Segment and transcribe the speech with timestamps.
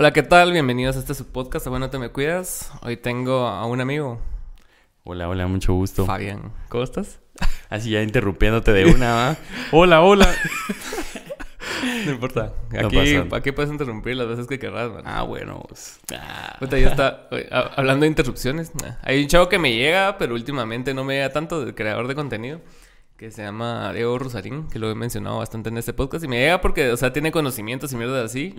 [0.00, 0.52] Hola, ¿qué tal?
[0.52, 2.70] Bienvenidos a este su podcast Bueno Te Me Cuidas.
[2.82, 4.20] Hoy tengo a un amigo,
[5.04, 6.04] Hola, hola, mucho gusto.
[6.04, 6.52] Fabián.
[6.68, 7.18] ¿Cómo estás?
[7.70, 9.36] Así ya interrumpiéndote de una, ¿va?
[9.72, 10.28] Hola, hola.
[12.04, 12.52] No importa.
[12.72, 13.36] No Aquí, pasa.
[13.36, 15.02] aquí puedes interrumpir las veces que querrás, man.
[15.04, 15.62] Ah, bueno.
[15.68, 16.56] pues, ah.
[16.58, 17.28] Puta, ya está.
[17.76, 18.72] Hablando de interrupciones,
[19.02, 22.14] hay un chavo que me llega, pero últimamente no me llega tanto, del creador de
[22.16, 22.60] contenido,
[23.16, 26.24] que se llama Diego Rosarín, que lo he mencionado bastante en este podcast.
[26.24, 28.54] Y me llega porque, o sea, tiene conocimientos y mierda así.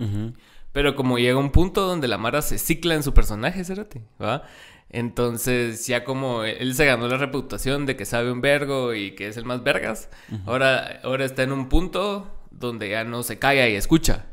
[0.72, 4.44] Pero como llega un punto donde la Mara se cicla en su personaje, Cerati, ¿va?
[4.88, 9.28] Entonces, ya como él se ganó la reputación de que sabe un vergo y que
[9.28, 10.08] es el más vergas,
[10.46, 14.26] ahora, ahora está en un punto donde ya no se calla y escucha,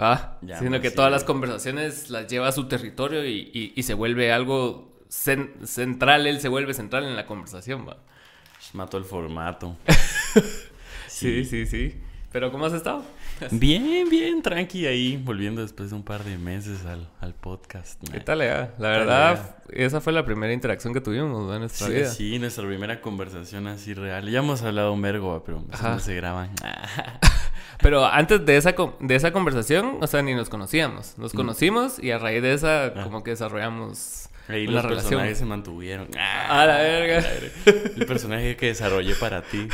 [0.00, 0.38] ¿va?
[0.42, 0.96] Ya, Sino pues, que sí.
[0.96, 5.64] todas las conversaciones las lleva a su territorio y, y- y se vuelve algo cen-
[5.66, 7.96] central, él se vuelve central en la conversación, ¿va?
[8.72, 9.76] Mató el formato.
[11.08, 12.00] Sí, sí, sí.
[12.32, 13.04] Pero ¿cómo has estado?
[13.50, 18.00] Bien, bien, tranqui ahí, volviendo después de un par de meses al, al podcast.
[18.10, 18.74] ¿Qué tal, Ea?
[18.78, 21.54] La verdad, esa fue la primera interacción que tuvimos ¿no?
[21.54, 22.08] en nuestra Sí, vida.
[22.10, 24.28] sí, nuestra primera conversación así real.
[24.30, 26.50] Ya hemos hablado un vergo, pero no se graban.
[27.82, 31.16] Pero antes de esa, de esa conversación, o sea, ni nos conocíamos.
[31.16, 33.04] Nos conocimos y a raíz de esa, Ah.
[33.04, 35.08] como que desarrollamos Ahí una los relación.
[35.10, 36.08] personajes se mantuvieron.
[36.18, 37.24] A la verga.
[37.96, 39.68] El personaje que desarrollé para ti.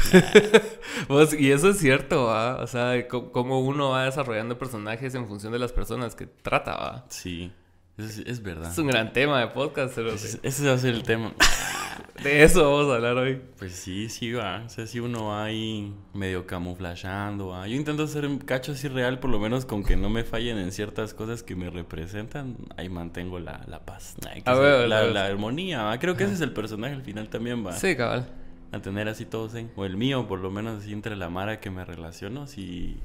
[1.08, 2.56] Vos- y eso es cierto, ¿va?
[2.62, 7.04] O sea, cómo uno va desarrollando personajes en función de las personas que trata, ¿va?
[7.08, 7.52] Sí,
[7.98, 8.70] es, es verdad.
[8.70, 11.32] Es un gran tema de podcast, pero Ese, ese va a ser el tema.
[12.22, 13.40] de eso vamos a hablar hoy.
[13.58, 14.62] Pues sí, sí va.
[14.66, 17.66] O sea, si uno va ahí medio camuflajeando, va.
[17.68, 20.58] Yo intento hacer un cacho así real, por lo menos con que no me fallen
[20.58, 22.56] en ciertas cosas que me representan.
[22.76, 24.14] Ahí mantengo la, la paz.
[24.30, 25.98] Ay, huevo, la, la- la armonía, va.
[25.98, 27.72] Creo que ese es el personaje al final también, va.
[27.72, 28.26] Sí, cabal.
[28.72, 29.70] Mantener así todos en...
[29.76, 32.98] O el mío, por lo menos así entre la mara que me relaciono, sí...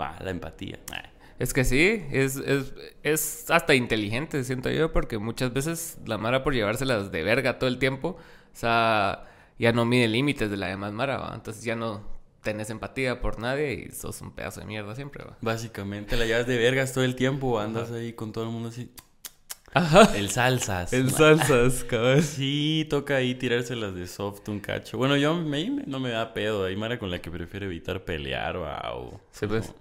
[0.00, 0.78] Va, la empatía.
[0.92, 1.10] Ay.
[1.38, 6.44] Es que sí, es, es, es hasta inteligente, siento yo, porque muchas veces la Mara
[6.44, 9.24] por llevárselas de verga todo el tiempo, o sea,
[9.58, 11.32] ya no mide límites de la demás Mara, ¿va?
[11.34, 12.02] Entonces ya no
[12.42, 15.36] tenés empatía por nadie y sos un pedazo de mierda siempre, ¿va?
[15.40, 18.90] Básicamente la llevas de vergas todo el tiempo, andas ahí con todo el mundo así...
[19.74, 20.14] Ajá.
[20.16, 20.92] El salsas.
[20.92, 22.22] El salsas, cabal.
[22.22, 24.98] Sí, toca ahí tirárselas de soft un cacho.
[24.98, 26.66] Bueno, yo me, me- no me da pedo.
[26.66, 29.18] Hay Mara con la que prefiero evitar pelear va, o...
[29.30, 29.72] Sí, pues.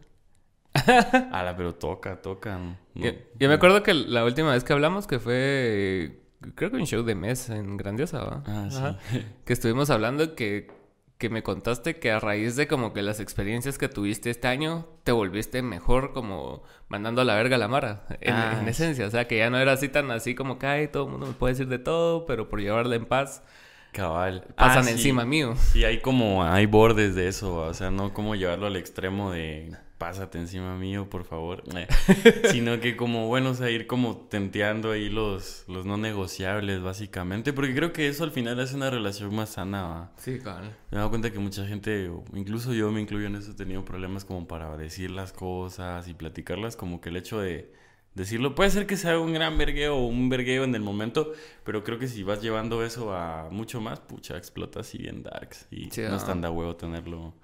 [1.31, 2.57] Ala, pero toca, toca.
[2.57, 2.77] ¿no?
[2.95, 6.19] Yo, yo me acuerdo que la última vez que hablamos, que fue,
[6.55, 8.43] creo que un show de mes en Grandiosa, ¿va?
[8.47, 8.77] Ah, sí.
[8.77, 8.99] Ajá.
[9.45, 10.71] Que estuvimos hablando que,
[11.17, 14.87] que me contaste que a raíz de como que las experiencias que tuviste este año,
[15.03, 19.05] te volviste mejor como mandando a la verga a la Mara, en, Ah, en esencia.
[19.07, 21.27] O sea, que ya no era así tan así como que, ay, todo el mundo
[21.27, 23.43] me puede decir de todo, pero por llevarla en paz,
[23.91, 24.45] Cabal.
[24.55, 24.91] pasan Ah, sí.
[24.91, 25.53] encima mío.
[25.57, 29.31] Sí, hay como, hay bordes de eso, va, o sea, no como llevarlo al extremo
[29.31, 31.87] de pásate encima mío, por favor, eh,
[32.51, 37.53] sino que como, bueno, o sea, ir como tenteando ahí los, los no negociables, básicamente,
[37.53, 40.11] porque creo que eso al final hace una relación más sana, va.
[40.17, 40.75] Sí, cabal.
[40.89, 43.85] Me he dado cuenta que mucha gente, incluso yo me incluyo en eso, he tenido
[43.85, 47.71] problemas como para decir las cosas y platicarlas, como que el hecho de
[48.15, 51.31] decirlo puede ser que sea un gran vergueo o un vergueo en el momento,
[51.63, 55.67] pero creo que si vas llevando eso a mucho más, pucha, explota así bien darks
[55.69, 57.35] y Sí, no es tan da huevo tenerlo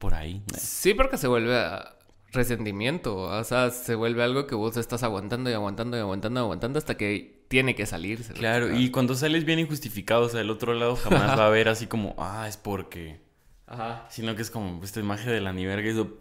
[0.00, 0.42] por ahí.
[0.58, 1.94] Sí, porque se vuelve a
[2.32, 6.42] resentimiento, o sea, se vuelve algo que vos estás aguantando y aguantando y aguantando y
[6.42, 8.32] aguantando hasta que tiene que salirse.
[8.32, 11.68] Claro, y cuando sales bien injustificado, o sea, el otro lado jamás va a ver
[11.68, 13.20] así como, ah, es porque...
[13.66, 14.06] Ajá.
[14.10, 16.20] Sino que es como esta imagen de la niverga hizo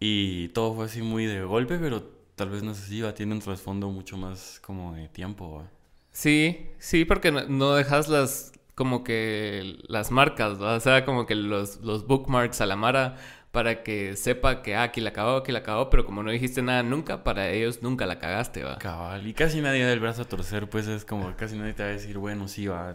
[0.00, 2.02] y todo fue así muy de golpe, pero
[2.36, 5.64] tal vez no sé si va, tiene un trasfondo mucho más como de tiempo.
[6.12, 11.34] Sí, sí, porque no, no dejas las, como que las marcas, o sea, como que
[11.34, 13.16] los, los bookmarks a la Mara
[13.50, 16.62] para que sepa que, ah, aquí la cagó, aquí la cagó, pero como no dijiste
[16.62, 18.78] nada nunca, para ellos nunca la cagaste, va.
[18.78, 21.82] Cabal, y casi nadie da el brazo a torcer, pues es como casi nadie te
[21.82, 22.92] va a decir, bueno, sí, va,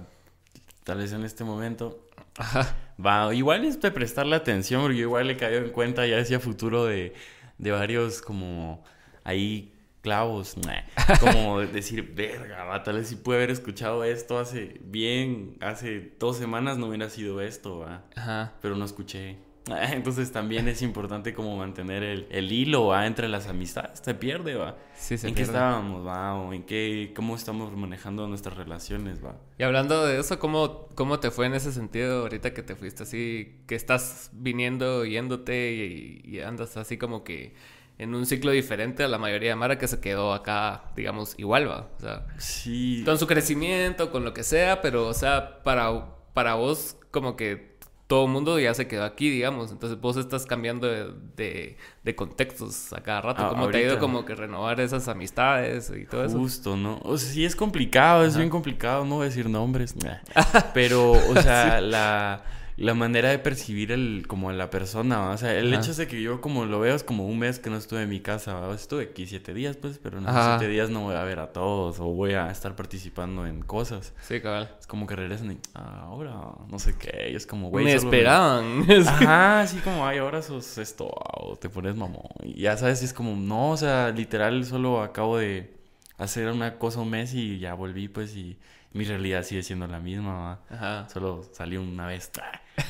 [0.85, 2.07] tal vez en este momento.
[2.37, 2.77] Ajá.
[3.05, 6.39] Va, igual es de prestarle atención, porque yo igual le cayó en cuenta ya hacia
[6.39, 7.13] futuro de,
[7.57, 8.85] de varios como
[9.25, 9.72] ahí
[10.03, 10.83] clavos, nah,
[11.19, 16.11] como de decir, verga, va, tal vez si pude haber escuchado esto hace bien, hace
[16.19, 18.53] dos semanas no hubiera sido esto, va, Ajá.
[18.61, 19.37] pero no escuché.
[19.65, 23.07] Entonces también es importante como mantener el, el hilo ¿va?
[23.07, 24.75] entre las amistades, te pierde, va.
[24.93, 26.35] Sí, se ¿En qué estábamos, va?
[26.35, 29.37] O en qué, cómo estamos manejando nuestras relaciones, va.
[29.57, 33.03] Y hablando de eso, ¿cómo, ¿cómo te fue en ese sentido ahorita que te fuiste
[33.03, 37.53] así, que estás viniendo, yéndote y, y andas así como que
[37.97, 41.69] en un ciclo diferente a la mayoría de Mara que se quedó acá, digamos, igual,
[41.69, 41.89] va?
[41.97, 43.03] O sea, Sí.
[43.05, 47.73] con su crecimiento, con lo que sea, pero, o sea, para, para vos como que
[48.07, 49.71] todo el mundo ya se quedó aquí, digamos.
[49.71, 53.49] Entonces vos estás cambiando de, de, contextos a cada rato.
[53.49, 56.37] como te ha ido como que renovar esas amistades y todo eso?
[56.37, 56.99] Justo, ¿no?
[57.03, 59.95] O sea, sí es complicado, es bien complicado, no voy a decir nombres.
[60.73, 62.43] Pero, o sea, la
[62.77, 66.41] la manera de percibir el, como la persona, o sea, el hecho de que yo
[66.41, 69.27] como lo veo es como un mes que no estuve en mi casa, estuve aquí
[69.27, 72.05] siete días, pues, pero en esos siete días no voy a ver a todos o
[72.05, 74.13] voy a estar participando en cosas.
[74.21, 74.75] Sí, cabal.
[74.79, 76.33] Es como que regresan y, ahora,
[76.67, 77.85] no sé qué, y es como, güey.
[77.85, 78.85] Me esperaban.
[79.07, 82.23] Ajá, así como, ay, ahora sos esto, o te pones mamón.
[82.43, 85.73] Y ya sabes, es como, no, o sea, literal, solo acabo de
[86.17, 88.57] hacer una cosa un mes y ya volví, pues, y
[88.93, 91.07] mi realidad sigue siendo la misma, Ajá.
[91.09, 92.31] Solo salí una vez.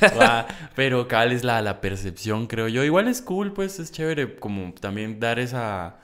[0.75, 2.83] Pero cabal es la, la percepción, creo yo.
[2.83, 5.97] Igual es cool, pues es chévere como también dar esa...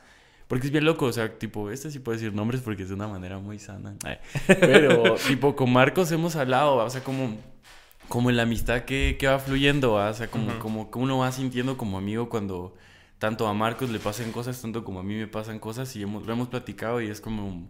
[0.47, 2.95] Porque es bien loco, o sea, tipo, este sí puede decir nombres porque es de
[2.95, 3.95] una manera muy sana.
[4.47, 7.37] Pero, tipo, con Marcos hemos hablado, o sea, como,
[8.07, 11.31] como en la amistad que, que va fluyendo, o sea, como, como que uno va
[11.31, 12.75] sintiendo como amigo cuando
[13.19, 16.25] tanto a Marcos le pasan cosas, tanto como a mí me pasan cosas y hemos,
[16.25, 17.67] lo hemos platicado y es como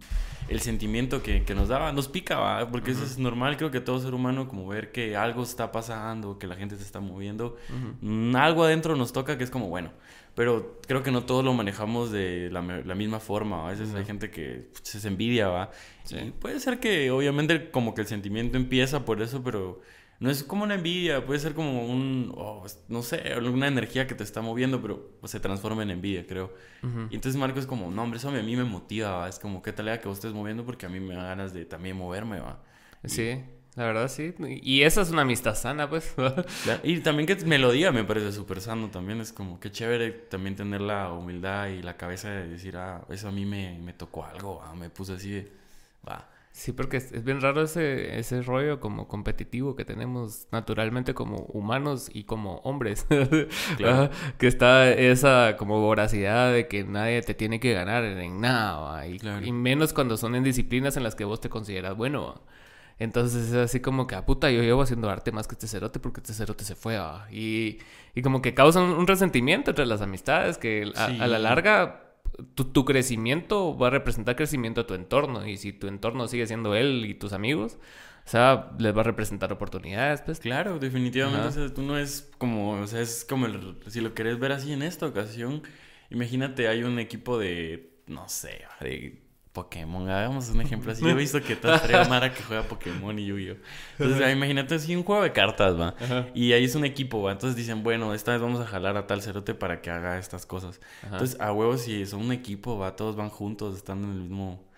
[0.48, 3.98] el sentimiento que, que, nos daba, nos pica, porque eso es normal, creo que todo
[3.98, 7.56] ser humano como ver que algo está pasando, que la gente se está moviendo,
[8.00, 9.90] mm, algo adentro nos toca que es como bueno,
[10.36, 14.04] pero creo que no todos lo manejamos de la, la misma forma, a veces hay
[14.04, 15.70] gente que se envidia, ¿va?
[16.04, 16.32] Sí.
[16.38, 19.80] puede ser que obviamente como que el sentimiento empieza por eso, pero
[20.20, 24.14] no es como una envidia, puede ser como un, oh, no sé, una energía que
[24.14, 26.52] te está moviendo, pero se transforma en envidia, creo.
[27.10, 29.72] Y entonces Marco es como, no, hombre, eso a mí me motiva, es como, ¿qué
[29.72, 30.64] tal que vos estés moviendo?
[30.66, 32.62] Porque a mí me da ganas de también moverme, va.
[33.06, 33.40] Sí,
[33.76, 34.34] la verdad sí.
[34.62, 36.14] Y esa es una amistad sana, pues.
[36.82, 40.82] y también que melodía me parece súper sano también, es como, qué chévere también tener
[40.82, 44.62] la humildad y la cabeza de decir, ah, eso a mí me, me tocó algo,
[44.78, 45.52] me puse así de,
[46.06, 51.36] va Sí, porque es, bien raro ese, ese rollo como competitivo que tenemos naturalmente como
[51.36, 53.06] humanos y como hombres.
[54.38, 59.06] que está esa como voracidad de que nadie te tiene que ganar en nada.
[59.06, 62.42] Y, y, menos cuando son en disciplinas en las que vos te consideras bueno.
[62.98, 65.66] Entonces es así como que, a ah, puta, yo llevo haciendo arte más que este
[65.66, 66.98] cerote porque este cerote se fue.
[67.30, 67.78] Y,
[68.14, 72.09] y como que causan un resentimiento entre las amistades que a la larga
[72.54, 75.46] tu, crecimiento va a representar crecimiento a tu entorno.
[75.46, 77.78] Y si tu entorno sigue siendo él y tus amigos,
[78.26, 80.40] o sea, les va a representar oportunidades, pues.
[80.40, 81.70] Claro, definitivamente.
[81.70, 83.46] tú no es como, o sea, es como
[83.88, 85.62] si lo querés ver así en esta ocasión,
[86.10, 89.22] imagínate, hay un equipo de, no sé, de
[89.52, 91.02] Pokémon, hagamos un ejemplo así.
[91.02, 93.56] Yo he visto que toda trae Mara que juega Pokémon y Yu-Gi-Oh!
[93.98, 95.94] Entonces, imagínate así un juego de cartas, va.
[96.34, 97.32] Y ahí es un equipo, va.
[97.32, 100.46] Entonces dicen, bueno, esta vez vamos a jalar a tal cerote para que haga estas
[100.46, 100.80] cosas.
[101.02, 104.70] Entonces, a huevos, si son un equipo, va, todos van juntos, están en el mismo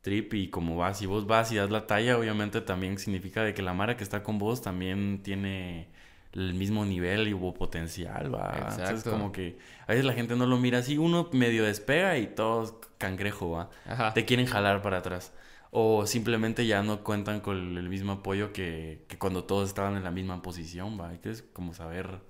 [0.00, 3.54] trip y como vas, si vos vas y das la talla, obviamente también significa de
[3.54, 5.88] que la Mara que está con vos también tiene
[6.34, 8.50] el mismo nivel y hubo potencial, va.
[8.54, 8.82] Exacto.
[8.82, 12.26] Entonces, como que a veces la gente no lo mira así, uno medio despega y
[12.26, 13.70] todos cangrejo, va.
[14.12, 15.32] Te quieren jalar para atrás.
[15.70, 20.04] O simplemente ya no cuentan con el mismo apoyo que, que cuando todos estaban en
[20.04, 21.10] la misma posición, va.
[21.10, 22.20] Hay que como saber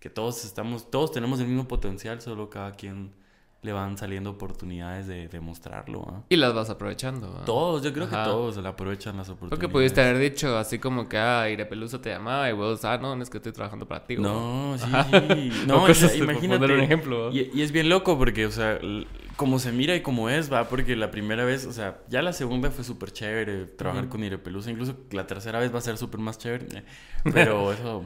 [0.00, 3.12] que todos estamos, todos tenemos el mismo potencial, solo cada quien
[3.64, 6.06] le van saliendo oportunidades de demostrarlo.
[6.08, 6.22] ¿ah?
[6.28, 7.34] Y las vas aprovechando.
[7.40, 7.44] ¿ah?
[7.46, 9.58] Todos, yo creo que todos le aprovechan las oportunidades.
[9.58, 13.16] Porque pudiste haber dicho así como que, ah, Peluso te llamaba y vos, ah, no,
[13.16, 14.16] no es que estoy trabajando para ti.
[14.18, 14.86] No, sí,
[15.66, 16.74] no, imagínate.
[16.74, 17.32] un ejemplo.
[17.32, 18.78] Y, y, es bien loco porque, o sea,
[19.36, 22.34] como se mira y como es, va, porque la primera vez, o sea, ya la
[22.34, 25.96] segunda fue súper chévere trabajar con Ire Peluso, incluso la tercera vez va a ser
[25.96, 26.84] súper más chévere, eh,
[27.32, 28.04] pero eso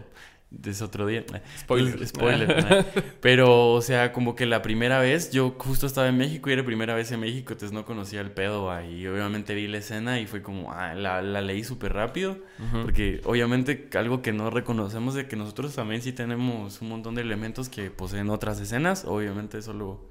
[0.65, 1.25] es otro día.
[1.59, 2.07] Spoiler.
[2.07, 2.87] Spoiler.
[3.21, 6.65] Pero, o sea, como que la primera vez, yo justo estaba en México y era
[6.65, 8.69] primera vez en México, entonces no conocía el pedo.
[8.83, 12.39] Y obviamente vi la escena y fue como, ah, la, la leí súper rápido.
[12.83, 17.23] Porque obviamente algo que no reconocemos de que nosotros también sí tenemos un montón de
[17.23, 19.05] elementos que poseen otras escenas.
[19.05, 20.09] Obviamente solo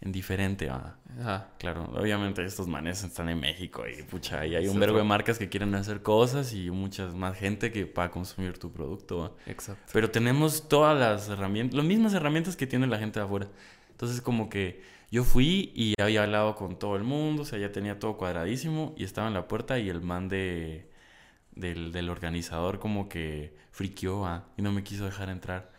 [0.00, 0.68] en diferente.
[0.70, 1.48] Ajá.
[1.58, 5.38] Claro, obviamente estos manes están en México y pucha, y hay un verbo de marcas
[5.38, 9.36] que quieren hacer cosas y muchas más gente que va a consumir tu producto.
[9.46, 9.90] Exacto.
[9.92, 13.48] Pero tenemos todas las herramientas, las mismas herramientas que tiene la gente de afuera.
[13.90, 17.70] Entonces como que yo fui y había hablado con todo el mundo, o sea, ya
[17.70, 20.90] tenía todo cuadradísimo y estaba en la puerta y el man de,
[21.52, 25.73] del, del organizador como que friqueó y no me quiso dejar entrar.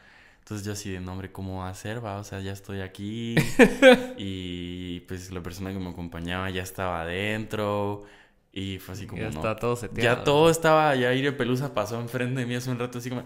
[0.45, 2.05] Entonces yo así de nombre, ¿cómo va a ser?
[2.05, 2.17] Va?
[2.17, 3.33] O sea, ya estoy aquí.
[4.17, 8.03] y pues la persona que me acompañaba ya estaba adentro.
[8.51, 9.23] Y fue así como.
[9.23, 10.17] Ya está todo seteado.
[10.17, 13.23] Ya todo estaba, ya Aire Pelusa pasó enfrente de mí hace un rato, así como.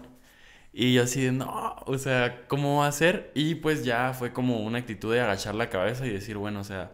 [0.72, 3.30] Y yo así de, no, o sea, ¿cómo va a ser?
[3.34, 6.64] Y pues ya fue como una actitud de agachar la cabeza y decir, bueno, o
[6.64, 6.90] sea,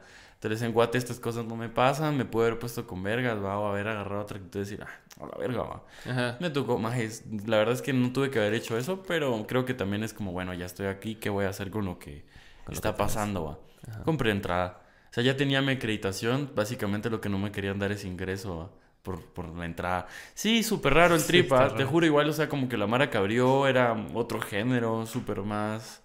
[0.49, 3.59] vez en Guate estas cosas no me pasan, me puedo haber puesto con vergas, va,
[3.59, 4.91] o haber agarrado otra actitud y decir, ah,
[5.21, 5.83] a la verga, va.
[6.09, 6.37] Ajá.
[6.41, 9.65] Me tocó, más la verdad es que no tuve que haber hecho eso, pero creo
[9.65, 12.25] que también es como, bueno, ya estoy aquí, ¿qué voy a hacer con lo que
[12.71, 13.59] está pasando, va?
[14.05, 14.83] Compré entrada.
[15.11, 18.59] O sea, ya tenía mi acreditación, básicamente lo que no me querían dar es ingreso,
[18.59, 18.71] va
[19.03, 20.09] por, por la entrada.
[20.35, 21.73] Sí, súper raro el trip, ¿ah?
[21.75, 25.43] te juro, igual, o sea, como que la Mara que abrió era otro género, súper
[25.43, 26.03] más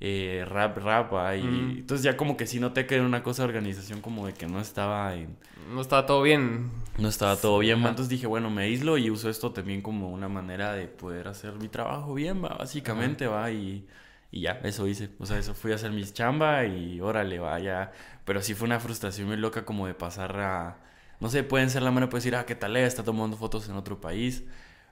[0.00, 1.36] eh, rap, rap, ¿ah?
[1.36, 1.40] y
[1.78, 4.46] entonces ya como que sí noté que era una cosa de organización como de que
[4.46, 5.36] no estaba en...
[5.72, 6.70] No estaba todo bien.
[6.98, 10.28] No estaba todo bien, entonces dije, bueno, me aíslo y uso esto también como una
[10.28, 13.86] manera de poder hacer mi trabajo bien, va, básicamente, va, y...
[14.30, 15.10] Y ya, eso hice.
[15.18, 17.92] O sea, eso fui a hacer mis chamba y órale, vaya.
[18.24, 20.76] Pero sí fue una frustración muy loca como de pasar a,
[21.20, 23.76] no sé, pueden ser la mano puede decir, ah, qué tal está tomando fotos en
[23.76, 24.44] otro país.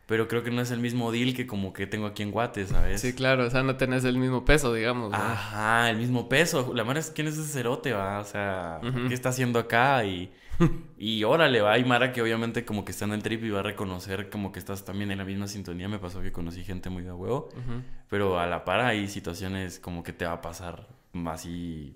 [0.07, 2.65] Pero creo que no es el mismo deal que como que tengo aquí en Guate,
[2.67, 3.01] ¿sabes?
[3.01, 5.13] Sí, claro, o sea, no tenés el mismo peso, digamos.
[5.13, 6.73] Ajá, el mismo peso.
[6.75, 8.21] La mara es quién es ese cerote, va.
[8.21, 10.05] O sea, ¿qué está haciendo acá?
[10.05, 10.33] Y,
[10.97, 11.77] y órale, va.
[11.79, 14.53] Y Mara que obviamente como que está en el trip y va a reconocer como
[14.53, 15.89] que estás también en la misma sintonía.
[15.89, 17.49] Me pasó que conocí gente muy de huevo.
[18.09, 20.87] Pero a la par hay situaciones como que te va a pasar
[21.27, 21.95] así.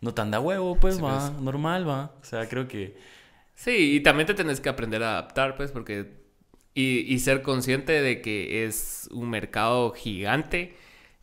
[0.00, 1.30] No tan de huevo, pues, va.
[1.30, 1.42] Pues.
[1.42, 2.14] Normal, va.
[2.22, 2.96] O sea, creo que
[3.60, 6.19] Sí, y también te tenés que aprender a adaptar, pues, porque...
[6.74, 10.74] Y, ser consciente de que es un mercado gigante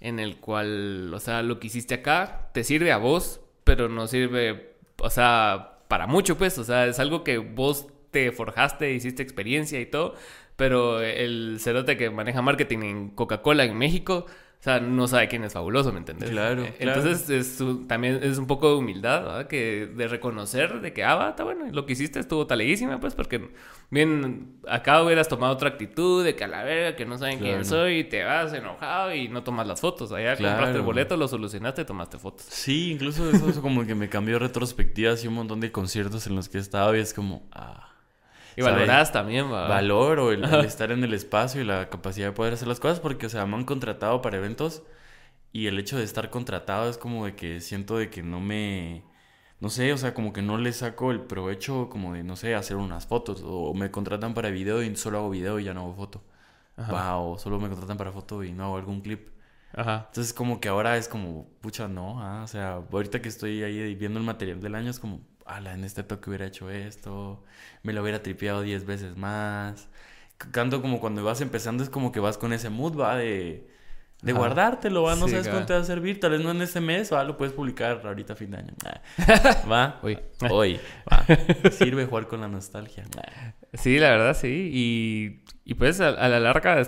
[0.02, 4.08] en el cual, o sea, lo que hiciste acá te sirve a vos, pero no
[4.08, 9.24] sirve, o sea, para mucho, pues, o sea, es algo que vos te forjaste, hiciste
[9.24, 10.16] experiencia y todo,
[10.58, 14.26] pero el cerote que maneja marketing en Coca-Cola en México
[14.60, 16.32] o sea, no sabe quién es fabuloso, ¿me entiendes?
[16.32, 16.64] Claro.
[16.64, 19.48] Eh, entonces, Es también es un poco de humildad, ¿verdad?
[19.48, 23.14] Que de reconocer de que, ah, va, está bueno, lo que hiciste estuvo taleguísima, pues,
[23.14, 23.52] porque
[23.92, 27.66] bien, acá hubieras tomado otra actitud de que a la verga, que no saben quién
[27.66, 30.12] soy, y te vas enojado y no tomas las fotos.
[30.12, 32.48] Allá compraste el boleto, lo solucionaste y tomaste fotos.
[32.50, 36.50] Sí, incluso eso, como que me cambió retrospectivas y un montón de conciertos en los
[36.50, 37.87] que estaba y es como, ah.
[38.58, 39.68] Y valoras también, ¿va?
[39.68, 43.00] Valor o el, estar en el espacio y la capacidad de poder hacer las cosas
[43.00, 44.82] porque, o sea, me han contratado para eventos
[45.54, 49.04] y el hecho de estar contratado es como de que siento de que no me...
[49.60, 52.56] No sé, o sea, como que no le saco el provecho como de, no sé,
[52.56, 55.82] hacer unas fotos o me contratan para video y solo hago video y ya no
[55.82, 56.24] hago foto.
[56.76, 57.18] Ajá.
[57.18, 59.30] o solo me contratan para foto y no hago algún clip.
[59.74, 60.06] Ajá.
[60.08, 63.94] Entonces como que ahora es como, pucha, no, ah, o sea, ahorita que estoy ahí
[63.96, 67.44] viendo el material del año es como, ala, en este toque hubiera hecho esto,
[67.84, 69.90] me lo hubiera tripeado 10 veces más.
[70.52, 73.68] Canto como cuando vas empezando, es como que vas con ese mood, va, de,
[74.22, 76.82] de guardártelo, va, no sabes cuánto te va a servir, tal vez no en este
[76.82, 78.74] mes, va, lo puedes publicar ahorita a fin de año.
[79.72, 80.80] Va, hoy, hoy,
[81.12, 81.26] va.
[81.72, 83.04] Sirve jugar con la nostalgia.
[83.74, 86.82] Sí, la verdad, sí, y, y pues a, la larga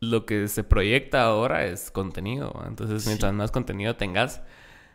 [0.00, 4.42] lo que se proyecta ahora es contenido, entonces mientras más contenido tengas,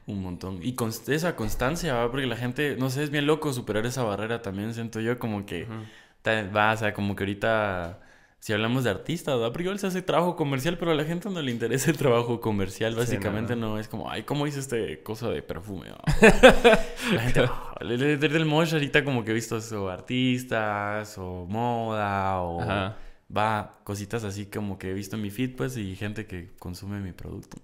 [0.07, 0.59] un montón.
[0.61, 2.09] Y con esa constancia, ¿va?
[2.11, 5.45] Porque la gente, no sé, es bien loco superar esa barrera también, siento yo como
[5.45, 5.67] que...
[6.25, 7.99] Va, o sea, como que ahorita...
[8.39, 9.51] Si hablamos de artistas, ¿verdad?
[9.51, 12.41] Porque igual se hace trabajo comercial, pero a la gente no le interesa el trabajo
[12.41, 12.95] comercial.
[12.95, 15.89] Básicamente no, es como, ay, ¿cómo hice este cosa de perfume?
[17.13, 22.41] la gente, oh, desde el mosh ahorita como que he visto eso, artistas o moda
[22.41, 22.95] o
[23.35, 26.99] va cositas así como que he visto en mi feed, pues, y gente que consume
[26.99, 27.57] mi producto.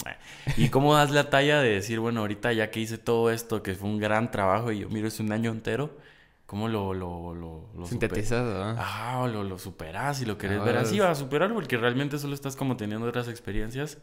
[0.56, 3.76] Y cómo das la talla de decir, bueno, ahorita ya que hice todo esto, que
[3.76, 5.98] fue un gran trabajo y yo miro, es un año entero,
[6.46, 11.00] ¿cómo lo, lo, lo, lo Sintetizas, Ah, lo, lo superas y lo querés ver así,
[11.00, 13.98] va a superar porque realmente solo estás como teniendo otras experiencias,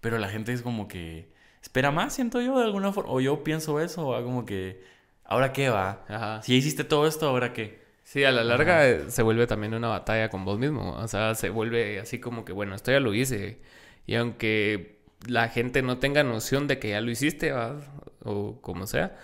[0.00, 1.32] pero la gente es como que
[1.62, 4.84] espera más, siento yo, de alguna forma, o yo pienso eso, va como que,
[5.24, 6.04] ¿ahora qué va?
[6.08, 6.42] Ajá.
[6.42, 7.85] Si hiciste todo esto, ¿ahora qué?
[8.06, 10.92] Sí, a la larga eh, se vuelve también una batalla con vos mismo.
[10.92, 13.58] O sea, se vuelve así como que, bueno, esto ya lo hice.
[14.06, 19.16] Y aunque la gente no tenga noción de que ya lo hiciste, o como sea,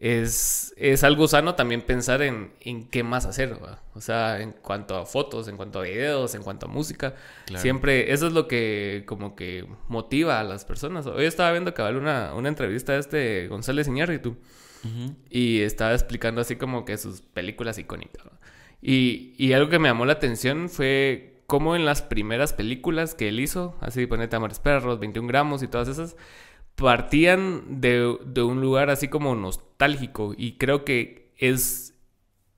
[0.00, 3.58] es, es algo sano también pensar en, en qué más hacer.
[3.94, 7.14] O sea, en cuanto a fotos, en cuanto a videos, en cuanto a música.
[7.56, 11.06] Siempre, eso es lo que como que motiva a las personas.
[11.06, 14.36] Hoy estaba viendo vale una, una entrevista de este González Iñárritu.
[15.28, 18.24] Y estaba explicando así como que sus películas icónicas.
[18.80, 23.28] Y, y, algo que me llamó la atención fue cómo en las primeras películas que
[23.28, 26.16] él hizo, así Ponete Amores Perros, 21 gramos y todas esas,
[26.80, 30.34] partían de, de, un lugar así como nostálgico.
[30.36, 31.94] Y creo que es,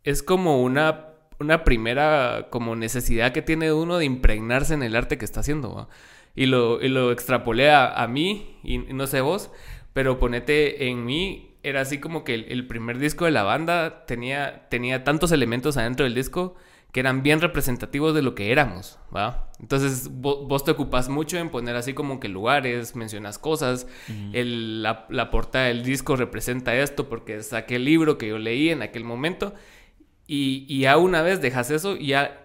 [0.04, 5.18] es como una, una primera como necesidad que tiene uno de impregnarse en el arte
[5.18, 5.88] que está haciendo.
[6.34, 9.50] Y lo, y lo extrapolé a, a mí, y no sé vos,
[9.92, 14.68] pero ponete en mí era así como que el, primer disco de la banda tenía,
[14.68, 16.56] tenía tantos elementos adentro del disco
[16.92, 19.50] que eran bien representativos de lo que éramos, ¿va?
[19.58, 23.86] Entonces vos, te ocupas mucho en poner así como que lugares, mencionas cosas,
[24.34, 28.68] el, la, la, portada del disco representa esto porque es aquel libro que yo leí
[28.68, 29.54] en aquel momento
[30.26, 32.38] y, y ya una vez dejas eso y ya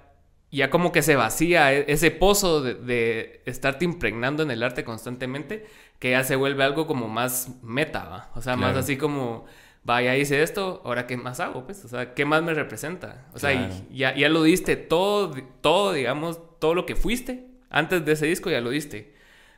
[0.50, 4.84] ya como que se vacía e, ese pozo de, de, estarte impregnando en el arte
[4.84, 5.66] constantemente,
[6.00, 8.32] que ya se vuelve algo como más meta, ¿va?
[8.36, 9.46] O sea, más así como
[9.88, 13.26] vaya, hice esto, ahora qué más hago, pues, o sea, qué más me representa.
[13.34, 18.12] O sea, ya, ya lo diste todo, todo, digamos, todo lo que fuiste antes de
[18.12, 19.16] ese disco ya lo diste.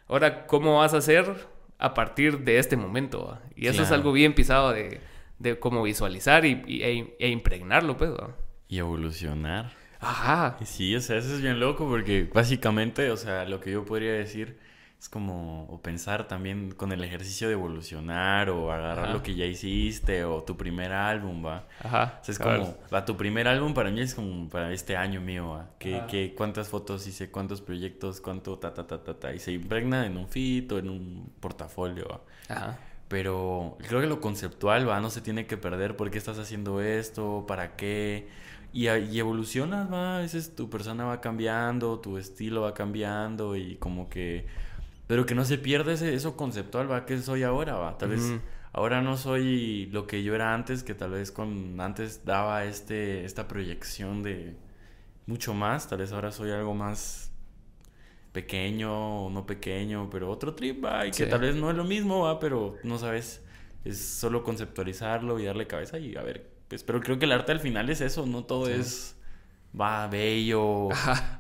[0.07, 1.33] Ahora, ¿cómo vas a hacer
[1.79, 3.39] a partir de este momento?
[3.55, 5.01] Y eso es algo bien pisado de,
[5.39, 8.11] de cómo visualizar y, e, e, impregnarlo, pues.
[8.67, 9.71] Y evolucionar.
[9.99, 10.57] Ajá.
[10.63, 14.13] Sí, o sea, eso es bien loco porque básicamente, o sea, lo que yo podría
[14.13, 14.59] decir
[14.99, 19.45] es como, o pensar también con el ejercicio de evolucionar o agarrar lo que ya
[19.45, 21.67] hiciste o tu primer álbum, va.
[21.81, 22.19] Ajá.
[22.21, 25.21] O sea, es como, va, tu primer álbum para mí es como para este año
[25.21, 25.69] mío, va.
[25.79, 29.33] Que, cuántas fotos hice, cuántos proyectos, cuánto ta, ta, ta, ta, ta.
[29.33, 32.21] Y se impregna en un fit o en un portafolio, va.
[32.53, 32.79] Ajá.
[33.07, 35.95] Pero creo que lo conceptual, va, no se tiene que perder.
[35.95, 37.45] ¿Por qué estás haciendo esto?
[37.47, 38.27] ¿Para qué?
[38.73, 40.17] Y, y evolucionas, va.
[40.17, 44.45] A veces tu persona va cambiando, tu estilo va cambiando y como que
[45.09, 47.07] pero que no se pierda ese, eso conceptual, ¿va?
[47.07, 47.97] ¿Qué soy ahora, va?
[47.97, 48.31] Tal vez
[48.73, 53.25] ahora no soy lo que yo era antes, que tal vez con antes daba este,
[53.25, 54.55] esta proyección de
[55.25, 57.31] mucho más, tal vez ahora soy algo más
[58.33, 61.85] pequeño o no pequeño, pero otro trip, va, y que tal vez no es lo
[61.85, 63.43] mismo, va, pero no sabes,
[63.85, 67.51] es solo conceptualizarlo y darle cabeza y a ver, pues, pero creo que el arte
[67.51, 69.18] al final es eso, no todo es
[69.79, 70.89] va bello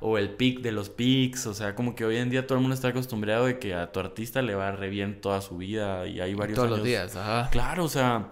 [0.01, 2.61] o el pic de los pics, o sea, como que hoy en día todo el
[2.61, 6.07] mundo está acostumbrado de que a tu artista le va re bien toda su vida
[6.07, 7.49] y hay varios todos los días, ajá.
[7.51, 8.31] Claro, o sea,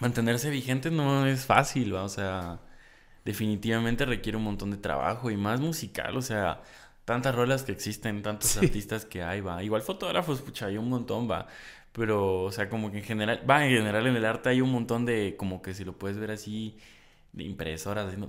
[0.00, 2.02] mantenerse vigente no es fácil, ¿va?
[2.02, 2.60] o sea,
[3.24, 6.62] definitivamente requiere un montón de trabajo y más musical, o sea,
[7.04, 9.62] tantas rolas que existen, tantos artistas que hay, va.
[9.62, 11.46] Igual fotógrafos, pucha, hay un montón, va.
[11.92, 14.70] Pero, o sea, como que en general, va, en general en el arte hay un
[14.72, 16.78] montón de, como que si lo puedes ver así,
[17.32, 18.28] de impresoras, haciendo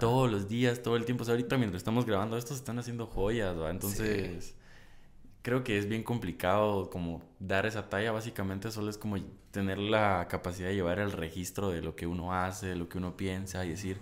[0.00, 1.22] todos los días, todo el tiempo.
[1.22, 3.70] O sea, ahorita mientras estamos grabando esto se están haciendo joyas, ¿va?
[3.70, 4.54] Entonces,
[5.42, 8.12] creo que es bien complicado como dar esa talla.
[8.12, 9.18] Básicamente solo es como
[9.50, 12.98] tener la capacidad de llevar el registro de lo que uno hace, de lo que
[12.98, 13.98] uno piensa y decir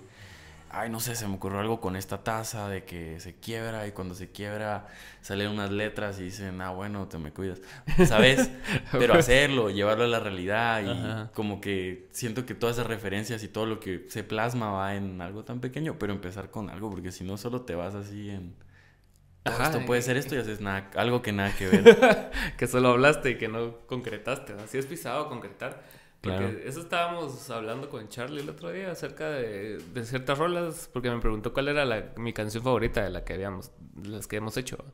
[0.72, 3.92] ay, no sé, se me ocurrió algo con esta taza de que se quiebra y
[3.92, 4.86] cuando se quiebra
[5.20, 7.60] salen unas letras y dicen, ah, bueno, te me cuidas,
[8.06, 8.50] ¿sabes?
[8.92, 13.48] Pero hacerlo, llevarlo a la realidad y como que siento que todas esas referencias y
[13.48, 17.12] todo lo que se plasma va en algo tan pequeño, pero empezar con algo, porque
[17.12, 18.54] si no solo te vas así en...
[19.44, 22.30] esto puede ser esto y haces nada, algo que nada que ver.
[22.56, 24.54] que solo hablaste y que no concretaste.
[24.54, 25.82] Así es pisado concretar.
[26.20, 31.10] Porque eso estábamos hablando con Charlie el otro día acerca de, de ciertas rolas, porque
[31.10, 33.72] me preguntó cuál era la, mi canción favorita de la que habíamos,
[34.04, 34.84] las que hemos hecho.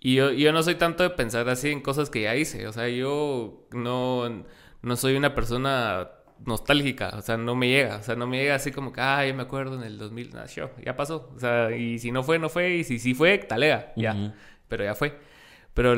[0.00, 2.72] Y yo, yo no soy tanto de pensar así en cosas que ya hice, o
[2.72, 4.44] sea, yo no,
[4.82, 6.10] no soy una persona
[6.44, 9.32] nostálgica, o sea, no me llega, o sea, no me llega así como que, ay,
[9.32, 10.46] me acuerdo en el 2000, nah,
[10.84, 13.92] ya pasó, o sea, y si no fue, no fue, y si sí fue, talega,
[13.96, 14.34] ya,
[14.68, 15.18] pero ya fue.
[15.72, 15.94] Pero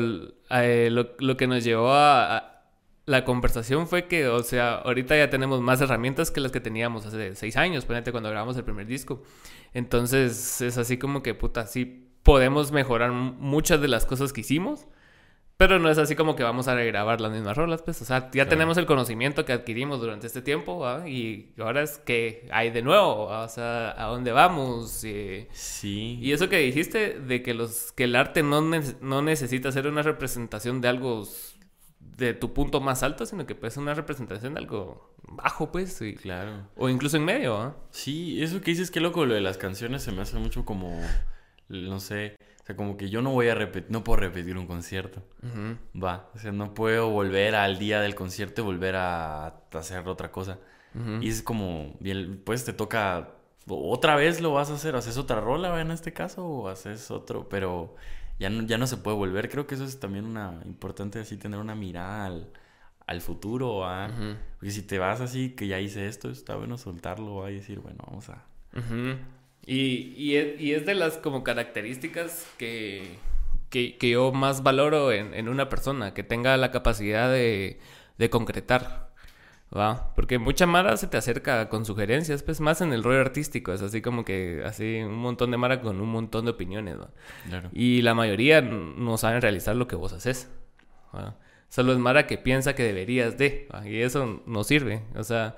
[0.51, 2.52] eh, lo, lo, que nos llevó a
[3.05, 7.05] la conversación fue que, o sea, ahorita ya tenemos más herramientas que las que teníamos
[7.05, 9.23] hace seis años, ponete cuando grabamos el primer disco.
[9.73, 14.87] Entonces es así como que, puta, sí podemos mejorar muchas de las cosas que hicimos,
[15.57, 18.31] pero no es así como que vamos a regrabar las mismas rolas, pues, o sea,
[18.33, 22.81] ya tenemos el conocimiento que adquirimos durante este tiempo, Y ahora es que hay de
[22.81, 24.89] nuevo, o sea, ¿a dónde vamos?
[24.91, 25.47] sí.
[26.21, 30.01] Y eso que dijiste de que, los, que el arte no, no necesita ser una
[30.01, 31.27] representación de algo
[32.17, 36.01] de tu punto más alto, sino que puede ser una representación de algo bajo, pues.
[36.01, 36.67] Y, claro.
[36.75, 37.75] O incluso en medio, ¿ah?
[37.91, 40.99] Sí, eso que dices, que loco, lo de las canciones se me hace mucho como,
[41.69, 44.67] no sé, o sea, como que yo no voy a repetir, no puedo repetir un
[44.67, 45.21] concierto.
[46.01, 50.31] Va, o sea, no puedo volver al día del concierto y volver a hacer otra
[50.31, 50.59] cosa.
[51.21, 51.97] Y es como,
[52.43, 53.31] pues te toca,
[53.67, 57.49] otra vez lo vas a hacer, haces otra rola en este caso o haces otro,
[57.49, 57.95] pero
[58.39, 59.49] ya no, ya no se puede volver.
[59.49, 62.51] Creo que eso es también una importante así tener una mirada al,
[63.07, 64.09] al futuro, ¿ah?
[64.55, 68.03] Porque si te vas así, que ya hice esto, está bueno soltarlo y decir, bueno,
[68.07, 68.43] vamos a...
[69.65, 73.17] y, y, es, y, es, de las como características que,
[73.69, 77.79] que, que yo más valoro en, en, una persona, que tenga la capacidad de,
[78.17, 79.02] de concretar.
[79.75, 80.13] ¿Va?
[80.15, 83.81] Porque mucha Mara se te acerca con sugerencias, pues más en el rollo artístico, es
[83.81, 87.09] así como que así un montón de Mara con un montón de opiniones, ¿va?
[87.73, 90.49] Y la mayoría no saben realizar lo que vos haces.
[91.69, 95.55] Solo es Mara que piensa que deberías de, y eso no sirve, o sea,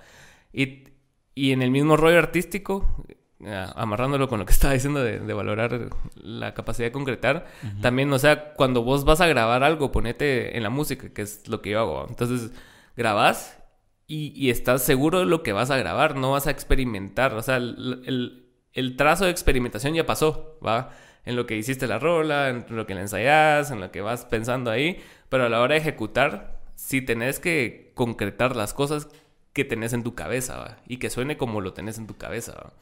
[0.54, 0.86] y,
[1.34, 3.06] y en el mismo rollo artístico
[3.42, 7.48] eh, amarrándolo con lo que estaba diciendo de, valorar la capacidad de concretar,
[7.82, 11.48] también, o sea, cuando vos vas a grabar algo, ponete en la música, que es
[11.50, 12.06] lo que yo hago.
[12.08, 12.52] Entonces,
[12.96, 13.65] grabás
[14.08, 17.34] y, estás seguro de lo que vas a grabar, no vas a experimentar.
[17.34, 20.92] O sea, el, el, trazo de experimentación ya pasó, ¿va?
[21.26, 24.26] En lo que hiciste la rola, en lo que la ensayás, en lo que vas
[24.26, 29.08] pensando ahí, pero a la hora de ejecutar, si tenés que concretar las cosas
[29.54, 30.78] que tenés en tu cabeza, ¿va?
[30.88, 32.74] Y que suene como lo tenés en tu cabeza, ¿va?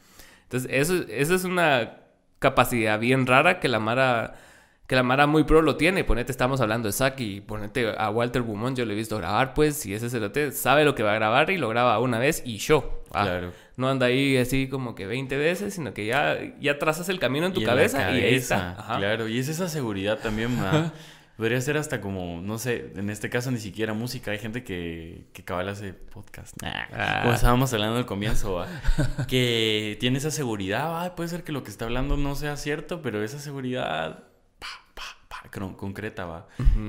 [0.42, 2.00] Entonces, eso, eso es una
[2.38, 4.34] capacidad bien rara que la Mara
[4.86, 6.04] que la Mara muy pro lo tiene.
[6.04, 9.86] Ponete, estamos hablando de Saki, ponete a Walter Beaumont, yo le he visto grabar, pues,
[9.86, 12.58] y ese cerote sabe lo que va a grabar y lo graba una vez y
[12.58, 13.02] yo.
[13.10, 13.52] Claro.
[13.76, 17.46] No anda ahí así como que 20 veces, sino que ya, ya trazas el camino
[17.46, 18.76] en tu cabeza, y ahí está.
[18.98, 20.50] Claro, y es esa seguridad también,
[21.36, 24.30] Podría ser hasta como, no sé, en este caso ni siquiera música.
[24.30, 26.56] Hay gente que, que cabal hace podcast.
[26.62, 27.22] Ah.
[27.22, 28.64] Como estábamos hablando al comienzo,
[29.26, 31.12] que tiene esa seguridad.
[31.16, 34.22] puede ser que lo que está hablando no sea cierto, pero esa seguridad
[35.50, 36.46] concreta, va.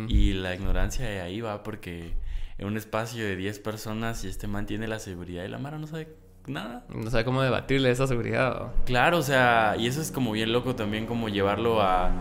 [0.07, 2.13] Y la ignorancia de ahí va porque
[2.57, 5.87] en un espacio de 10 personas y este mantiene la seguridad y la Mara no
[5.87, 6.07] sabe
[6.47, 6.85] nada.
[6.89, 8.73] No sabe cómo debatirle esa seguridad.
[8.85, 12.11] Claro, o sea, y eso es como bien loco también como llevarlo a,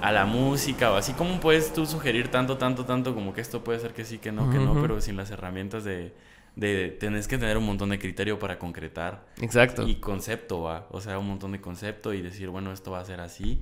[0.00, 3.62] a la música o así como puedes tú sugerir tanto, tanto, tanto como que esto
[3.62, 6.14] puede ser que sí, que no, que no, pero sin las herramientas de,
[6.56, 9.26] de tenés que tener un montón de criterio para concretar.
[9.40, 9.86] Exacto.
[9.86, 10.86] Y concepto, va.
[10.90, 13.60] O sea, un montón de concepto y decir, bueno, esto va a ser así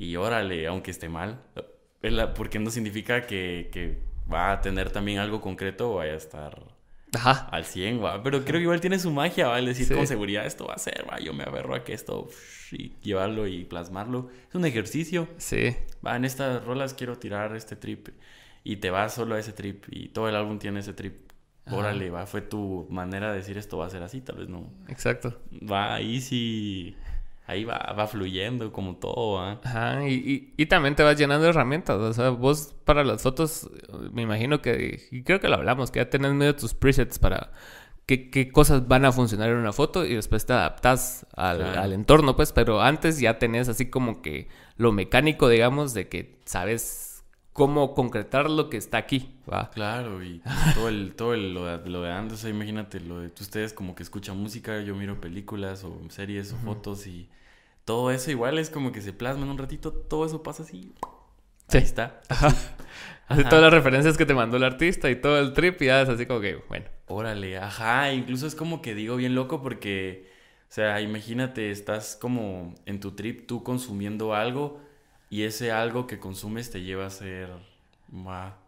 [0.00, 1.42] y órale, aunque esté mal,
[2.34, 4.00] porque no significa que,
[4.32, 6.62] va a tener también algo concreto o vaya a estar
[7.50, 8.22] al 100, ¿va?
[8.22, 9.60] pero creo que igual tiene su magia, ¿va?
[9.60, 11.18] decir con seguridad esto va a ser, ¿va?
[11.18, 12.30] yo me aferro a que esto
[12.70, 15.28] y llevarlo y plasmarlo, es un ejercicio.
[15.36, 15.76] Sí.
[16.06, 18.08] Va, en estas rolas quiero tirar este trip
[18.64, 21.30] y te vas solo a ese trip y todo el álbum tiene ese trip.
[21.66, 24.72] Órale, va, fue tu manera de decir esto va a ser así, tal vez no.
[24.88, 25.40] Exacto.
[25.52, 26.96] Va, ahí sí
[27.50, 31.96] ahí va, va fluyendo como todo, Ajá, y, y, también te vas llenando de herramientas.
[31.96, 33.68] O sea, vos para las fotos,
[34.12, 37.50] me imagino que, y creo que lo hablamos, que ya tenés medio tus presets para
[38.06, 41.92] qué, qué cosas van a funcionar en una foto y después te adaptas al, al,
[41.92, 47.24] entorno, pues, pero antes ya tenés así como que lo mecánico, digamos, de que sabes
[47.52, 49.70] cómo concretar lo que está aquí, ¿va?
[49.70, 50.42] Claro, y
[50.74, 54.02] todo el, todo el, lo, de, lo de antes, imagínate, lo de ustedes como que
[54.02, 57.28] escuchan música, yo miro películas o series o fotos y
[57.90, 60.92] todo eso igual es como que se plasma en un ratito, todo eso pasa así.
[61.66, 61.78] Sí.
[61.78, 62.20] Ahí está.
[62.28, 62.54] Ajá.
[63.26, 66.02] Así todas las referencias que te mandó el artista y todo el trip y ya
[66.02, 66.86] es así como que, bueno.
[67.08, 70.30] Órale, ajá, incluso es como que digo bien loco porque,
[70.68, 74.80] o sea, imagínate, estás como en tu trip tú consumiendo algo
[75.28, 77.48] y ese algo que consumes te lleva a ser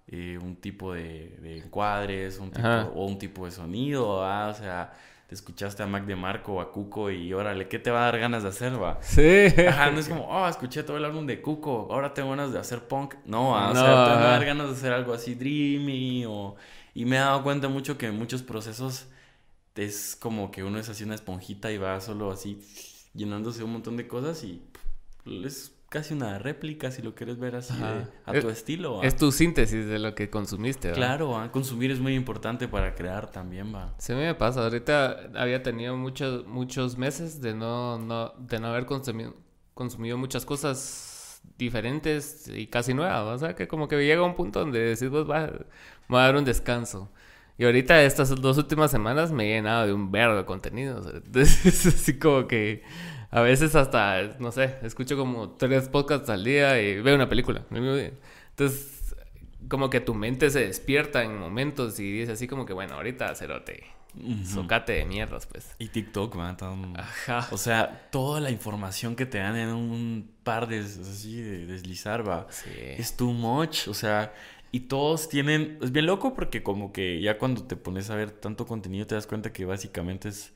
[0.09, 4.93] eh, un tipo de, encuadres un tipo, o un tipo de sonido, o sea
[5.35, 8.19] escuchaste a Mac de Marco o a Cuco y órale, ¿qué te va a dar
[8.19, 8.99] ganas de hacer, va?
[9.01, 9.47] Sí.
[9.69, 12.59] Ajá, no es como, oh, escuché todo el álbum de Cuco, ahora tengo ganas de
[12.59, 13.15] hacer punk.
[13.25, 16.57] No, o sea, te va a dar ganas de hacer algo así dreamy o...
[16.95, 19.07] Y me he dado cuenta mucho que en muchos procesos
[19.75, 22.61] es como que uno es así una esponjita y va solo así
[23.15, 24.63] llenándose un montón de cosas y
[25.25, 27.75] es casi una réplica, si lo quieres ver así,
[28.25, 29.03] a tu estilo.
[29.03, 30.89] Es tu síntesis de lo que consumiste.
[30.89, 30.95] ¿va?
[30.95, 33.93] Claro, consumir es muy importante para crear también, va.
[33.99, 34.63] Sí, me pasa.
[34.65, 39.35] Ahorita había tenido muchos, muchos meses de no, no, de no haber consumido,
[39.75, 43.27] consumido muchas cosas diferentes y casi nuevas.
[43.27, 45.59] O sea, que como que llega un punto donde decís, vos va, me
[46.09, 47.11] voy a dar un descanso.
[47.59, 51.03] Y ahorita estas dos últimas semanas me he llenado de un verbo de contenido.
[51.15, 52.83] Entonces, es así como que
[53.33, 57.65] a veces hasta, no sé, escucho como tres podcasts al día y veo una película.
[57.71, 59.17] Entonces,
[59.69, 63.35] como que tu mente se despierta en momentos y dice así como que, bueno, ahorita
[63.35, 63.85] cerote.
[64.45, 65.75] Socate de mierdas, pues.
[65.79, 66.59] Y TikTok, man.
[66.99, 67.49] Ajá.
[67.51, 72.29] O sea, toda la información que te dan en un par de así de deslizar,
[72.29, 72.47] va.
[72.51, 72.69] Sí.
[72.75, 73.89] Es too much.
[73.89, 74.35] O sea,
[74.71, 75.79] y todos tienen.
[75.81, 79.15] Es bien loco porque, como que ya cuando te pones a ver tanto contenido, te
[79.15, 80.53] das cuenta que básicamente es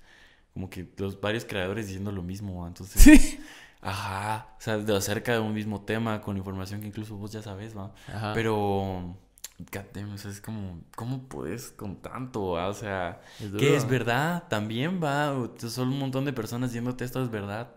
[0.57, 3.03] como que los varios creadores diciendo lo mismo, entonces...
[3.03, 3.39] Sí.
[3.83, 7.43] Ajá, o sea, de acerca de un mismo tema, con información que incluso vos ya
[7.43, 7.93] sabes, ¿va?
[8.09, 8.33] Ajá.
[8.33, 9.15] Pero,
[9.59, 13.21] God o sea, es como, ¿cómo puedes con tanto, o sea,
[13.59, 14.45] ¿qué es verdad?
[14.49, 17.75] También va, son un montón de personas diciéndote esto es verdad.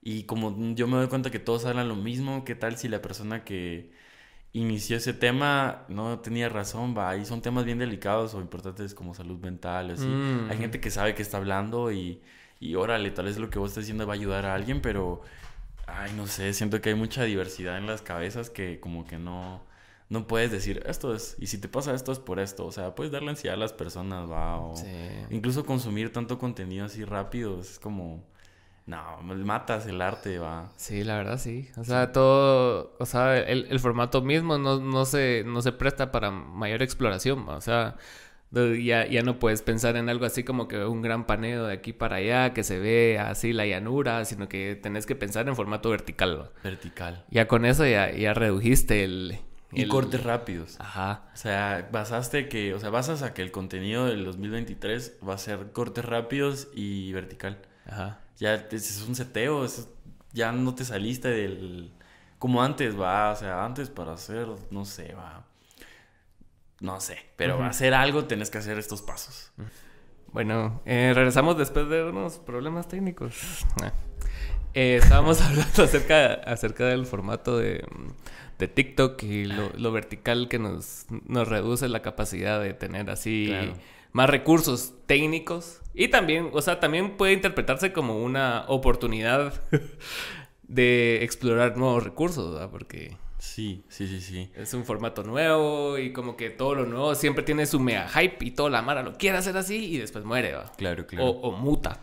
[0.00, 3.02] Y como yo me doy cuenta que todos hablan lo mismo, ¿qué tal si la
[3.02, 3.90] persona que
[4.52, 9.14] inició ese tema, no tenía razón, va, ahí son temas bien delicados o importantes como
[9.14, 10.04] salud mental, así.
[10.04, 10.60] Hay mm.
[10.60, 12.20] gente que sabe que está hablando y,
[12.58, 15.22] y órale, tal vez lo que vos estás diciendo va a ayudar a alguien, pero,
[15.86, 19.62] ay, no sé, siento que hay mucha diversidad en las cabezas que como que no,
[20.08, 22.96] no puedes decir, esto es, y si te pasa esto es por esto, o sea,
[22.96, 24.74] puedes darle ansiedad a las personas, va, o
[25.30, 28.24] incluso consumir tanto contenido así rápido, es como
[28.90, 30.70] no, matas el arte, va.
[30.76, 31.68] Sí, la verdad sí.
[31.76, 36.10] O sea, todo, o sea, el, el formato mismo no, no, se, no se presta
[36.10, 37.96] para mayor exploración, o sea,
[38.52, 41.92] ya, ya no puedes pensar en algo así como que un gran paneo de aquí
[41.92, 45.90] para allá, que se ve así la llanura, sino que tenés que pensar en formato
[45.90, 46.40] vertical.
[46.40, 46.50] ¿va?
[46.64, 47.24] Vertical.
[47.30, 49.38] Ya con eso ya, ya redujiste el...
[49.72, 50.74] Y cortes rápidos.
[50.80, 51.30] Ajá.
[51.32, 55.38] O sea, basaste que, o sea, basas a que el contenido del 2023 va a
[55.38, 57.58] ser cortes rápidos y vertical.
[57.86, 58.18] Ajá.
[58.40, 59.64] Ya es un seteo,
[60.32, 61.92] ya no te saliste del...
[62.40, 65.44] Como antes, va, o sea, antes para hacer, no sé, va
[66.80, 69.52] no sé, pero hacer algo tenés que hacer estos pasos.
[70.32, 73.66] Bueno, eh, regresamos después de unos problemas técnicos.
[74.72, 77.84] Eh, estábamos hablando acerca, acerca del formato de,
[78.56, 83.52] TikTok y lo, vertical que nos, nos reduce la capacidad de tener así
[84.12, 85.80] más recursos técnicos.
[85.94, 89.60] Y también, o sea, también puede interpretarse como una oportunidad
[90.62, 92.70] de explorar nuevos recursos, ¿verdad?
[92.70, 94.50] Porque Sí, sí, sí, sí.
[94.54, 98.36] Es un formato nuevo y como que todo lo nuevo siempre tiene su mega hype
[98.44, 100.70] y toda la mara lo quiere hacer así y después muere, ¿va?
[100.76, 101.26] Claro, claro.
[101.26, 101.98] O, muta.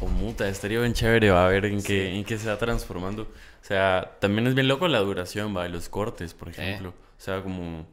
[0.00, 3.22] O, muta, estaría bien chévere, va a ver en, qué, en qué se va transformando.
[3.22, 6.90] O sea, también es bien loco la duración, va, los cortes, por ejemplo.
[6.90, 7.86] O sea, como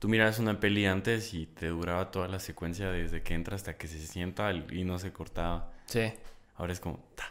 [0.00, 3.76] tú miras una peli antes y te duraba toda la secuencia desde que entra hasta
[3.76, 5.72] que se sienta y no se cortaba.
[5.86, 6.12] Sí.
[6.56, 7.30] Ahora es como ta,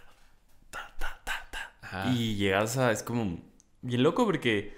[0.69, 1.49] ta, ta, ta,
[1.81, 2.11] ta.
[2.11, 3.39] Y llegas a, es como
[3.81, 4.77] bien loco porque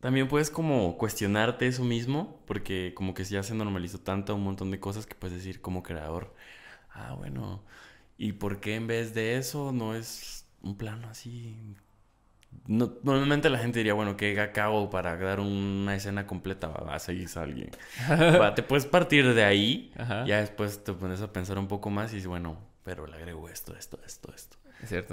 [0.00, 4.72] también puedes como cuestionarte eso mismo, porque como que ya se normalizó tanto un montón
[4.72, 6.34] de cosas que puedes decir como creador,
[6.92, 7.62] ah, bueno,
[8.18, 11.54] ¿y por qué en vez de eso no es un plano así?
[12.66, 16.68] Normalmente la gente diría, bueno, ¿qué acabo para dar una escena completa?
[16.68, 17.70] Va, a seguir a alguien.
[18.54, 19.92] te puedes partir de ahí,
[20.26, 23.48] ya después te pones a pensar un poco más y dices, bueno, pero le agrego
[23.48, 24.56] esto, esto, esto, esto.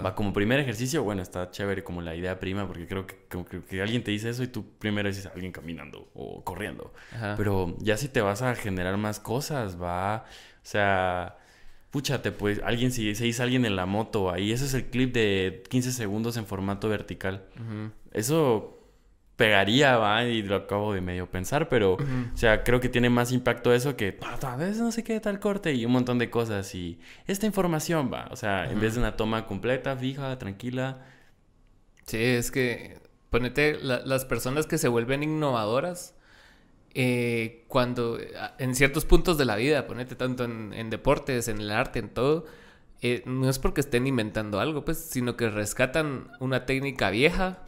[0.02, 3.46] Va como primer ejercicio, bueno, está chévere como la idea prima, porque creo que, como
[3.46, 6.94] que, alguien te dice eso y tú primero dices a alguien caminando o corriendo.
[7.36, 11.38] Pero ya si te vas a generar más cosas, va, o sea,
[11.98, 15.16] púchate, pues, alguien, si se dice alguien en la moto, ahí ese es el clip
[15.16, 17.48] de 15 segundos en formato vertical.
[18.14, 18.78] Eso
[19.36, 23.32] pegaría, va, y lo acabo de medio pensar, pero, o sea, creo que tiene más
[23.32, 26.76] impacto eso que, a veces no sé qué tal corte y un montón de cosas
[26.76, 31.04] y esta información va, o sea, en vez de una toma completa, fija, tranquila.
[32.06, 33.00] Sí, es que,
[33.32, 36.14] ponete, las personas que se vuelven innovadoras,
[37.00, 38.18] eh, cuando,
[38.58, 42.46] en ciertos puntos de la vida, ponete tanto en, deportes, en el arte, en todo,
[43.04, 47.60] eh, no es porque estén inventando algo, pues, sino que rescatan una técnica vieja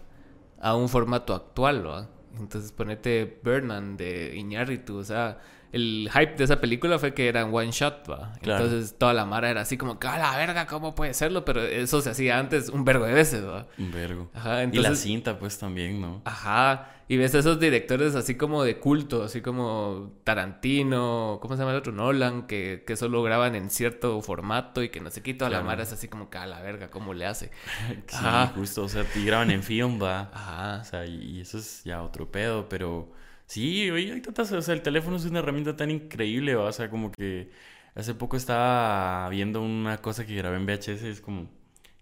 [0.59, 2.07] a un formato actual, ¿no?
[2.39, 5.37] Entonces ponete Birdman de Iñárritu, o sea,
[5.71, 8.33] el hype de esa película fue que era one shot, ¿va?
[8.41, 10.65] Entonces toda la mara era así como, ¡ah, la verga!
[10.65, 11.45] ¿Cómo puede serlo?
[11.45, 13.67] Pero eso se hacía antes un vergo de veces, ¿va?
[13.77, 14.31] Un vergo.
[14.33, 14.87] Ajá, entonces...
[14.87, 16.23] Y la cinta, pues, también, ¿no?
[16.25, 16.95] Ajá.
[17.11, 21.71] Y ves a esos directores así como de culto, así como Tarantino, ¿cómo se llama
[21.71, 21.91] el otro?
[21.91, 25.81] Nolan, que, que solo graban en cierto formato y que no se quita la mara
[25.81, 26.91] es así como, ¡ah, la verga!
[26.91, 27.49] ¿Cómo le hace?
[28.07, 28.83] sí, justo.
[28.83, 30.29] O sea, y graban en film, ¿va?
[30.31, 30.81] Ajá.
[30.81, 33.11] O sea, y eso es ya otro pedo, pero...
[33.47, 36.91] Sí, oye, hay tantas, o sea, el teléfono es una herramienta tan increíble, o sea,
[36.91, 37.49] como que
[37.95, 41.49] hace poco estaba viendo una cosa que grabé en VHS, es como,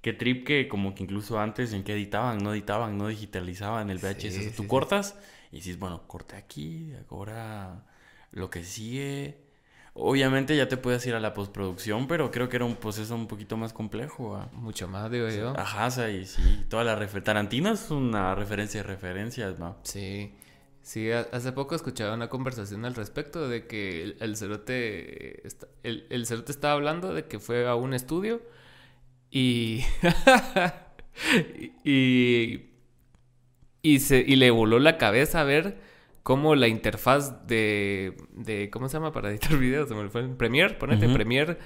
[0.01, 3.99] qué trip que como que incluso antes en que editaban, no editaban, no digitalizaban el
[3.99, 5.15] VHS, tú cortas
[5.51, 7.85] y dices, bueno, corte aquí, ahora
[8.31, 9.45] lo que sigue.
[9.99, 13.27] Obviamente ya te puedes ir a la postproducción, pero creo que era un proceso un
[13.27, 14.39] poquito más complejo.
[14.53, 15.57] Mucho más, digo yo.
[15.57, 17.23] Ajá, o sea, y sí, toda la referencia.
[17.33, 19.77] Tarantino es una referencia de referencias, ¿no?
[19.81, 20.35] Sí.
[20.83, 25.43] Sí, hace poco escuchaba una conversación al respecto de que el, cerote,
[25.83, 28.41] el, el cerote estaba hablando de que fue a un estudio
[29.31, 29.83] y,
[31.83, 32.61] y,
[33.81, 35.77] y, se, y le voló la cabeza a ver
[36.23, 39.89] cómo la interfaz de, de ¿cómo se llama para editar videos?
[39.89, 41.57] Se me fue Premiere, ponete Premiere e,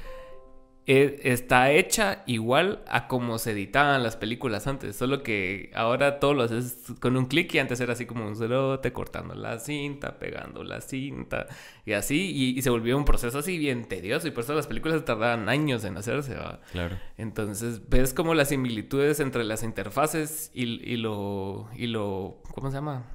[0.87, 6.43] está hecha igual a como se editaban las películas antes, solo que ahora todo lo
[6.43, 10.63] haces con un clic y antes era así como un cerote cortando la cinta, pegando
[10.63, 11.45] la cinta
[11.85, 15.05] y así, y, se volvió un proceso así bien tedioso y por eso las películas
[15.05, 16.35] tardaban años en hacerse,
[16.71, 16.97] Claro.
[17.17, 22.77] Entonces ves como las similitudes entre las interfaces y, y lo, y lo, ¿cómo se
[22.77, 23.05] llama?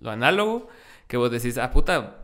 [0.00, 0.68] Lo análogo,
[1.06, 2.21] que vos decís, ah, puta,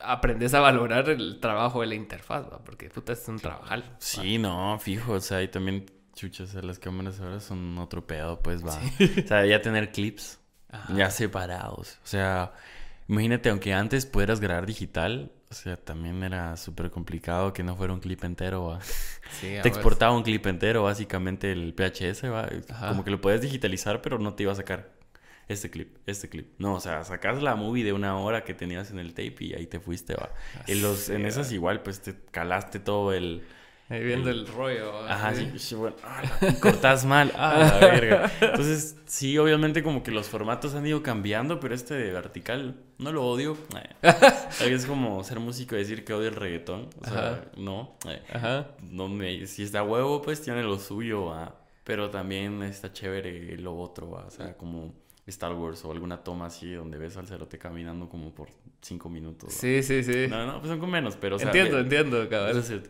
[0.00, 2.62] aprendes a valorar el trabajo de la interfaz, ¿va?
[2.64, 3.84] porque puta es un trabajal.
[3.98, 8.64] Sí, no, fijo, o sea, y también chuchas, las cámaras ahora son otro pedo, pues
[8.66, 8.78] va.
[9.24, 10.40] O sea, ya tener clips
[10.94, 11.98] ya separados.
[12.04, 12.52] O sea,
[13.08, 17.92] imagínate, aunque antes pudieras grabar digital, O sea, también era súper complicado que no fuera
[17.92, 18.80] un clip entero, ¿va?
[19.30, 22.48] Sí, Te exportaba un clip entero, básicamente el PHS, ¿va?
[22.88, 24.95] Como que lo podías digitalizar, pero no te iba a sacar
[25.48, 26.48] este clip, este clip.
[26.58, 29.54] No, o sea, sacas la movie de una hora que tenías en el tape y
[29.54, 30.30] ahí te fuiste, ¿va?
[30.66, 33.42] En, los, en esas igual, pues te calaste todo el...
[33.88, 35.06] Ahí viendo el rollo.
[35.06, 36.20] Ajá, sí, sí, bueno, ah,
[36.60, 38.32] cortás mal, ah, la verga.
[38.40, 43.12] Entonces, sí, obviamente como que los formatos han ido cambiando, pero este de vertical no
[43.12, 43.56] lo odio.
[44.02, 46.88] Eh, Es como ser músico y decir que odio el reggaetón.
[47.00, 47.44] O sea, Ajá.
[47.56, 47.96] no.
[48.08, 48.66] eh, Ajá.
[48.90, 51.54] no me, si está huevo, pues tiene lo suyo, ¿va?
[51.84, 54.24] pero también está chévere lo otro, ¿va?
[54.26, 54.92] o sea, como
[55.26, 58.48] Star Wars o alguna toma así donde ves al cerote caminando como por
[58.80, 59.52] cinco minutos.
[59.52, 60.26] Sí, sí, sí.
[60.28, 62.50] No, no, pues son con menos, pero o sea, entiendo, ve- entiendo, cabal.
[62.56, 62.80] eso sí.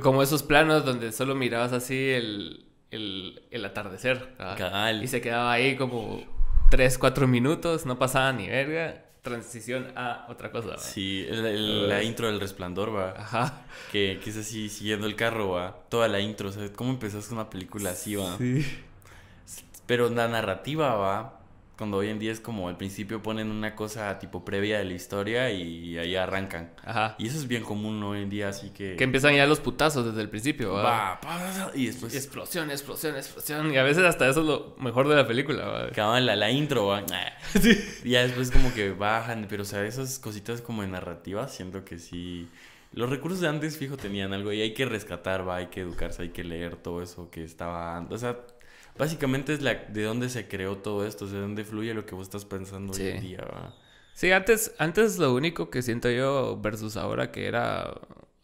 [0.00, 4.34] Como esos planos donde solo mirabas así el, el, el atardecer.
[4.38, 5.02] Cabal.
[5.02, 6.22] Y se quedaba ahí como
[6.70, 9.04] 3, 4 minutos, no pasaba ni verga.
[9.22, 10.68] Transición a otra cosa.
[10.70, 10.82] ¿verdad?
[10.82, 13.10] Sí, el- el- la intro del resplandor, va.
[13.16, 13.66] Ajá.
[13.92, 15.76] Que, que es así, siguiendo el carro, va.
[15.88, 18.36] Toda la intro, o sea, ¿cómo empezás una película así, va?
[18.38, 18.64] Sí.
[19.92, 21.40] Pero la narrativa, va.
[21.76, 24.94] Cuando hoy en día es como al principio ponen una cosa tipo previa de la
[24.94, 26.72] historia y ahí arrancan.
[26.82, 27.14] Ajá.
[27.18, 28.96] Y eso es bien común hoy en día, así que.
[28.96, 30.76] Que empiezan ya los putazos desde el principio.
[30.76, 30.90] ¿verdad?
[30.90, 32.14] Va, pa, y después.
[32.14, 33.70] Explosión, explosión, explosión.
[33.70, 35.62] Y a veces hasta eso es lo mejor de la película.
[35.62, 35.92] ¿verdad?
[35.94, 37.04] Cabal, la, la intro, va.
[38.02, 41.84] Y ya después como que bajan, pero o sea, esas cositas como de narrativa, siento
[41.84, 42.48] que sí.
[42.94, 46.22] Los recursos de antes, fijo, tenían algo y hay que rescatar, va, hay que educarse,
[46.22, 48.06] hay que leer todo eso que estaba.
[48.08, 48.38] O sea,
[48.98, 52.06] básicamente es la, de dónde se creó todo esto, o sea, de dónde fluye lo
[52.06, 53.02] que vos estás pensando Sí.
[53.04, 53.74] hoy en día, va.
[54.12, 57.94] Sí, antes, antes lo único que siento yo versus ahora que era,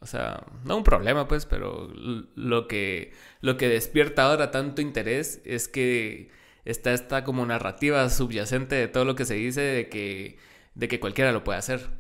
[0.01, 1.89] o sea, no un problema pues, pero
[2.35, 6.31] lo que, lo que despierta ahora tanto interés es que
[6.65, 10.39] está esta como narrativa subyacente de todo lo que se dice de que,
[10.75, 11.91] de que cualquiera lo puede hacer,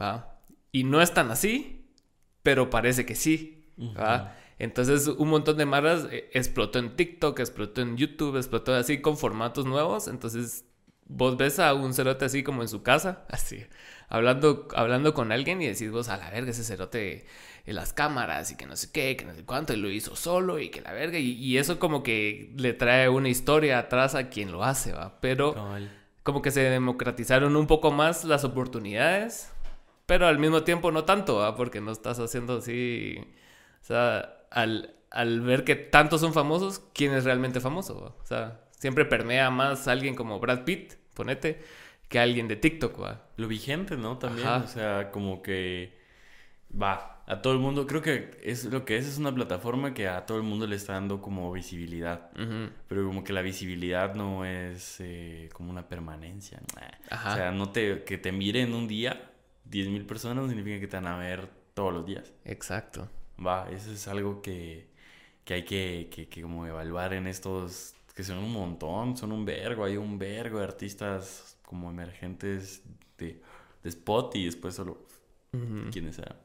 [0.00, 0.40] ¿va?
[0.72, 1.86] Y no es tan así,
[2.42, 4.36] pero parece que sí, ¿va?
[4.58, 9.16] Entonces un montón de maras eh, explotó en TikTok, explotó en YouTube, explotó así con
[9.16, 10.08] formatos nuevos.
[10.08, 10.64] Entonces
[11.06, 13.66] vos ves a un cerote así como en su casa, así,
[14.08, 17.26] hablando, hablando con alguien y decís vos, a la verga, ese cerote
[17.66, 20.16] en las cámaras y que no sé qué, que no sé cuánto, y lo hizo
[20.16, 21.18] solo y que la verga.
[21.18, 25.18] Y, y eso como que le trae una historia atrás a quien lo hace, ¿va?
[25.20, 25.54] Pero
[26.22, 29.52] como que se democratizaron un poco más las oportunidades,
[30.06, 31.54] pero al mismo tiempo no tanto, ¿va?
[31.54, 33.18] porque no estás haciendo así,
[33.82, 38.00] o sea, al, al ver que tantos son famosos, ¿quién es realmente famoso?
[38.00, 38.08] ¿va?
[38.22, 41.62] O sea, siempre permea más alguien como Brad Pitt, ponete,
[42.08, 43.26] que alguien de TikTok, ¿va?
[43.36, 44.18] Lo vigente, ¿no?
[44.18, 44.64] También, Ajá.
[44.64, 45.98] o sea, como que
[46.80, 47.86] va a todo el mundo.
[47.86, 50.76] Creo que es lo que es, es una plataforma que a todo el mundo le
[50.76, 52.30] está dando como visibilidad.
[52.88, 56.60] Pero como que la visibilidad no es eh, como una permanencia.
[57.10, 57.32] Ajá.
[57.32, 59.30] O sea, no te, que te miren un día
[59.70, 62.32] 10.000 personas no significa que te van a ver todos los días.
[62.44, 63.08] Exacto.
[63.38, 64.88] Va, eso es algo que,
[65.44, 69.44] que hay que, que, que como evaluar en estos, que son un montón, son un
[69.44, 72.82] vergo, hay un vergo de artistas como emergentes
[73.18, 73.42] de,
[73.82, 75.06] de spot y después solo
[75.54, 75.90] Ujú.
[75.90, 76.36] quienes sean.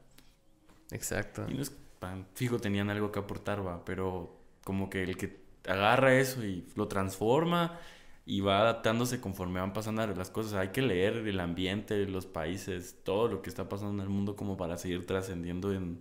[0.90, 1.46] Exacto.
[1.48, 5.40] Y no es tan fijo, tenían algo que aportar, va, pero como que el que
[5.66, 7.78] agarra eso y lo transforma
[8.26, 10.54] y va adaptándose conforme van pasando las cosas.
[10.54, 14.36] Hay que leer el ambiente, los países, todo lo que está pasando en el mundo
[14.36, 16.00] como para seguir trascendiendo en,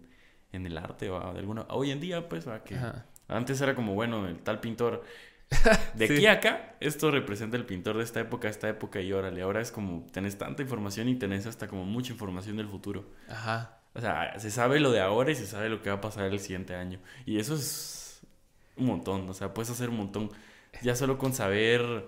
[0.51, 1.65] en el arte, va, de alguna...
[1.69, 2.75] Hoy en día, pues, va, que...
[2.75, 3.05] Ajá.
[3.27, 5.03] Antes era como, bueno, el tal pintor...
[5.95, 6.13] De Sí.
[6.13, 9.41] aquí a acá, esto representa el pintor de esta época, esta época y órale.
[9.41, 13.05] Ahora es como, tenés tanta información y tenés hasta como mucha información del futuro.
[13.27, 13.79] Ajá.
[13.93, 16.25] O sea, se sabe lo de ahora y se sabe lo que va a pasar
[16.25, 16.99] el siguiente año.
[17.25, 18.21] Y eso es
[18.77, 20.31] un montón, o sea, puedes hacer un montón.
[20.83, 22.05] Ya solo con saber,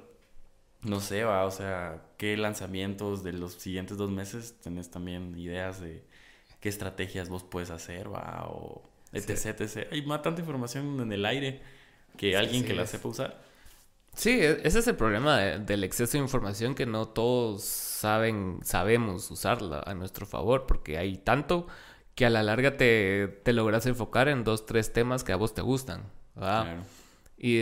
[0.83, 5.81] no sé, va, o sea, qué lanzamientos de los siguientes dos meses tenés también ideas
[5.81, 6.05] de
[6.61, 9.87] qué estrategias vos puedes hacer, va, o etc, etc.
[9.91, 11.61] Hay más tanta información en el aire
[12.17, 13.41] que Sí, alguien sí que la sepa usar.
[14.13, 18.59] Sí, e- ese es el problema de- del exceso de información que no todos saben,
[18.63, 21.67] sabemos usarla a nuestro favor, porque hay tanto
[22.15, 25.53] que a la larga te, te logras enfocar en dos, tres temas que a vos
[25.53, 26.03] te gustan.
[26.35, 26.63] ¿verdad?
[26.63, 26.81] Claro.
[27.37, 27.57] Y,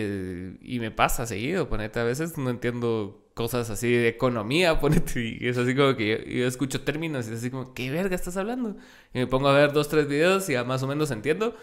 [0.75, 5.47] y me pasa seguido, ponete, a veces no entiendo cosas así de economía, ponete, y
[5.47, 8.35] es así como que yo, yo escucho términos y es así como, ¿qué verga estás
[8.35, 8.75] hablando?
[9.13, 11.55] Y me pongo a ver dos, tres videos y ya más o menos entiendo,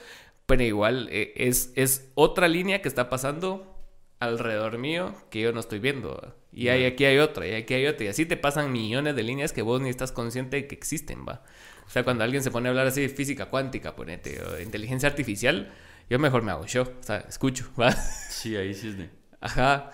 [0.47, 3.79] pero igual eh, es, es otra línea que está pasando
[4.21, 6.35] alrededor mío que yo no estoy viendo.
[6.51, 9.23] Y hay, aquí hay otra, y aquí hay otra, y así te pasan millones de
[9.23, 11.45] líneas que vos ni estás consciente de que existen, va.
[11.87, 14.63] O sea, cuando alguien se pone a hablar así de física cuántica, ponete, o de
[14.63, 15.75] inteligencia artificial,
[16.09, 17.93] yo mejor me hago show, o sea, escucho, ¿va?
[17.93, 19.11] Sí, ahí sí es de...
[19.43, 19.93] Ajá.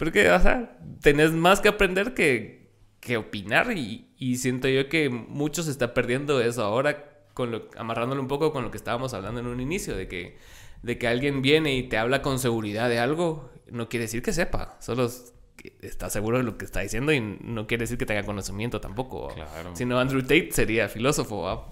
[0.00, 2.70] Porque, o sea, tenés más que aprender que,
[3.00, 7.68] que opinar y, y siento yo que mucho se está perdiendo eso ahora, con lo,
[7.76, 10.38] amarrándolo un poco con lo que estábamos hablando en un inicio, de que,
[10.82, 14.32] de que alguien viene y te habla con seguridad de algo, no quiere decir que
[14.32, 15.06] sepa, solo
[15.82, 19.28] está seguro de lo que está diciendo y no quiere decir que tenga conocimiento tampoco.
[19.34, 19.76] Claro.
[19.76, 21.66] Si no, Andrew Tate sería filósofo.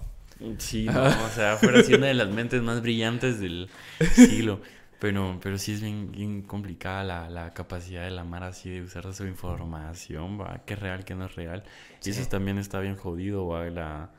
[0.59, 3.71] Sí, no, o sea, fuera así una de las mentes más brillantes del
[4.13, 4.61] siglo.
[4.99, 9.11] Pero, pero sí es bien, complicada la, la, capacidad de la Mara así de usar
[9.13, 11.63] su información, va, qué es real, qué no es real.
[12.03, 14.11] Y eso también está bien jodido, va, la,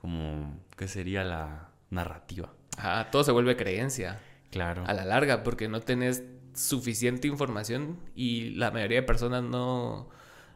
[0.00, 2.52] como, ¿qué sería la narrativa?
[2.78, 4.18] Ah, todo se vuelve creencia.
[4.50, 4.84] Claro.
[4.86, 6.24] A la larga, porque no tenés
[6.54, 10.08] suficiente información y la mayoría de personas no,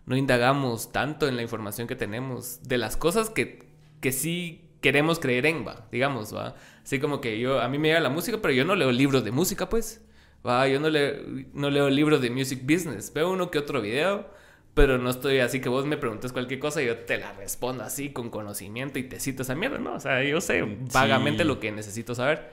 [0.06, 3.68] no indagamos tanto en la información que tenemos de las cosas que,
[4.00, 6.54] que sí queremos creer en, va, digamos, va.
[6.82, 9.24] Así como que yo, a mí me llega la música, pero yo no leo libros
[9.24, 10.04] de música, pues.
[10.46, 13.12] Va, yo no, le, no leo libros de music business.
[13.12, 14.30] Veo uno que otro video,
[14.74, 17.82] pero no estoy así que vos me preguntes cualquier cosa y yo te la respondo
[17.82, 19.94] así con conocimiento y te cito esa mierda, ¿no?
[19.94, 20.62] O sea, yo sé
[20.92, 22.50] vagamente lo que necesito saber,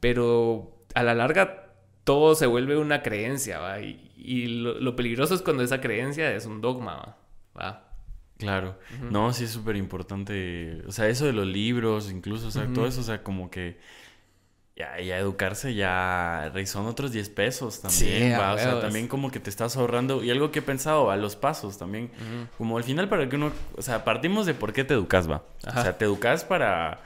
[0.00, 1.66] pero a la larga
[2.04, 3.80] todo se vuelve una creencia, ¿va?
[3.80, 7.16] Y, lo, peligroso es cuando esa creencia es un dogma,
[7.58, 7.85] ¿va?
[8.38, 8.78] Claro,
[9.10, 12.86] no, sí es súper importante, o sea, eso de los libros, incluso, o sea, todo
[12.86, 13.78] eso, o sea, como que
[14.76, 18.52] ya, ya educarse ya son otros 10 pesos también, ¿va?
[18.52, 21.34] o sea, también como que te estás ahorrando, y algo que he pensado, a los
[21.34, 22.10] pasos también,
[22.58, 25.42] como al final para que uno, o sea, partimos de por qué te educas, va,
[25.66, 27.00] o sea, te educas para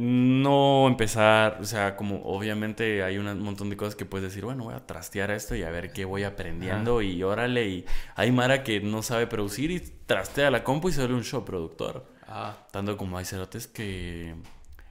[0.00, 4.64] no empezar, o sea, como obviamente hay un montón de cosas que puedes decir, bueno,
[4.64, 7.84] voy a trastear esto y a ver qué voy aprendiendo y órale, y
[8.14, 12.06] hay Mara que no sabe producir y trastea la compu y se un show productor.
[12.28, 12.66] Ah.
[12.72, 14.34] Tanto como hay cerotes que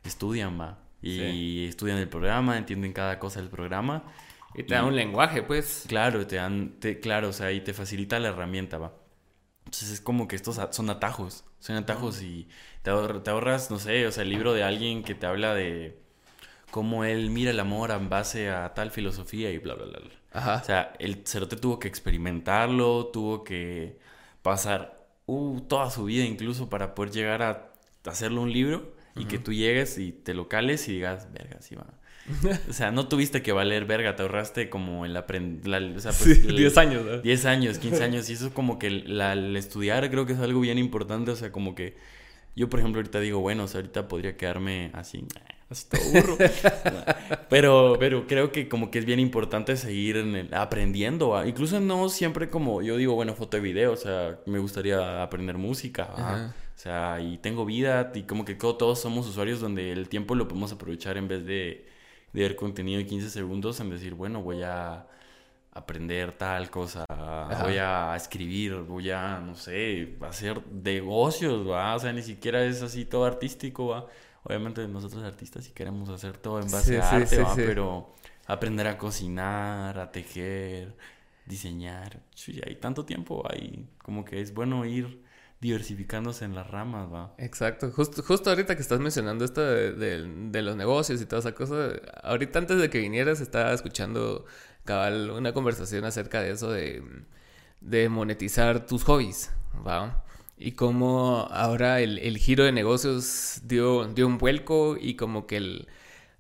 [0.03, 4.03] estudian, va, y estudian el programa, entienden cada cosa del programa.
[4.56, 5.84] Y te dan un lenguaje, pues.
[5.88, 8.93] Claro, te dan, te, claro, o sea, y te facilita la herramienta, va.
[9.66, 12.47] Entonces es como que estos son atajos, son atajos y
[12.86, 15.98] te, ahorras, no sé, o sea, el libro de alguien que te habla de
[16.70, 20.00] cómo él mira el amor en base a tal filosofía y bla, bla, bla.
[20.32, 20.60] Ajá.
[20.62, 23.98] O sea, el cerote tuvo que experimentarlo, tuvo que
[24.44, 27.72] pasar uh, toda su vida incluso para poder llegar a
[28.06, 31.76] hacerlo un libro y que tú llegues y te lo cales y digas, verga, sí
[31.76, 31.88] va.
[32.70, 35.96] o sea, no tuviste que valer verga, te ahorraste como el aprender.
[35.96, 37.24] O sea, pues, 10 años.
[37.24, 38.30] 10 años, 15 años.
[38.30, 41.32] Y eso como que el estudiar creo que es algo bien importante.
[41.32, 41.96] O sea, como que
[42.56, 45.26] yo, por ejemplo, ahorita digo, bueno, o sea, ahorita podría quedarme así,
[45.70, 46.38] así todo burro.
[47.49, 51.45] pero, pero creo que como que es bien importante seguir en aprendiendo.
[51.45, 53.93] Incluso no siempre como yo digo, bueno, foto y video.
[53.93, 56.53] O sea, me gustaría aprender música.
[56.76, 60.47] O sea, y tengo vida y como que todos somos usuarios donde el tiempo lo
[60.47, 61.86] podemos aprovechar en vez de
[62.36, 65.08] de ver contenido de 15 segundos en decir, bueno, voy a
[65.76, 67.06] aprender tal cosa,
[67.62, 71.94] voy a escribir, voy a, no sé, hacer negocios, ¿va?
[71.96, 74.08] O sea, ni siquiera es así todo artístico, ¿va?
[74.44, 77.54] Obviamente nosotros artistas sí queremos hacer todo en base a arte, ¿va?
[77.56, 78.14] Pero
[78.48, 80.96] aprender a cocinar, a tejer,
[81.46, 82.22] diseñar,
[82.66, 85.26] hay tanto tiempo ahí, como que es bueno ir
[85.60, 87.34] diversificándose en las ramas, va.
[87.38, 87.92] Exacto.
[87.92, 91.92] Justo, justo ahorita que estás mencionando esto de, los negocios y toda esa cosa,
[92.24, 94.46] ahorita antes de que vinieras estaba escuchando
[94.88, 99.52] una conversación acerca de eso de, monetizar tus hobbies.
[100.58, 105.86] Y cómo ahora el, giro de negocios dio, un vuelco y como que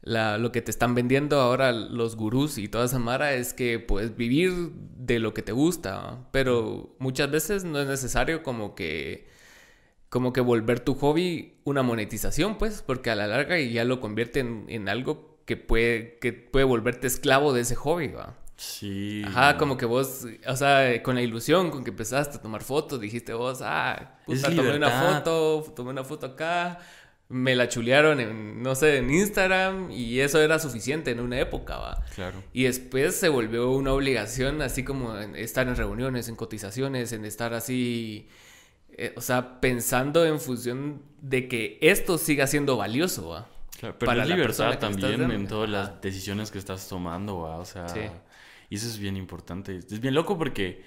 [0.01, 4.15] lo que te están vendiendo ahora los gurús y toda esa mara es que puedes
[4.15, 9.27] vivir de lo que te gusta, pero muchas veces no es necesario como que
[10.15, 14.39] como que volver tu hobby una monetización, pues, porque a la larga ya lo convierte
[14.39, 18.35] en, algo que puede, que puede volverte esclavo de ese hobby, ¿va?
[18.57, 19.21] Sí.
[19.25, 22.99] Ajá, como que vos, o sea, con la ilusión con que empezaste a tomar fotos,
[22.99, 26.79] dijiste vos, ah, puta, tomé una foto, tomé una foto acá,
[27.27, 31.77] me la chulearon en, no sé, en Instagram y eso era suficiente en una época,
[31.77, 32.03] ¿va?
[32.15, 32.41] Claro.
[32.53, 37.53] Y después se volvió una obligación, así como estar en reuniones, en cotizaciones, en estar
[37.53, 38.29] así,
[38.97, 43.49] eh, o sea, pensando en función de que esto siga siendo valioso, ¿va?
[43.79, 47.57] Claro, pero Para la libertad también en todas las decisiones que estás tomando, ¿va?
[47.57, 47.87] O sea,
[48.69, 49.77] y eso es bien importante.
[49.77, 50.83] Es bien loco porque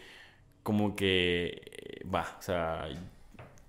[0.62, 2.89] como que, eh, va, o sea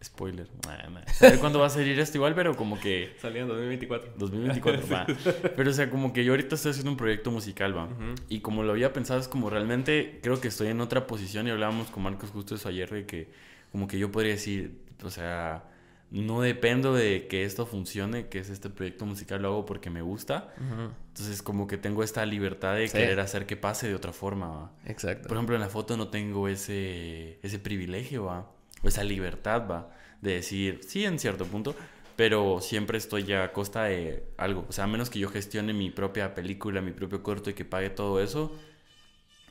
[0.01, 0.47] Spoiler.
[0.65, 3.13] A ver cuándo va a salir esto igual, pero como que...
[3.19, 4.13] Salía en 2024.
[4.17, 5.05] 2024, va.
[5.57, 7.89] Pero o sea, como que yo ahorita estoy haciendo un proyecto musical, va.
[8.29, 11.51] Y como lo había pensado, es como realmente creo que estoy en otra posición y
[11.51, 13.27] hablábamos con Marcos justo eso ayer de que
[13.73, 15.65] como que yo podría decir, o sea,
[16.11, 20.01] no dependo de que esto funcione, que es este proyecto musical, lo hago porque me
[20.01, 20.53] gusta.
[20.57, 24.71] Entonces como que tengo esta libertad de querer hacer que pase de otra forma, ¿va?
[24.85, 25.27] Exacto.
[25.27, 28.49] Por ejemplo, en la foto no tengo ese, ese privilegio, ¿va?
[28.83, 29.91] esa libertad, va,
[30.21, 31.75] de decir, sí, en cierto punto,
[32.15, 34.65] pero siempre estoy a costa de algo.
[34.69, 37.65] O sea, a menos que yo gestione mi propia película, mi propio corto y que
[37.65, 38.55] pague todo eso,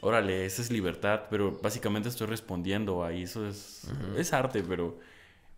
[0.01, 3.87] órale, esa es libertad, pero básicamente estoy respondiendo ahí, eso es,
[4.17, 4.99] es arte, pero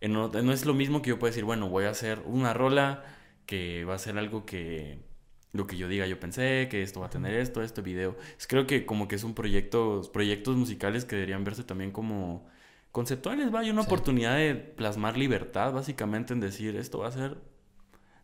[0.09, 3.03] no, no, es lo mismo que yo pueda decir, bueno, voy a hacer una rola
[3.45, 4.99] que va a ser algo que
[5.53, 8.17] lo que yo diga, yo pensé que esto va a tener esto, este video.
[8.37, 12.47] Es, creo que como que es un proyecto, proyectos musicales que deberían verse también como
[12.91, 17.37] conceptuales, va, hay una oportunidad de plasmar libertad, básicamente, en decir, esto va a ser...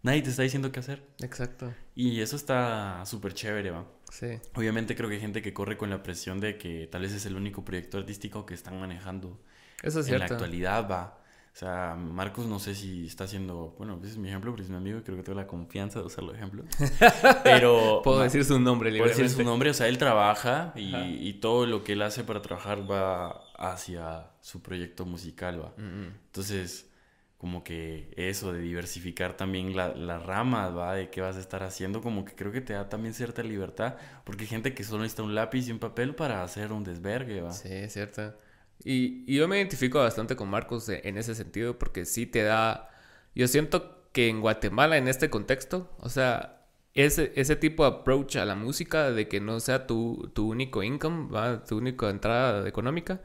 [0.04, 1.04] Nadie te está diciendo qué hacer.
[1.22, 1.74] Exacto.
[1.96, 3.86] Y eso está súper chévere, va.
[4.12, 4.40] Sí.
[4.56, 7.26] Obviamente creo que hay gente que corre con la presión de que tal vez es
[7.26, 9.42] el único proyecto artístico que están manejando.
[9.84, 11.17] Eso es en la actualidad, va.
[11.58, 14.70] O sea, Marcos no sé si está haciendo, bueno, ese es mi ejemplo porque es
[14.70, 16.64] mi amigo y creo que tengo la confianza de usarlo de ejemplo.
[17.44, 18.02] Pero...
[18.04, 21.66] Puedo decir su nombre, Puedo decir su nombre, o sea, él trabaja y, y, todo
[21.66, 25.74] lo que él hace para trabajar va hacia su proyecto musical, va.
[25.80, 26.92] Entonces,
[27.40, 31.64] como que eso de diversificar también la, la rama, va, de qué vas a estar
[31.64, 33.96] haciendo, como que creo que te da también cierta libertad,
[34.26, 37.42] porque hay gente que solo necesita un lápiz y un papel para hacer un desvergue,
[37.42, 37.52] va.
[37.52, 38.36] Sí, es cierto.
[38.84, 42.90] Y, yo me identifico bastante con Marcos en ese sentido porque sí te da,
[43.36, 48.38] yo siento que en Guatemala en este contexto, o sea, ese, ese tipo de approach
[48.38, 51.64] a la música de que no sea tu, tu único income, ¿va?
[51.64, 53.22] tu única entrada económica,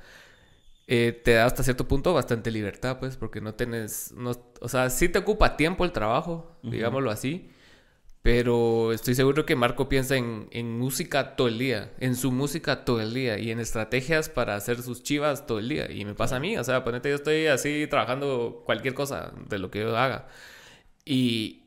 [0.87, 4.91] eh, te da hasta cierto punto bastante libertad, pues, porque no tienes, no, o sea,
[4.91, 7.51] sí te ocupa tiempo el trabajo, digámoslo así,
[8.23, 13.01] pero estoy seguro que Marco piensa en, música todo el día, en su música todo
[13.01, 15.91] el día y en estrategias para hacer sus chivas todo el día.
[15.91, 19.59] Y me pasa a mí, o sea, ponete, yo estoy así trabajando cualquier cosa de
[19.59, 20.29] lo que yo haga.
[21.05, 21.65] Y,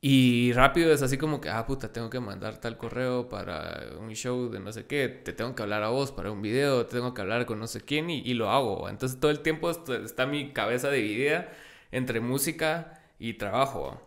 [0.00, 4.14] y rápido es así como que, ah, puta, tengo que mandar tal correo para un
[4.14, 6.96] show de no sé qué, te tengo que hablar a vos para un video, te
[6.96, 8.88] tengo que hablar con no sé quién y, y lo hago.
[8.88, 11.52] Entonces todo el tiempo está mi cabeza dividida
[11.90, 14.05] entre música y trabajo.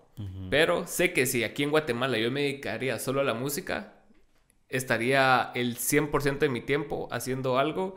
[0.49, 3.93] Pero sé que si aquí en Guatemala yo me dedicaría solo a la música,
[4.67, 7.95] estaría el 100% de mi tiempo haciendo algo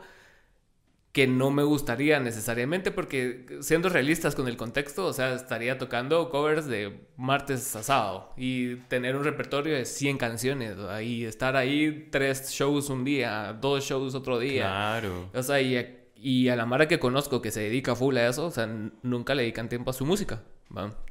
[1.13, 6.31] que no me gustaría necesariamente, porque siendo realistas con el contexto, o sea, estaría tocando
[6.31, 12.07] covers de martes a sábado y tener un repertorio de 100 canciones, y estar ahí
[12.11, 14.63] tres shows un día, dos shows otro día.
[14.63, 15.29] Claro.
[15.35, 18.47] O sea, y, y a la Mara que conozco que se dedica full a eso,
[18.47, 18.67] o sea,
[19.03, 20.41] nunca le dedican tiempo a su música.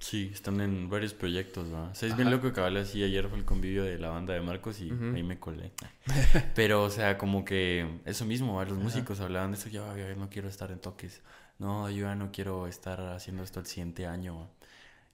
[0.01, 1.91] Sí, están en varios proyectos, ¿va?
[1.91, 3.03] O sea, es bien loco que hablé así.
[3.03, 5.73] Ayer fue el convivio de la banda de Marcos y ahí me colé.
[6.55, 8.65] Pero, o sea, como que eso mismo, ¿va?
[8.65, 9.69] los músicos hablaban de eso.
[9.69, 9.87] Yo,
[10.17, 11.23] no quiero estar en toques.
[11.59, 14.51] No, yo ya no quiero estar haciendo esto el siguiente año.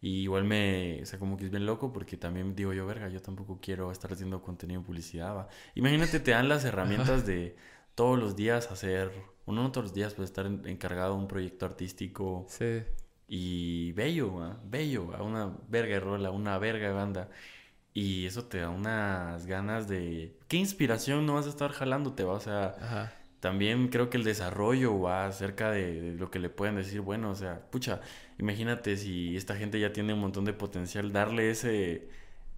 [0.01, 3.09] Y igual me, o sea, como que es bien loco porque también digo yo, verga,
[3.09, 5.49] yo tampoco quiero estar haciendo contenido en publicidad, ¿va?
[5.74, 7.57] Imagínate, te dan las herramientas de
[7.96, 9.11] todos los días hacer,
[9.44, 12.46] uno no todos los días, pues estar encargado de un proyecto artístico.
[12.49, 12.82] Sí
[13.29, 17.29] y bello, bello, a una verga de rola, una verga de banda.
[17.93, 20.35] Y eso te da unas ganas de...
[20.49, 22.33] ¿Qué inspiración no vas a estar jalándote, va?
[22.33, 27.01] O sea, también creo que el desarrollo va acerca de, lo que le pueden decir,
[27.03, 28.01] bueno, o sea, pucha,
[28.39, 32.09] imagínate si esta gente ya tiene un montón de potencial, darle ese...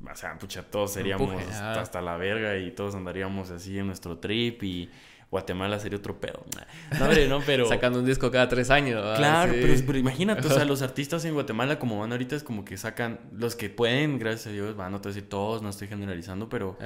[0.09, 4.63] O sea, pucha, todos seríamos hasta la verga y todos andaríamos así en nuestro trip
[4.63, 4.91] y
[5.31, 6.45] Guatemala sería otro pedo.
[6.99, 7.69] No, hombre, no, pero...
[7.69, 9.01] Sacando un disco cada tres años.
[9.17, 12.77] Claro, pero, imagínate, o sea, los artistas en Guatemala como van ahorita es como que
[12.77, 16.49] sacan, los que pueden, gracias a Dios, van, no te decir todos, no estoy generalizando,
[16.49, 16.77] pero...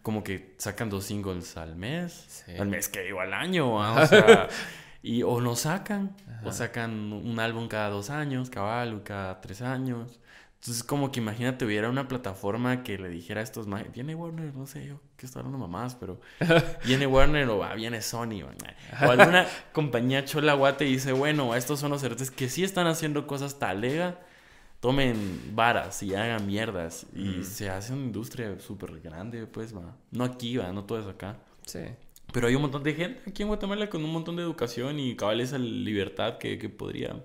[0.00, 2.44] Como que sacan dos singles al mes.
[2.58, 4.48] Al mes que digo, al año, o sea...
[5.02, 10.18] y o no sacan, o sacan un álbum cada dos años, cabal, cada tres años.
[10.60, 14.66] Entonces, como que imagínate, hubiera una plataforma que le dijera a estos viene Warner, no
[14.66, 16.20] sé yo, que está hablando mamás, pero
[16.84, 18.50] viene Warner o viene Sony, o,
[19.08, 23.28] alguna compañía chola guate y dice, bueno, estos son los certes que sí están haciendo
[23.28, 24.18] cosas talega,
[24.80, 29.96] tomen varas y hagan mierdas y se hace una industria súper grande, pues, va.
[30.10, 31.38] No aquí, va, no todo es acá.
[31.66, 31.80] Sí.
[32.32, 35.14] Pero hay un montón de gente aquí en Guatemala con un montón de educación y
[35.14, 37.24] cabal esa libertad que, que podría,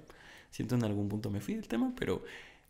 [0.51, 2.23] siento en algún punto me fui del tema, pero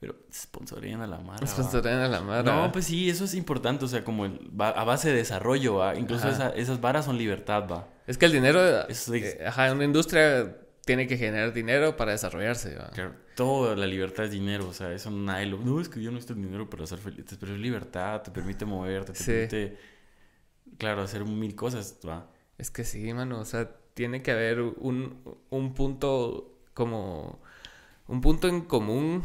[0.04, 1.48] pero sponsorían a la Mara.
[1.48, 2.44] Sponsorían a la Mara.
[2.44, 3.86] No, pues sí, eso es importante.
[3.86, 5.96] O sea, como el, a base de desarrollo, ¿va?
[5.96, 7.88] Incluso esas varas son libertad, va.
[8.06, 8.60] Es que el dinero.
[8.62, 12.90] Eh, ajá, una industria tiene que generar dinero para desarrollarse, ¿va?
[12.90, 14.68] Claro, toda la libertad es dinero.
[14.68, 15.58] O sea, eso nadie lo.
[15.60, 17.24] No, es que yo no necesito dinero para ser feliz.
[17.40, 19.78] Pero es libertad, te permite moverte, te permite.
[20.78, 22.30] Claro, hacer mil cosas, va.
[22.58, 23.40] Es que sí, mano.
[23.40, 27.42] O sea, tiene que haber un, un punto como.
[28.06, 29.24] Un punto en común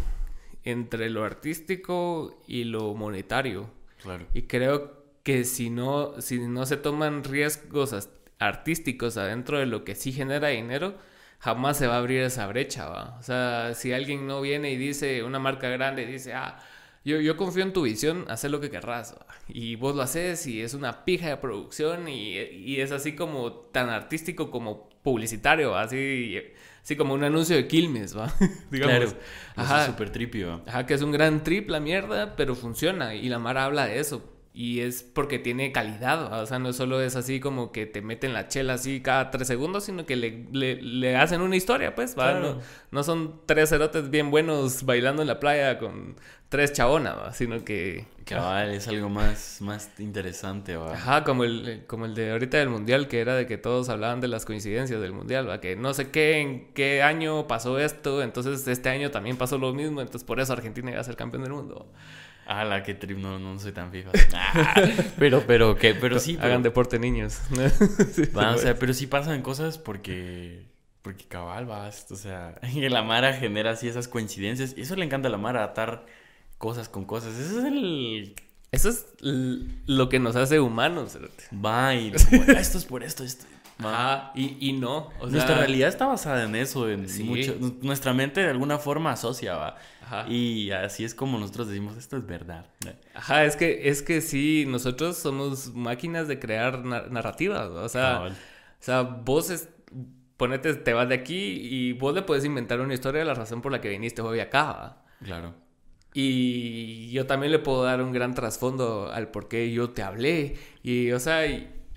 [0.64, 3.70] entre lo artístico y lo monetario.
[4.02, 4.26] Claro.
[4.34, 9.94] Y creo que si no, si no se toman riesgos artísticos adentro de lo que
[9.94, 10.96] sí genera dinero,
[11.38, 13.16] jamás se va a abrir esa brecha, ¿va?
[13.18, 16.59] O sea, si alguien no viene y dice, una marca grande dice, ah,
[17.04, 19.26] yo, yo confío en tu visión, haz lo que querrás, ¿va?
[19.48, 23.52] y vos lo haces y es una pija de producción y, y es así como
[23.52, 26.38] tan artístico como publicitario, así,
[26.82, 28.32] así como un anuncio de Quilmes, ¿va?
[28.70, 28.96] Digamos.
[28.96, 29.12] Claro,
[29.56, 30.62] ajá, súper tripio.
[30.66, 33.98] Ajá, que es un gran trip la mierda, pero funciona y la Mara habla de
[34.00, 34.38] eso.
[34.61, 38.32] Y es porque tiene calidad, o sea, no solo es así como que te meten
[38.32, 42.59] la chela así cada tres segundos, sino que le, le, hacen una historia, pues, No,
[42.90, 46.16] no, son tres cerotes bien buenos bailando en la playa con
[46.48, 48.06] tres chabonas, sino que...
[48.24, 50.92] Cabal, es algo más, más interesante, ¿va?
[50.92, 54.20] Ajá, como el, como el de ahorita del Mundial, que era de que todos hablaban
[54.20, 55.61] de las coincidencias del Mundial, ¿va?
[55.61, 59.72] Que no sé qué, en qué año pasó esto, entonces este año también pasó lo
[59.72, 61.86] mismo, entonces por eso Argentina iba a ser campeón del mundo.
[62.51, 64.11] Ah, la que trip, no, no soy tan FIFA.
[64.34, 64.74] Ah,
[65.18, 65.94] pero, pero, ¿qué?
[65.94, 66.38] Pero sí.
[66.40, 67.40] Hagan deporte niños.
[68.34, 70.64] o sea, pero sí pasan cosas porque.
[71.03, 72.11] Porque cabal vas.
[72.11, 74.74] O sea, la Mara genera así esas coincidencias.
[74.78, 76.07] Y eso le encanta a la Mara, atar
[76.57, 77.38] cosas con cosas.
[77.38, 78.34] Eso es el.
[78.72, 81.18] Eso es lo que nos hace humanos.
[81.53, 82.12] Va, y
[82.57, 83.44] esto es por esto, esto.
[83.80, 85.10] Ah, y, y no.
[85.28, 86.88] Nuestra realidad está basada en eso.
[86.88, 89.76] En mucho, nuestra mente de alguna forma asocia, va.
[90.28, 92.66] Y así es como nosotros decimos, esto es verdad.
[93.14, 98.32] Ajá, es que, es que sí, nosotros somos máquinas de crear narrativas, o sea, o
[98.80, 99.68] sea, vos
[100.36, 103.60] ponete, te vas de aquí y vos le puedes inventar una historia de la razón
[103.60, 104.98] por la que viniste hoy acá.
[105.22, 105.54] Claro.
[106.14, 110.56] Y yo también le puedo dar un gran trasfondo al por qué yo te hablé.
[110.82, 111.44] Y, o sea,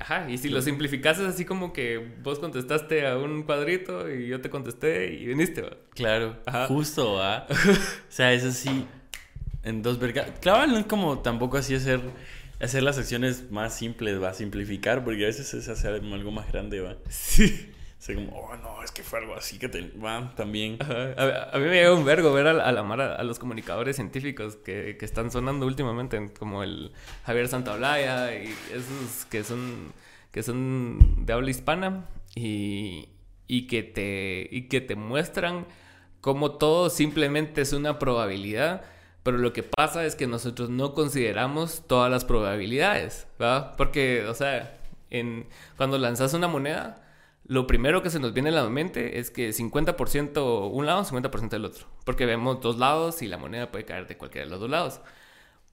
[0.02, 4.28] Ajá, y si lo simplificas es así como que vos contestaste a un cuadrito y
[4.28, 5.78] yo te contesté y viniste, ¿va?
[5.93, 6.38] Claro,
[6.68, 7.45] justo, ¿va?
[7.49, 8.88] o sea, es así,
[9.62, 10.32] en dos vergas.
[10.41, 12.02] Claro, no es como tampoco así hacer,
[12.60, 16.82] hacer las secciones más simples, va, simplificar, porque a veces es hacer algo más grande,
[16.82, 16.97] va.
[17.08, 17.70] Sí.
[18.02, 19.91] Sea, como, oh, no, es que fue algo así que te...
[20.04, 20.80] Va, también.
[20.82, 24.97] A, mí me llega un vergo ver a, la Mara, a los comunicadores científicos que,
[24.97, 26.93] que, están sonando últimamente, como el
[27.26, 29.93] Javier Santaolalla y esos que son,
[30.32, 33.10] que son de habla hispana y,
[33.45, 35.68] y, que te, y que te muestran
[36.22, 38.82] cómo todo simplemente es una probabilidad.
[39.22, 43.76] Pero lo que pasa es que nosotros no consideramos todas las probabilidades, ¿verdad?
[43.78, 44.76] Porque, o sea,
[45.12, 45.45] en,
[45.78, 47.01] cuando lanzas una moneda,
[47.52, 51.54] lo primero que se nos viene a la mente es que 50% un lado, 50%
[51.54, 51.86] el otro.
[52.06, 55.02] Porque vemos dos lados y la moneda puede caer de cualquiera de los dos lados.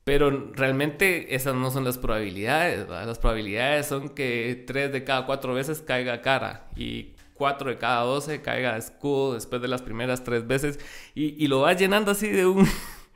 [0.03, 2.89] Pero realmente esas no son las probabilidades.
[2.89, 8.03] Las probabilidades son que 3 de cada 4 veces caiga cara y 4 de cada
[8.03, 10.81] 12 caiga escudo después de las primeras 3 veces.
[11.14, 12.66] Y, y lo vas llenando así de un,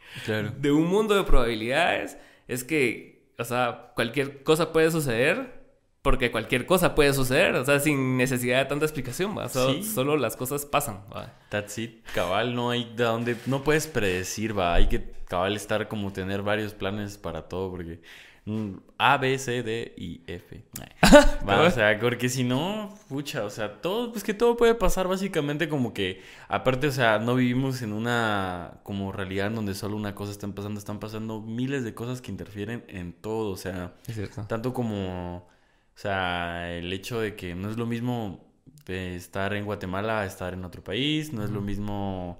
[0.61, 2.17] de un mundo de probabilidades.
[2.47, 5.62] Es que, o sea, cualquier cosa puede suceder
[6.03, 9.49] porque cualquier cosa puede suceder, o sea, sin necesidad de tanta explicación, ¿va?
[9.49, 11.01] solo las cosas pasan.
[11.15, 11.33] ¿va?
[11.49, 15.87] That's it, cabal, no hay de donde, no puedes predecir, va, hay que cabal estar
[15.87, 18.01] como tener varios planes para todo, porque
[18.47, 20.65] mm, A, B, C, D y F.
[21.49, 25.07] Va, o sea, porque si no, pucha, o sea, todo, pues que todo puede pasar
[25.07, 29.97] básicamente como que, aparte, o sea, no vivimos en una como realidad en donde solo
[29.97, 33.95] una cosa está pasando, están pasando miles de cosas que interfieren en todo, o sea,
[34.49, 35.52] tanto como
[35.95, 38.53] o sea, el hecho de que no es lo mismo
[38.87, 42.39] estar en Guatemala a estar en otro país, no es lo mismo,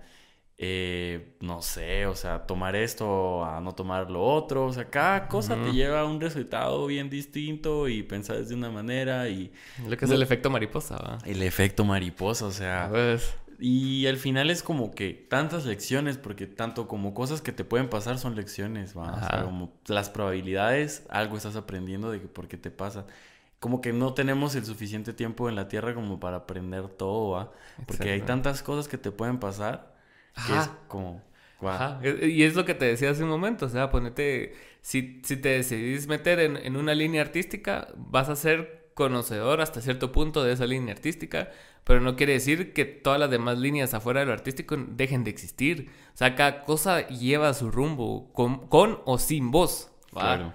[0.59, 5.29] eh, no sé, o sea, tomar esto a no tomar lo otro, o sea, cada
[5.29, 9.53] cosa te lleva a un resultado bien distinto y pensar de una manera y...
[9.87, 11.19] Lo que es el efecto mariposa, ¿va?
[11.25, 12.91] El efecto mariposa, o sea...
[13.65, 17.89] Y al final es como que tantas lecciones, porque tanto como cosas que te pueden
[17.89, 19.13] pasar son lecciones, ¿va?
[19.13, 23.07] O sea, como las probabilidades, algo estás aprendiendo de que por qué te pasa
[23.63, 27.53] como que no tenemos el suficiente tiempo en la Tierra como para aprender todo, ¿va?
[27.87, 29.95] Porque hay tantas cosas que te pueden pasar
[30.35, 31.23] que es como...
[32.03, 35.51] Y es lo que te decía hace un momento, o sea, ponete, si, si te
[35.51, 40.55] decidís meter en, en, una línea artística, vas a ser conocedor hasta cierto punto de
[40.55, 41.51] esa línea artística,
[41.85, 45.31] pero no quiere decir que todas las demás líneas afuera de lo artístico dejen de
[45.31, 45.89] existir.
[46.13, 49.93] O sea, cada cosa lleva su rumbo, con, con o sin voz.
[50.11, 50.53] Claro.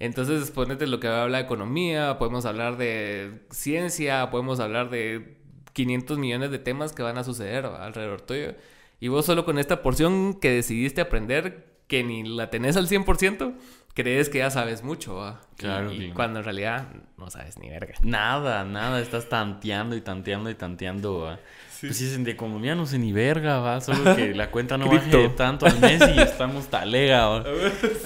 [0.00, 5.36] Entonces, ponete lo que habla de economía, podemos hablar de ciencia, podemos hablar de
[5.74, 8.54] 500 millones de temas que van a suceder alrededor tuyo.
[8.98, 13.54] Y vos solo con esta porción que decidiste aprender, que ni la tenés al 100%,
[13.94, 15.40] crees que ya sabes mucho, ¿va?
[15.56, 16.14] Claro, Y, y bien.
[16.14, 16.88] cuando en realidad
[17.18, 17.94] no sabes ni verga.
[18.02, 21.40] Nada, nada, estás tanteando y tanteando y tanteando, va.
[21.80, 23.80] Pues sí, es de economía no sé ni verga, va.
[23.80, 25.30] Solo que la cuenta no baje Cripto.
[25.30, 27.44] tanto al mes y estamos talega, va.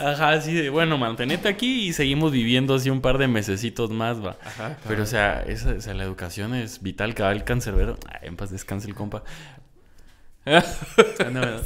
[0.01, 4.25] Ajá, así de, bueno, mantenete aquí y seguimos viviendo así un par de mesecitos más,
[4.25, 4.37] va.
[4.45, 4.79] Ajá.
[4.87, 7.15] Pero, o sea, esa, o sea, la educación es vital.
[7.15, 7.97] Cada el cancerbero.
[8.09, 9.25] Ay, en paz descanse el compa.
[10.47, 10.61] No,
[11.33, 11.61] no.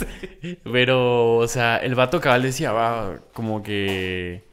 [0.73, 4.49] Pero, o sea, el vato cabal decía, va, como que.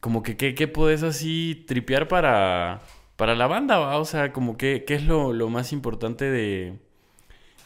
[0.00, 2.80] Como que, ¿qué, qué puedes así tripear para,
[3.22, 3.98] para la banda, va?
[3.98, 6.80] O sea, como que, ¿qué es lo, lo más importante de.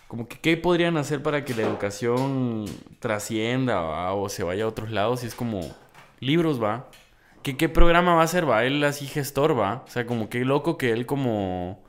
[0.06, 2.66] Como que, ¿qué podrían hacer para que la educación
[3.00, 4.12] trascienda, va?
[4.12, 5.24] O se vaya a otros lados?
[5.24, 5.62] Y es como.
[6.20, 6.90] Libros, va.
[7.42, 8.66] ¿Qué, qué programa va a ser, va?
[8.66, 9.82] Él así gestor, va.
[9.86, 11.82] O sea, como que loco que él como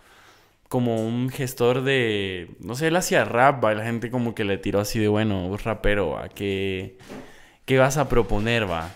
[0.70, 3.74] como un gestor de, no sé, él hacía rap, ¿va?
[3.74, 6.30] La gente como que le tiró así de, bueno, vos rapero, ¿va?
[6.30, 6.97] ¿Qué,
[7.65, 8.91] qué vas a proponer, va?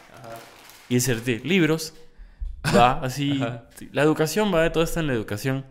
[0.87, 1.93] Y decirte, libros,
[2.65, 3.67] va, así, Ajá.
[3.91, 5.65] la educación, va, todo está en la educación.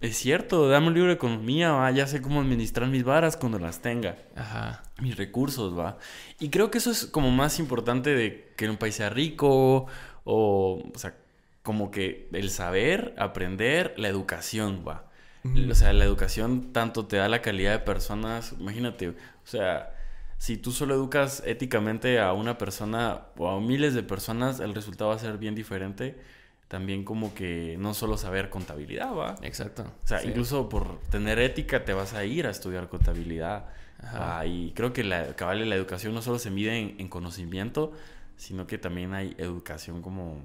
[0.00, 3.58] Es cierto, dame un libro de economía, va, ya sé cómo administrar mis varas cuando
[3.58, 4.82] las tenga Ajá.
[4.98, 5.98] mis recursos, va.
[6.38, 9.86] Y creo que eso es como más importante de que un país sea rico
[10.24, 11.14] o, o sea,
[11.62, 15.04] como que el saber, aprender, la educación, va.
[15.70, 19.94] O sea, la educación tanto te da la calidad de personas, imagínate, o sea,
[20.40, 25.10] si tú solo educas éticamente a una persona o a miles de personas, el resultado
[25.10, 26.18] va a ser bien diferente.
[26.66, 29.34] También como que no solo saber contabilidad, va.
[29.42, 29.82] Exacto.
[30.02, 30.28] O sea, Sí.
[30.28, 33.66] incluso por tener ética te vas a ir a estudiar contabilidad.
[34.02, 34.38] Ajá.
[34.38, 37.92] Ah, y creo que la, cabal, la educación no solo se mide en, en conocimiento,
[38.38, 40.38] sino que también hay educación como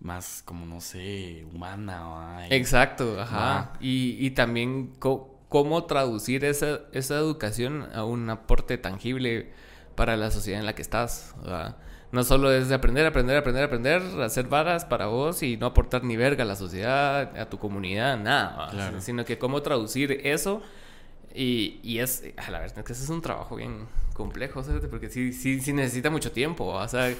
[0.00, 2.46] más, como no sé, humana.
[2.50, 3.72] Exacto, ajá.
[3.80, 9.52] Y, y también co- cómo traducir esa, esa educación a un aporte tangible
[9.94, 11.34] para la sociedad en la que estás.
[11.42, 11.76] ¿verdad?
[12.10, 16.04] No solo es de aprender, aprender, aprender, aprender, hacer varas para vos y no aportar
[16.04, 18.98] ni verga a la sociedad, a tu comunidad, nada.
[19.00, 20.62] Sino que cómo traducir eso.
[21.34, 24.86] Y, y es, a la verdad es que ese es un trabajo bien complejo, ¿sabes?
[24.90, 27.14] porque sí, sí, sí necesita mucho tiempo, o sea,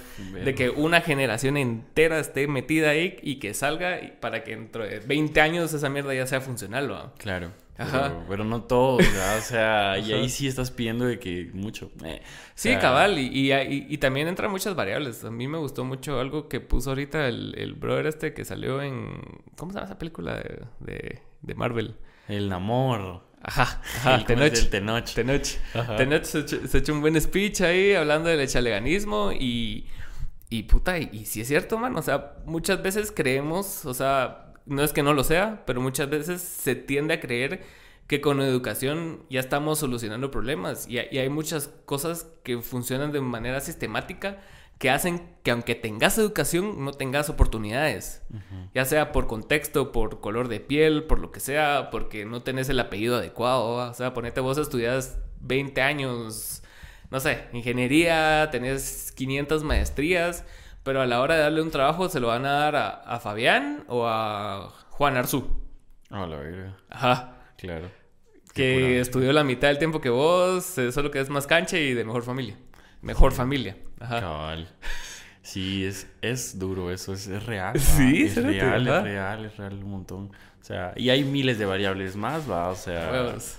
[0.44, 5.00] de que una generación entera esté metida ahí y que salga para que dentro de
[5.00, 7.12] 20 años esa mierda ya sea funcional, ¿va?
[7.16, 7.52] Claro.
[7.78, 8.02] Ajá.
[8.08, 9.38] Pero, pero no todo, ¿verdad?
[9.38, 11.90] O sea, y ahí sí estás pidiendo de que mucho.
[12.04, 15.24] eh, o Sí, sea, cabal, y, y, y- y también entran muchas variables.
[15.24, 18.82] A mí me gustó mucho algo que puso ahorita el, el brother este que salió
[18.82, 19.20] en...
[19.56, 21.96] ¿Cómo se llama esa película de, de, de Marvel?
[22.28, 23.24] El amor.
[23.42, 24.24] Ajá, ajá, El-.
[24.26, 24.52] Tenoch.
[24.52, 25.14] El Tenoch.
[25.14, 25.46] Tenoch.
[25.74, 25.96] Ajá.
[25.96, 29.88] Tenoch se echó, se echó un buen speech ahí hablando del echaleganismo y,
[30.50, 31.96] y puta, y, y sí es cierto, man.
[31.96, 36.08] O sea, muchas veces creemos, o sea, no es que no lo sea, pero muchas
[36.10, 37.62] veces se tiende a creer
[38.06, 43.60] que con educación ya estamos solucionando problemas y, hay- muchas cosas que funcionan de manera
[43.60, 44.40] sistemática
[44.78, 48.22] que hacen que aunque tengas educación no tengas oportunidades.
[48.74, 52.68] Ya sea por contexto, por color de piel, por lo que sea, porque no tenés
[52.68, 53.88] el apellido adecuado.
[53.90, 56.62] O sea, ponete vos estudias 20 años,
[57.10, 60.44] no sé, ingeniería, tenés 500 maestrías,
[60.82, 63.20] pero a la hora de darle un trabajo se lo van a dar a, a
[63.20, 65.48] Fabián o a Juan Arzú.
[66.10, 66.76] Ah, la verga.
[66.90, 67.36] Ajá.
[67.56, 67.90] Claro.
[68.54, 71.78] Que Qué estudió la mitad del tiempo que vos, eh, solo que es más cancha
[71.78, 72.56] y de mejor familia.
[73.00, 73.76] Mejor familia.
[73.98, 74.20] Ajá.
[74.20, 74.68] Cabal.
[75.42, 77.78] Sí, es, es duro eso, es, es real.
[77.80, 78.98] Sí, es real, ajá.
[78.98, 80.30] es real, es real un montón.
[80.60, 83.56] O sea, y hay miles de variables más, va, o sea, Huevos.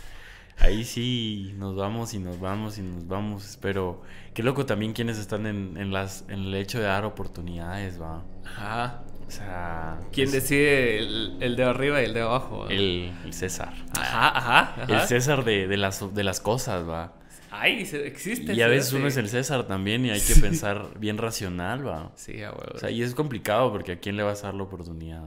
[0.64, 4.02] Ahí sí nos vamos y nos vamos y nos vamos, pero
[4.34, 8.24] qué loco también quienes están en, en las, en el hecho de dar oportunidades, va.
[8.46, 9.04] Ajá.
[9.28, 12.68] O sea, ¿Quién decide el, el de arriba y el de abajo?
[12.70, 13.74] el, el César.
[13.98, 14.94] Ajá, ajá, ajá.
[14.94, 17.14] El César de, de las, de las cosas, va.
[17.50, 18.54] Ay, existe.
[18.54, 20.42] Y a veces uno es el César también y hay que Sí.
[20.42, 22.12] pensar bien racional, va.
[22.16, 22.76] Sí, a huevos.
[22.76, 25.24] O sea, y es complicado porque a quién le vas a dar la oportunidad.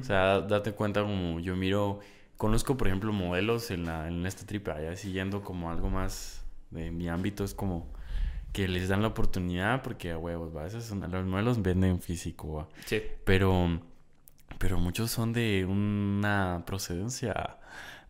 [0.00, 2.00] O sea, date cuenta como yo miro,
[2.42, 6.90] conozco por ejemplo modelos en, la, en este trip, allá siguiendo como algo más de
[6.90, 7.86] mi ámbito, es como
[8.52, 12.54] que les dan la oportunidad porque a huevos, va, esos son, los modelos venden físico,
[12.54, 12.68] va.
[12.84, 13.00] Sí.
[13.24, 13.80] Pero,
[14.58, 17.58] pero muchos son de una procedencia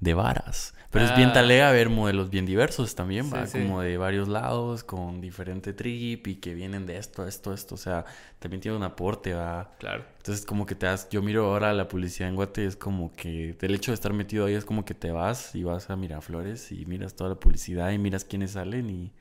[0.02, 0.74] de varas.
[0.90, 1.32] Pero es bien Ah.
[1.32, 6.26] talega ver modelos bien diversos también, va, Sí, como de varios lados, con diferente trip
[6.26, 7.76] y que vienen de esto, esto, esto.
[7.76, 8.04] O sea,
[8.40, 9.70] también tiene un aporte, va.
[9.78, 10.04] Claro.
[10.18, 11.08] Entonces, como que te das.
[11.08, 14.44] Yo miro ahora la publicidad en Guate, es como que el hecho de estar metido
[14.44, 17.90] ahí es como que te vas y vas a Miraflores y miras toda la publicidad
[17.92, 19.12] y miras quiénes salen y.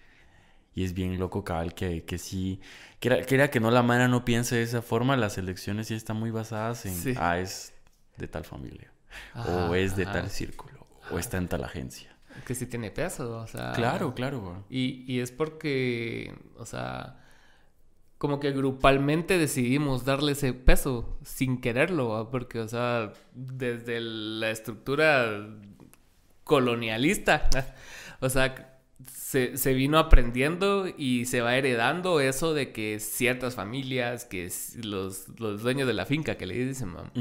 [0.74, 2.60] Y es bien loco, cabal, que, que sí.
[3.00, 5.88] Que era, que era que no la mano no piense de esa forma, las elecciones
[5.88, 6.96] sí están muy basadas en.
[6.96, 7.14] Sí.
[7.18, 7.74] Ah, es
[8.18, 8.92] de tal familia.
[9.34, 10.14] Ajá, o es de ajá.
[10.14, 10.71] tal círculo.
[11.12, 12.16] O está en tal agencia.
[12.46, 13.74] que sí tiene peso, o sea.
[13.74, 14.56] Claro, claro, güey.
[14.70, 17.18] Y, y es porque, o sea,
[18.22, 22.30] como que grupalmente decidimos darle ese peso sin quererlo, ¿va?
[22.30, 25.48] porque, o sea, desde la estructura
[26.44, 27.50] colonialista,
[28.20, 28.71] o sea,
[29.08, 34.52] se, se, vino aprendiendo y se va heredando eso de que ciertas familias, que
[34.84, 37.12] los, los dueños de la finca, que le dicen, mamá.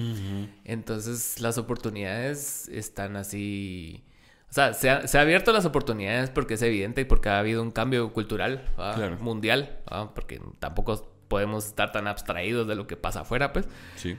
[0.65, 4.05] Entonces las oportunidades están así...
[4.51, 7.39] O sea, se ha, se ha, abierto las oportunidades porque es evidente y porque ha
[7.39, 9.17] habido un cambio cultural claro.
[9.21, 9.79] mundial,
[10.13, 13.69] porque tampoco podemos estar tan abstraídos de lo que pasa afuera, pues.
[13.95, 14.19] Sí.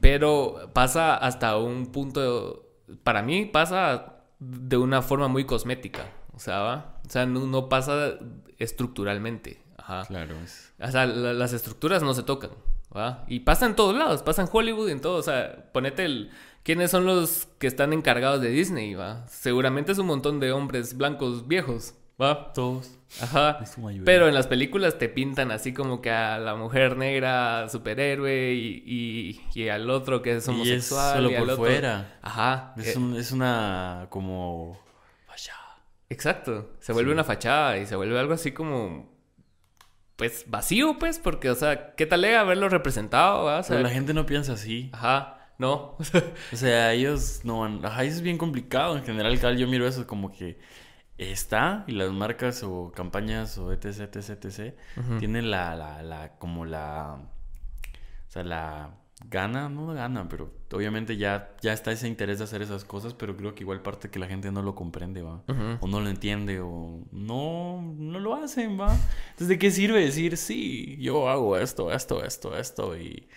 [0.00, 2.68] Pero pasa hasta un punto,
[3.02, 6.91] para mí pasa de una forma muy cosmética, o sea, ¿va?
[7.06, 8.14] O sea, no, no pasa
[8.58, 9.60] estructuralmente.
[9.76, 10.04] Ajá.
[10.06, 10.34] Claro.
[10.44, 10.72] Es...
[10.80, 12.50] O sea, la, las estructuras no se tocan.
[12.96, 13.24] ¿va?
[13.28, 15.16] Y pasa en todos lados, pasa en Hollywood y en todo.
[15.16, 16.30] O sea, ponete el.
[16.62, 18.94] ¿Quiénes son los que están encargados de Disney?
[18.94, 19.26] ¿va?
[19.28, 21.94] Seguramente es un montón de hombres blancos viejos.
[22.20, 22.52] ¿va?
[22.52, 22.92] Todos.
[23.20, 23.58] Ajá.
[24.04, 28.82] Pero en las películas te pintan así como que a la mujer negra superhéroe y,
[28.86, 31.24] y, y al otro que es homosexual.
[31.24, 31.56] Y es solo y por al otro...
[31.64, 32.18] fuera.
[32.22, 32.74] Ajá.
[32.76, 34.80] Es, un, es una como
[36.12, 36.76] Exacto.
[36.80, 37.14] Se vuelve sí.
[37.14, 39.10] una fachada y se vuelve algo así como.
[40.16, 43.44] Pues vacío, pues, porque, o sea, ¿qué tal haberlo representado?
[43.44, 43.60] ¿va?
[43.60, 44.90] O sea, Pero la gente no piensa así.
[44.92, 45.96] Ajá, no.
[46.52, 47.64] o sea, ellos no.
[47.64, 48.96] Ajá, eso es bien complicado.
[48.96, 50.58] En general, yo miro eso como que
[51.16, 55.18] está y las marcas o campañas o etc, etc, etc, uh -huh.
[55.18, 57.14] tienen la, la, la, como la.
[58.28, 58.90] O sea, la
[59.28, 63.36] gana, no gana, pero obviamente ya, ya está ese interés de hacer esas cosas, pero
[63.36, 65.42] creo que igual parte que la gente no lo comprende, ¿va?
[65.48, 65.78] Uh -huh.
[65.80, 68.94] O no lo entiende, o no, no lo hacen, ¿va?
[69.30, 73.28] Entonces, ¿de qué sirve decir, sí, yo hago esto, esto, esto, esto, y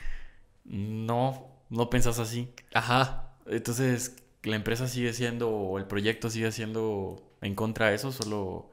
[0.65, 2.49] no, no pensás así?
[2.73, 3.33] Ajá.
[3.47, 8.71] Entonces, la empresa sigue siendo, o el proyecto sigue siendo en contra de eso, solo...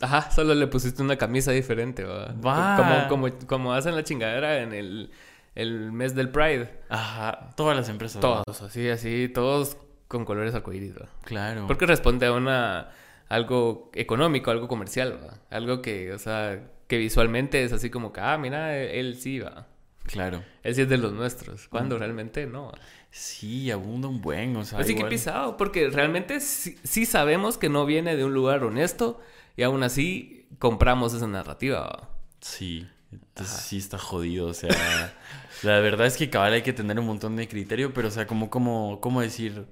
[0.00, 2.34] Ajá, solo le pusiste una camisa diferente, ¿va?
[2.44, 2.76] Va.
[3.08, 5.10] Como, como, como hacen la chingadera en el
[5.54, 6.70] el mes del Pride.
[6.88, 8.20] Ajá, todas las empresas.
[8.20, 8.66] Todos, ¿no?
[8.66, 9.76] así, así, todos
[10.08, 11.10] con colores arcoíris, ¿verdad?
[11.24, 11.66] Claro.
[11.66, 12.90] Porque responde a una
[13.28, 15.40] algo económico, algo comercial, ¿verdad?
[15.50, 19.66] Algo que, o sea, que visualmente es así como que, ah, mira, él, sí va.
[20.04, 20.42] Claro.
[20.62, 21.98] Él sí es de los nuestros, cuando mm.
[21.98, 22.72] realmente no.
[23.10, 24.78] Sí, abunda un buen, o sea.
[24.78, 25.08] Pues sí igual...
[25.08, 29.20] que pisado, porque realmente sí, sí, sabemos que no viene de un lugar honesto
[29.56, 31.82] y aún así compramos esa narrativa.
[31.82, 32.08] ¿verdad?
[32.40, 32.86] Sí.
[33.12, 33.64] Entonces Ajá.
[33.64, 35.14] sí está jodido, o sea,
[35.62, 38.26] la verdad es que cabal hay que tener un montón de criterio, pero o sea,
[38.26, 39.66] como, como, cómo decir,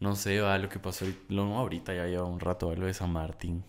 [0.00, 2.74] no sé, va, lo que pasó ahorita, no, ahorita ya lleva un rato, ¿va?
[2.74, 3.62] lo de San Martín.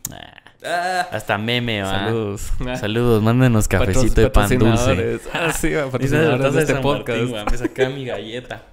[0.65, 2.05] Ah, hasta meme, va.
[2.05, 2.53] Saludos.
[2.79, 5.19] Saludos, mándenos cafecito de pan dulce.
[5.33, 7.19] Ah, sí, va, patrocinadores de este podcast.
[7.19, 8.63] Martín, va, me saqué mi galleta.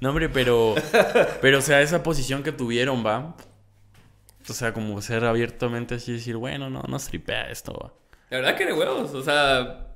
[0.00, 0.74] No, hombre, pero,
[1.40, 3.36] pero, o sea, esa posición que tuvieron, va.
[4.48, 7.92] O sea, como ser abiertamente así, decir, bueno, no, no stripea esto, va.
[8.32, 9.88] La verdad que de huevos, o sea,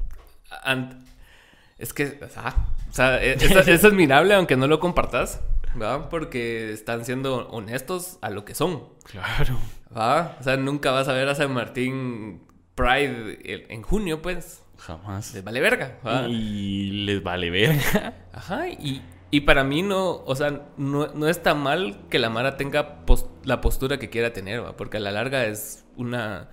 [1.78, 5.40] es que, o sea, es, es, admirable aunque no lo compartas,
[5.80, 6.10] ¿va?
[6.10, 8.90] Porque están siendo honestos a lo que son.
[9.04, 9.58] Claro.
[9.96, 10.36] ¿Va?
[10.38, 12.42] O sea, nunca vas a ver a San Martín
[12.74, 13.38] Pride
[13.72, 14.62] en junio, pues.
[14.76, 15.32] Jamás.
[15.32, 15.96] Les vale verga.
[16.06, 16.28] ¿va?
[16.28, 18.12] Y les vale verga.
[18.34, 22.58] Ajá, y, y para mí no, o sea, no, no está mal que la Mara
[22.58, 24.76] tenga post, la postura que quiera tener, ¿va?
[24.76, 26.50] Porque a la larga es una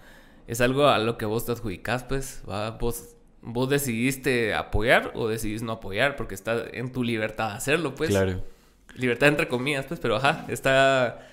[0.47, 2.71] es algo a lo que vos te adjudicás, pues, ¿va?
[2.71, 7.95] Vos, vos decidiste apoyar o decidís no apoyar, porque está en tu libertad de hacerlo,
[7.95, 8.09] pues.
[8.09, 8.43] Claro.
[8.95, 11.27] Libertad entre comillas, pues, pero ajá, está...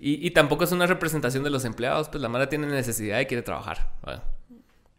[0.00, 3.26] Y, y tampoco es una representación de los empleados, pues la Mara tiene necesidad y
[3.26, 4.22] quiere trabajar, ¿va?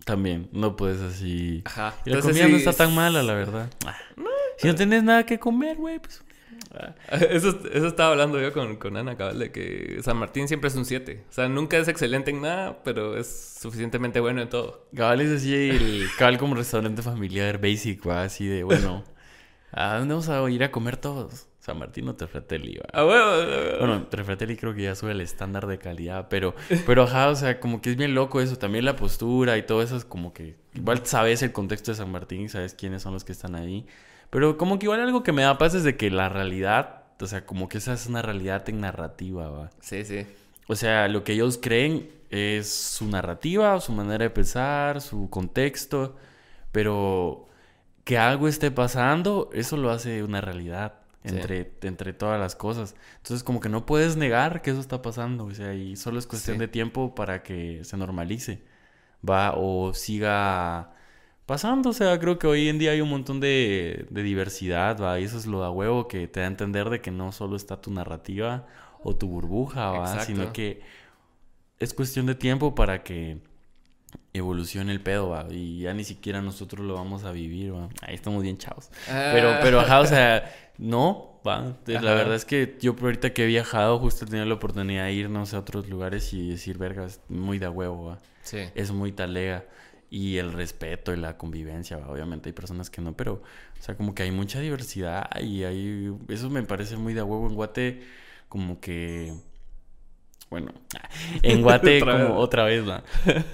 [0.05, 1.61] También, no puedes así...
[1.65, 1.93] Ajá.
[2.05, 3.69] Y la comida sí, no está tan mala, la verdad.
[4.15, 6.23] No, si no tienes nada que comer, güey, pues...
[7.29, 10.75] Eso, eso estaba hablando yo con, con Ana, cabal, de que San Martín siempre es
[10.75, 11.25] un 7.
[11.29, 14.87] O sea, nunca es excelente en nada, pero es suficientemente bueno en todo.
[14.95, 18.23] Cabal es así, el cabal como restaurante familiar, basic, ¿va?
[18.23, 19.03] así de, bueno,
[19.71, 21.47] ¿a dónde vamos a ir a comer todos?
[21.67, 22.85] San Martín o Trefratelli, ¿va?
[22.93, 26.55] Ah, bueno, bueno, Trefratelli creo que ya sube el estándar de calidad, pero,
[26.85, 28.57] pero ajá, o sea, como que es bien loco eso.
[28.57, 32.09] También la postura y todo eso es como que, igual sabes el contexto de San
[32.09, 33.85] Martín, sabes quiénes son los que están ahí.
[34.29, 37.25] Pero como que igual algo que me da paz es de que la realidad, o
[37.25, 39.69] sea, como que esa es una realidad en narrativa, ¿va?
[39.79, 40.25] Sí, sí.
[40.67, 46.15] O sea, lo que ellos creen es su narrativa, su manera de pensar, su contexto,
[46.71, 47.47] pero
[48.03, 51.87] que algo esté pasando, eso lo hace una realidad entre, sí.
[51.87, 52.95] entre todas las cosas.
[53.17, 56.27] Entonces, como que no puedes negar que eso está pasando, o sea, y solo es
[56.27, 56.61] cuestión sí.
[56.61, 58.61] de tiempo para que se normalice,
[59.27, 59.53] ¿va?
[59.55, 60.91] O siga
[61.47, 61.89] pasando.
[61.89, 65.19] O sea, creo que hoy en día hay un montón de, de diversidad, ¿va?
[65.19, 67.55] Y eso es lo da huevo que te da a entender de que no solo
[67.55, 68.67] está tu narrativa
[69.01, 70.19] o tu burbuja, ¿va?
[70.19, 70.81] Sino que
[71.79, 73.39] es cuestión de tiempo para que
[74.33, 75.47] evolucione el pedo, ¿va?
[75.49, 77.89] Y ya ni siquiera nosotros lo vamos a vivir, ¿va?
[78.01, 78.89] Ahí estamos bien chavos.
[79.07, 79.59] Pero, ah.
[79.61, 81.77] pero, ajá, o sea, no, ¿va?
[81.85, 85.13] La verdad es que yo ahorita que he viajado, justo he tenido la oportunidad de
[85.13, 88.19] irnos a otros lugares y decir, verga, es muy de huevo, ¿va?
[88.43, 88.59] Sí.
[88.75, 89.65] Es muy talega.
[90.09, 93.41] Y el respeto y la convivencia, obviamente hay personas que no, pero,
[93.79, 96.13] o sea, como que hay mucha diversidad y hay...
[96.29, 98.03] Eso me parece muy de huevo en Guate,
[98.47, 99.33] como que
[100.49, 100.71] bueno,
[101.41, 103.01] en Guate como otra vez, ¿no?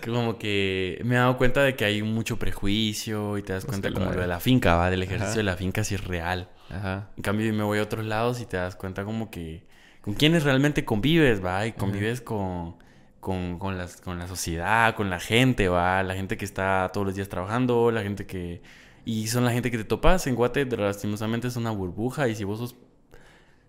[0.06, 3.92] como que me he dado cuenta de que hay mucho prejuicio y te das cuenta
[3.92, 4.90] como lo de la finca, ¿va?
[4.90, 6.50] Del ejercicio de la finca si es real.
[6.70, 7.10] Ajá.
[7.18, 9.64] En cambio me voy a otros lados y te das cuenta como que
[10.02, 11.66] con quiénes realmente convives, ¿va?
[11.66, 12.76] Y convives con,
[13.24, 16.04] con, con, las, con la sociedad, con la gente, ¿va?
[16.04, 18.62] La gente que está todos los días trabajando, la gente que...
[19.06, 20.28] Y son la gente que te topas.
[20.28, 22.28] En Guate, lastimosamente, es una burbuja.
[22.28, 22.76] Y si vos sos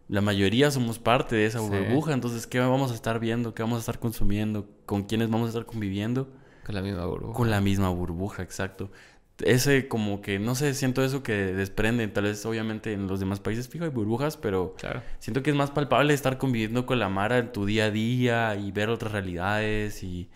[0.08, 3.54] la mayoría somos parte de esa burbuja, entonces, ¿qué vamos a estar viendo?
[3.54, 4.68] ¿Qué vamos a estar consumiendo?
[4.86, 6.28] ¿Con quiénes vamos a estar conviviendo?
[6.66, 7.34] Con la misma burbuja.
[7.34, 8.90] Con la misma burbuja, exacto.
[9.40, 13.40] Ese como que, no sé, siento eso que desprende, tal vez obviamente en los demás
[13.40, 14.76] países fijo hay burbujas, pero
[15.18, 18.54] siento que es más palpable estar conviviendo con la Mara en tu día a día
[18.54, 20.30] y ver otras realidades y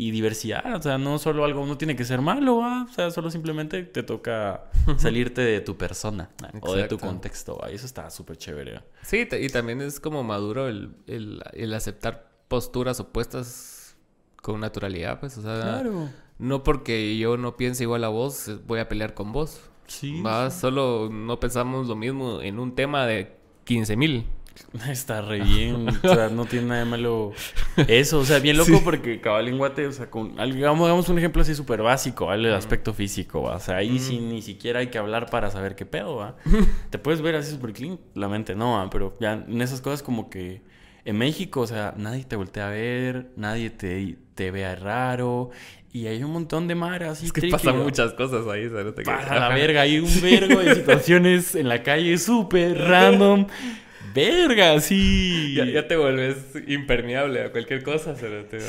[0.00, 0.74] y diversidad.
[0.74, 4.02] O sea, no solo algo, no tiene que ser malo, o sea, solo simplemente te
[4.02, 4.64] toca
[4.96, 6.30] salirte de tu persona
[6.62, 7.60] o de tu contexto.
[7.70, 8.80] Y eso está súper chévere.
[9.02, 13.96] Sí, y también es como maduro el, el, aceptar posturas opuestas
[14.40, 15.82] con naturalidad, pues, o sea,
[16.40, 19.60] no porque yo no piense igual a vos, voy a pelear con vos.
[19.86, 20.22] Sí.
[20.22, 24.26] Va, solo no pensamos lo mismo en un tema de 15 mil.
[24.88, 27.32] Está re bien, o sea, no tiene nada de malo
[27.88, 31.42] eso, o sea, bien loco porque cabal en Guate, o sea, con, digamos, un ejemplo
[31.42, 35.30] así súper básico, el aspecto físico, o sea, ahí sí ni siquiera hay que hablar
[35.30, 36.36] para saber qué pedo, ¿va?
[36.90, 40.30] Te puedes ver así súper clean, la mente no, pero ya en esas cosas como
[40.30, 40.62] que
[41.04, 45.50] en México, o sea, nadie te voltea a ver, nadie te, te vea raro,
[45.92, 47.26] y hay un montón de maras así.
[47.26, 48.94] Es que pasan muchas cosas ahí, ¿sabes?
[49.04, 53.46] Pasa la verga, hay un vergo de situaciones en la calle súper random.
[54.14, 55.54] Verga, sí.
[55.54, 56.36] Ya, te vuelves
[56.66, 58.14] impermeable a cualquier cosa.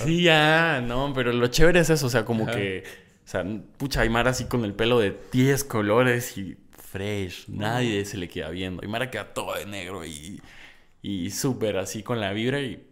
[0.03, 2.84] Sí, ya, no, pero lo chévere es eso, o sea, como que,
[3.26, 3.45] o sea,
[3.78, 6.57] pucha, Aymara así con el pelo de 10 colores y
[6.91, 8.82] fresh, nadie se le queda viendo.
[8.82, 10.41] Aymara queda todo de negro y,
[11.01, 12.84] y súper así con la vibra y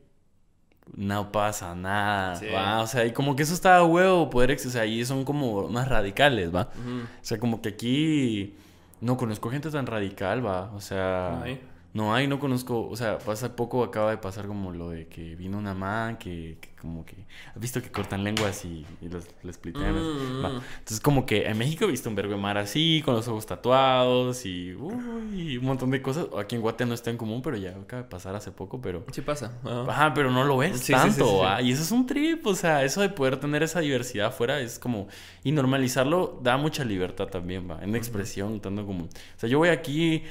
[0.96, 2.82] no pasa nada, ¿va?
[2.82, 5.70] O sea, y como que eso está a huevo poder, o sea, ahí son como
[5.70, 6.70] más radicales, ¿va?
[6.74, 8.56] O sea, como que aquí
[9.02, 10.72] no conozco gente tan radical, ¿va?
[10.74, 11.36] O sea...
[11.40, 11.62] No hay,
[11.94, 15.74] no conozco, o sea, hace poco acaba de pasar como lo de que vino una
[15.74, 17.16] man que, como que,
[17.54, 20.46] has visto que cortan lenguas y, y los, les mm.
[20.80, 23.48] Entonces como que en México he visto un verbo de mar así, con los ojos
[23.48, 26.28] tatuados y, uy, un montón de cosas.
[26.38, 29.04] Aquí en Guate no está en común, pero ya acaba de pasar hace poco, pero...
[29.12, 29.58] Sí pasa.
[29.88, 33.10] Ajá, pero no lo ves tanto, Y eso es un trip, o sea, eso de
[33.10, 35.08] poder tener esa diversidad afuera es como...
[35.44, 39.06] Y normalizarlo da mucha libertad también, va, en expresión, tanto como...
[39.06, 40.24] O sea, yo voy aquí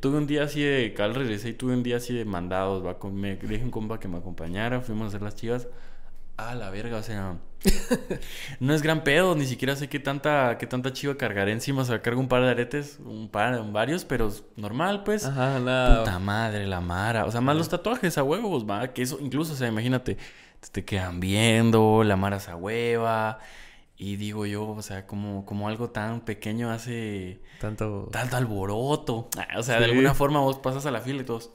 [0.00, 2.98] tuve un día así de, cal regresé y tuve un día así de mandados, va,
[2.98, 5.68] con, me dije un compa que me acompañara, fuimos a hacer las chivas.
[6.36, 7.36] Ah, la verga, o sea,
[8.60, 11.84] no es gran pedo, ni siquiera sé qué tanta, qué tanta chiva cargaré encima, o
[11.84, 15.26] sea, cargo un par de aretes, un par, varios, pero normal, pues.
[15.26, 15.98] Ajá, nada.
[15.98, 19.52] Puta madre, la mara, o sea, más los tatuajes a huevos, va, que eso, incluso,
[19.52, 20.16] o sea, imagínate,
[20.72, 23.38] te quedan viendo, la mara a hueva,
[24.02, 29.28] y digo yo, o sea, como, como algo tan pequeño hace tanto, tanto alboroto.
[29.36, 31.50] Ah, o sea, de alguna forma vos pasas a la fila y todos.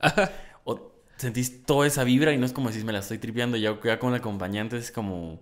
[0.64, 3.56] o sentís toda esa vibra y no es como si me la estoy tripeando.
[3.56, 5.40] Ya, ya con el acompañante es como.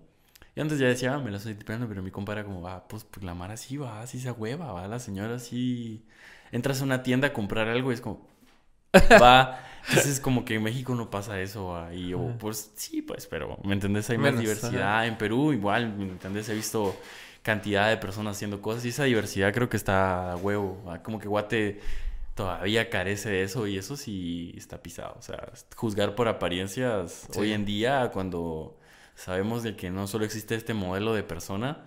[0.55, 2.87] Yo antes ya decía, ah, me la estoy tripeando, pero mi compa era como, ah,
[2.87, 6.05] pues, pues la mara sí va, así se hueva, va, la señora sí.
[6.51, 8.27] Entras a una tienda a comprar algo y es como.
[9.19, 9.59] Va.
[9.89, 11.77] Entonces, como que en México no pasa eso.
[11.93, 14.09] Y yo, pues sí, pues, pero, ¿me entendés?
[14.09, 15.07] Hay más diversidad.
[15.07, 16.49] En Perú, igual, ¿me entendés?
[16.49, 16.95] He visto
[17.41, 20.83] cantidad de personas haciendo cosas y esa diversidad creo que está a huevo.
[21.03, 21.79] Como que Guate
[22.35, 25.15] todavía carece de eso y eso sí está pisado.
[25.17, 28.77] O sea, juzgar por apariencias hoy en día, cuando
[29.15, 31.85] sabemos de que no solo existe este modelo de persona.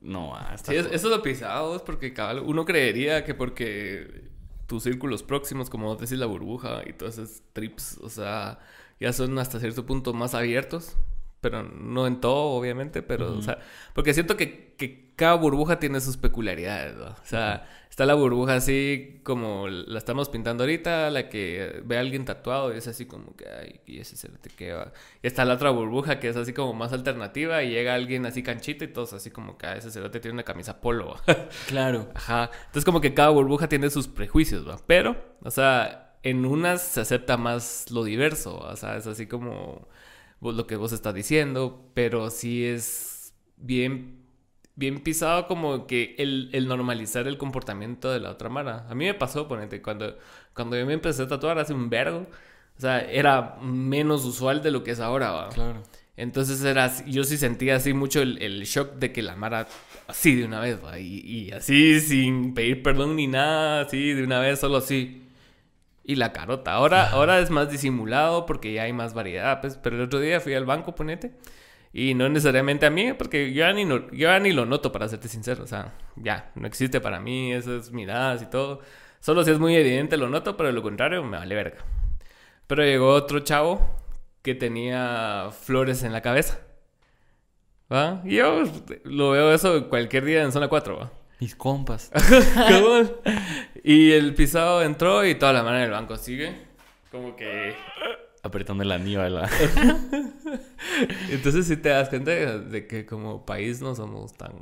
[0.00, 0.72] No, hasta.
[0.72, 2.12] Sí, eso es lo pisado, es porque
[2.44, 4.33] uno creería que porque
[4.66, 8.58] tus círculos próximos, como decís la burbuja y todos esos trips, o sea,
[9.00, 10.96] ya son hasta cierto punto más abiertos,
[11.40, 13.58] pero no en todo, obviamente, pero, o sea,
[13.94, 17.04] porque siento que, que, cada burbuja tiene sus peculiaridades, ¿no?
[17.04, 22.00] O sea, Está la burbuja así como la estamos pintando ahorita, la que ve a
[22.00, 24.92] alguien tatuado y es así como que, ay, y ese se te queda.
[25.22, 28.42] Y está la otra burbuja que es así como más alternativa y llega alguien así
[28.42, 31.14] canchito y todos así como que, ah, ese cerote tiene una camisa polo.
[31.68, 32.08] Claro.
[32.16, 32.50] Ajá.
[32.66, 34.76] Entonces como que cada burbuja tiene sus prejuicios, ¿va?
[34.88, 39.86] Pero, o sea, en unas se acepta más lo diverso, o sea, es así como
[40.40, 44.23] lo que vos estás diciendo, pero sí es bien,
[44.76, 48.86] bien pisado como que el, el, normalizar el comportamiento de la otra mara.
[48.88, 50.18] A mí me pasó, ponete, cuando,
[50.54, 52.26] cuando yo me empecé a tatuar hace un vergo,
[52.76, 55.48] o sea, era menos usual de lo que es ahora, ¿va?
[55.50, 55.82] Claro.
[56.16, 59.66] Entonces era, yo sí sentía así mucho el, el shock de que la Mara
[60.06, 60.98] así de una vez, ¿va?
[60.98, 65.22] Y, y, así sin pedir perdón ni nada, así de una vez, solo así.
[66.04, 66.72] Y la carota.
[66.72, 69.76] Ahora, ahora es más disimulado porque ya hay más variedad, pues.
[69.82, 71.32] Pero el otro día fui al banco, ponete.
[71.96, 75.08] Y no necesariamente a mí, porque yo ya ni, yo ya ni lo noto, para
[75.08, 75.62] serte sincero.
[75.62, 78.80] O sea, ya, no existe para mí esas miradas y todo.
[79.20, 81.84] Solo si es muy evidente lo noto, pero lo contrario me vale verga.
[82.66, 83.80] Pero llegó otro chavo
[84.42, 86.58] que tenía flores en la cabeza.
[87.92, 88.22] ¿Va?
[88.24, 88.64] Y yo
[89.04, 91.12] lo veo eso cualquier día en zona 4, ¿va?
[91.38, 92.10] Mis compas.
[93.84, 96.56] y el pisado entró y toda la mano del banco sigue.
[97.12, 97.76] Como que.
[98.44, 99.50] Apretando la niebla.
[101.30, 104.52] Entonces, si te das cuenta de que como país no somos tan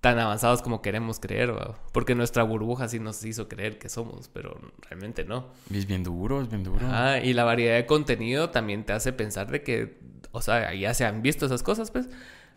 [0.00, 1.52] tan avanzados como queremos creer,
[1.92, 5.48] porque nuestra burbuja sí nos hizo creer que somos, pero realmente no.
[5.72, 6.86] es bien duro, es bien duro.
[6.88, 9.98] Ah, y la variedad de contenido también te hace pensar de que,
[10.32, 12.08] o sea, ya se han visto esas cosas, pues,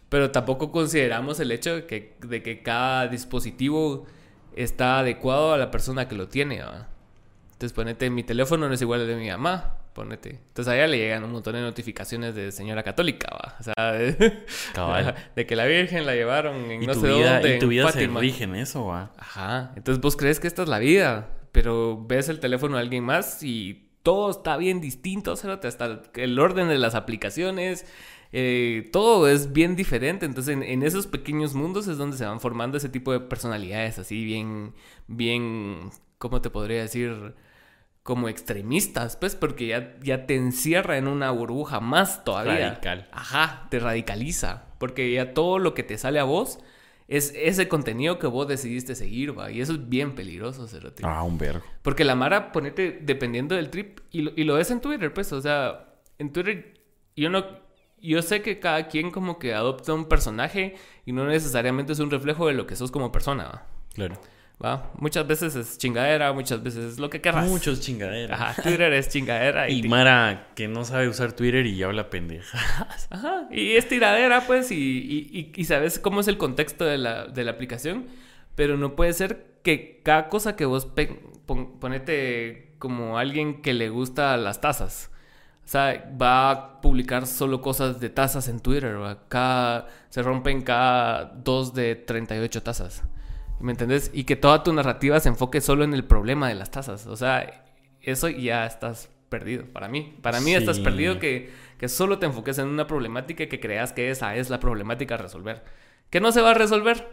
[0.07, 4.05] pero tampoco consideramos el hecho de que, de que cada dispositivo
[4.55, 6.61] está adecuado a la persona que lo tiene,
[7.63, 10.41] Entonces, ponete, mi teléfono no es igual al de mi mamá ponete.
[10.47, 13.55] Entonces a ella le llegan un montón de notificaciones de señora católica, ¿va?
[13.57, 17.55] O sea, de, que la Virgen la llevaron en no sé dónde.
[17.55, 19.13] Y tu vida se rige en eso, ¿va?
[19.17, 19.71] Ajá.
[19.77, 23.43] Entonces vos crees que esta es la vida, pero ves el teléfono de alguien más
[23.43, 27.85] y todo está bien distinto, hasta el orden de las aplicaciones.
[28.33, 30.25] Eh, todo es bien diferente.
[30.25, 33.99] Entonces, en, en, esos pequeños mundos es donde se van formando ese tipo de personalidades,
[33.99, 34.73] así bien,
[35.07, 37.35] bien, ¿cómo te podría decir?
[38.03, 42.69] Como extremistas, pues, porque ya, ya te encierra en una burbuja más todavía.
[42.69, 43.07] Radical.
[43.11, 46.59] Ajá, te radicaliza, porque ya todo lo que te sale a vos
[47.07, 51.03] es ese contenido que vos decidiste seguir, va, y eso es bien peligroso, Cerote.
[51.05, 51.65] Ah, un vergo.
[51.81, 55.31] Porque la Mara, ponete, dependiendo del trip, y lo, y lo ves en Twitter, pues,
[55.31, 56.79] o sea, en Twitter,
[57.15, 57.63] yo no...
[58.05, 60.75] Yo sé que cada quien como que adopta un personaje
[61.05, 63.67] y no necesariamente es un reflejo de lo que sos como persona, ¿va?
[63.93, 64.15] Claro.
[64.63, 64.91] ¿Va?
[64.97, 67.47] Muchas veces es chingadera, muchas veces es lo que querrás.
[67.47, 68.35] Muchos chingadera.
[68.35, 69.69] Ajá, Twitter es chingadera.
[69.69, 72.57] Y, Mara que no sabe usar Twitter y habla pendeja.
[73.09, 77.43] Ajá, y es tiradera, pues, y, y, sabes cómo es el contexto de la, de
[77.43, 78.07] la, aplicación,
[78.55, 80.87] pero no puede ser que cada cosa que vos
[81.79, 85.09] ponete como alguien que le gusta las tazas.
[85.65, 88.97] O sea, va a publicar solo cosas de tazas en Twitter.
[89.29, 93.03] Cada, se rompen cada dos de 38 tazas.
[93.63, 94.11] ¿Me entendés?
[94.13, 97.07] Y que toda tu narrativa se enfoque solo en el problema de las tasas.
[97.07, 97.63] O sea,
[98.01, 100.17] eso ya estás perdido para mí.
[100.21, 103.93] Para mí estás perdido que, que solo te enfoques en una problemática y que creas
[103.93, 105.63] que esa es la problemática a resolver.
[106.09, 107.07] Que no se va a resolver.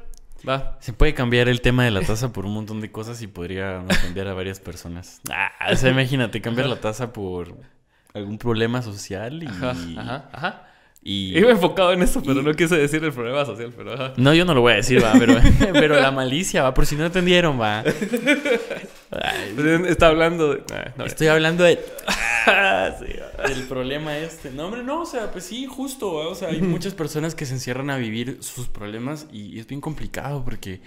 [0.46, 0.76] Va.
[0.80, 3.84] Se puede cambiar el tema de la tasa por un montón de cosas y podría
[4.02, 5.20] cambiar a varias personas.
[5.30, 7.54] Ah, o sea, imagínate, cambiar la tasa por
[8.12, 9.46] algún problema social y...
[9.46, 10.69] ajá, ajá.
[11.02, 11.38] Y...
[11.38, 14.12] Iba enfocado en eso, pero no quise decir el problema social, pero...
[14.16, 15.34] No, yo no lo voy a decir, va, pero,
[15.72, 17.82] pero la malicia, va, por si no entendieron, va.
[19.88, 20.62] Está hablando de...
[21.06, 21.78] Estoy hablando de...
[22.46, 22.96] Ah,
[23.48, 24.50] del problema este.
[24.50, 27.54] No, hombre, no, o sea, pues sí, justo, o sea, hay muchas personas que se
[27.54, 30.80] encierran a vivir sus problemas y es bien complicado porque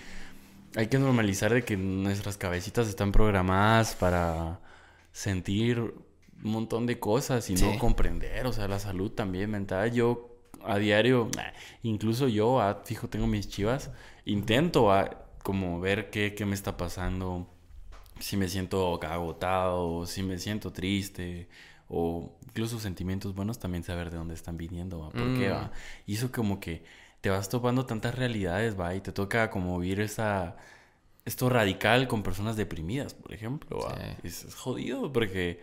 [0.76, 4.60] hay que normalizar de que nuestras cabecitas están programadas para
[5.12, 5.94] sentir
[6.44, 9.92] un montón de cosas y no comprender, o sea, la salud también mental.
[9.94, 10.30] Yo
[10.64, 11.30] a diario,
[11.82, 13.92] incluso yo, fijo, tengo mis chivas,
[14.26, 17.48] intento a, como ver qué, qué me está pasando,
[18.20, 21.50] si me siento agotado, si me siento triste,
[21.90, 25.10] o incluso sentimientos buenos, también saber de dónde están viniendo, ¿va?
[25.10, 25.64] ¿Por qué, va?
[25.64, 25.72] Mm.
[26.08, 26.84] Y eso como que
[27.22, 30.56] te vas topando tantas realidades, va, y te toca como vivir esa
[31.26, 33.80] esto radical con personas deprimidas, por ejemplo.
[34.24, 35.62] es, jodido porque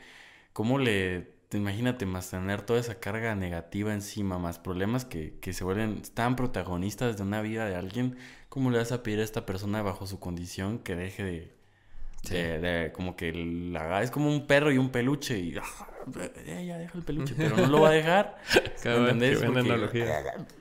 [0.61, 1.33] ¿Cómo le...
[1.53, 6.37] Imagínate más tener toda esa carga negativa encima, más problemas que, que se vuelven tan
[6.37, 8.19] protagonistas de una vida de alguien.
[8.51, 12.93] ¿Cómo le vas a pedir a esta persona bajo su condición que deje de, De,
[12.93, 14.03] como que la haga.
[14.03, 15.39] Es como un perro y un peluche.
[15.39, 18.37] Y ah, ya deja el peluche, pero no lo va a dejar.
[18.85, 19.43] ¿Entendés?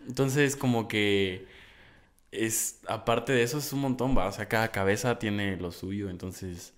[0.07, 1.45] entonces, como que
[2.31, 2.79] es.
[2.87, 4.27] Aparte de eso, es un montón, va.
[4.27, 6.09] O sea, cada cabeza tiene lo suyo.
[6.09, 6.73] Entonces,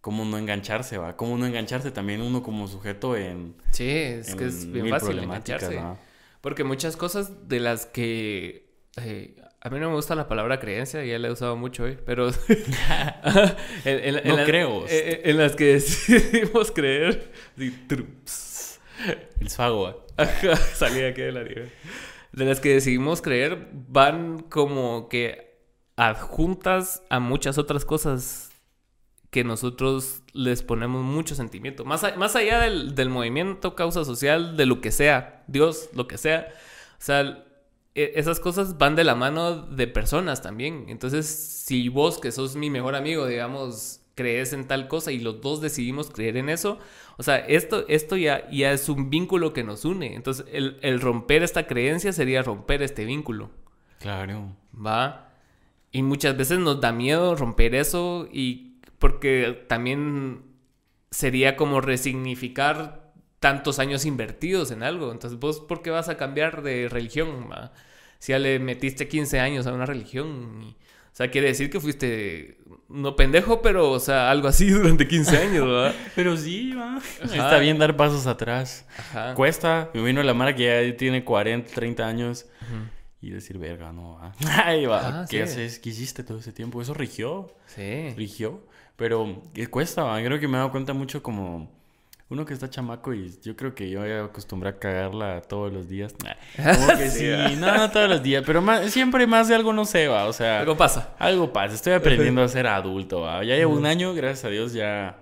[0.00, 3.54] cómo no engancharse, va, cómo no engancharse también uno como sujeto en...
[3.72, 5.80] Sí, es que es bien fácil engancharse.
[6.40, 8.70] Porque muchas cosas de las que...
[8.96, 11.98] Eh, a mí no me gusta la palabra creencia, ya la he usado mucho hoy,
[12.06, 12.30] pero
[13.84, 14.84] En, No las- creo.
[14.88, 17.30] En, en las que decidimos creer.
[17.56, 18.80] así, trups.
[19.40, 19.96] El swago, ¿va?
[20.24, 21.70] Ajá, salí aquí de la nieve.
[22.32, 25.58] De las que decidimos creer van como que
[25.96, 28.49] adjuntas a muchas otras cosas
[29.30, 31.84] que nosotros les ponemos mucho sentimiento.
[31.84, 36.08] Más, a- más allá del, del movimiento, causa social, de lo que sea, Dios, lo
[36.08, 36.48] que sea.
[36.98, 37.44] O sea,
[37.94, 40.86] e- esas cosas van de la mano de personas también.
[40.88, 45.40] Entonces, si vos, que sos mi mejor amigo, digamos, crees en tal cosa y los
[45.40, 46.78] dos decidimos creer en eso,
[47.16, 50.14] o sea, esto, esto ya, ya es un vínculo que nos une.
[50.14, 53.50] Entonces, el, el romper esta creencia sería romper este vínculo.
[54.00, 54.56] Claro.
[54.74, 55.28] ¿va?
[55.92, 58.69] Y muchas veces nos da miedo romper eso y
[59.00, 60.42] porque también
[61.10, 63.10] sería como resignificar
[63.40, 65.10] tantos años invertidos en algo.
[65.10, 67.48] Entonces, ¿vos por qué vas a cambiar de religión?
[67.50, 67.72] va?
[68.18, 70.62] Si ya le metiste 15 años a una religión.
[70.62, 70.76] y-
[71.12, 72.58] o sea, quiere decir que fuiste,
[72.88, 75.94] no pendejo, pero, o sea, algo así durante 15 años, ¿verdad?
[76.14, 77.00] Pero sí, va.
[77.24, 78.86] Está bien dar pasos atrás.
[78.96, 79.34] Ajá.
[79.34, 79.90] Cuesta.
[79.92, 82.46] Me vino la mara que ya tiene 40, 30 años.
[83.20, 84.32] Y decir, verga, no va.
[84.64, 85.22] Ay, va.
[85.22, 85.42] Ah, ¿Qué sí.
[85.42, 85.78] haces?
[85.80, 86.80] ¿Qué hiciste todo ese tiempo?
[86.80, 87.54] Eso rigió.
[87.66, 88.14] Sí.
[88.16, 88.64] Rigió.
[89.00, 89.40] Pero
[89.70, 90.22] cuesta, va.
[90.22, 91.72] Creo que me he dado cuenta mucho como
[92.28, 95.88] uno que está chamaco y yo creo que yo ya acostumbré a cagarla todos los
[95.88, 96.14] días.
[96.22, 99.72] Nah, Como que Sí, no, no todos los días, pero más, siempre más de algo
[99.72, 100.26] no sé, va.
[100.26, 101.14] O sea, Algo pasa.
[101.18, 101.76] algo pasa.
[101.76, 103.42] Estoy aprendiendo a ser adulto, va.
[103.42, 105.16] Ya llevo un año, gracias a Dios, ya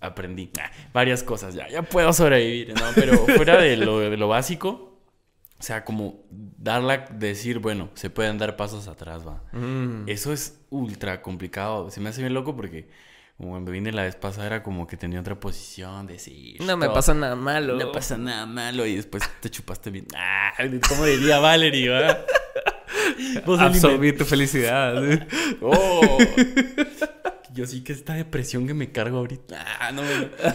[0.00, 1.52] aprendí nah, varias cosas.
[1.52, 2.86] Ya, ya puedo sobrevivir, ¿no?
[2.94, 4.93] Pero fuera de lo, de lo básico,
[5.64, 9.42] o sea, como darla, decir, bueno, se pueden dar pasos atrás, va.
[9.52, 10.06] Mm.
[10.10, 11.90] Eso es ultra complicado.
[11.90, 12.90] Se me hace bien loco porque
[13.38, 16.60] como cuando vine la vez pasada era como que tenía otra posición, decir...
[16.60, 17.78] No me pasa nada malo.
[17.78, 20.06] No pasa nada malo y después te chupaste bien.
[20.14, 20.52] Ah,
[20.86, 22.18] ¿Cómo diría Valerie, va?
[23.64, 25.02] Absorbí tu felicidad.
[25.62, 26.18] Oh.
[27.54, 29.64] Yo sí que esta depresión que me cargo ahorita.
[29.80, 30.02] Ah, no.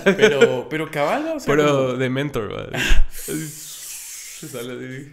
[0.04, 2.78] Pero, pero cabal, o sea, Pero como- de mentor, ¿vale?
[4.52, 5.12] Sale así.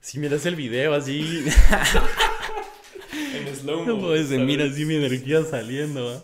[0.00, 1.44] si miras el video así,
[3.34, 6.22] En slow no puedes de mira así mi energía saliendo, ¿va?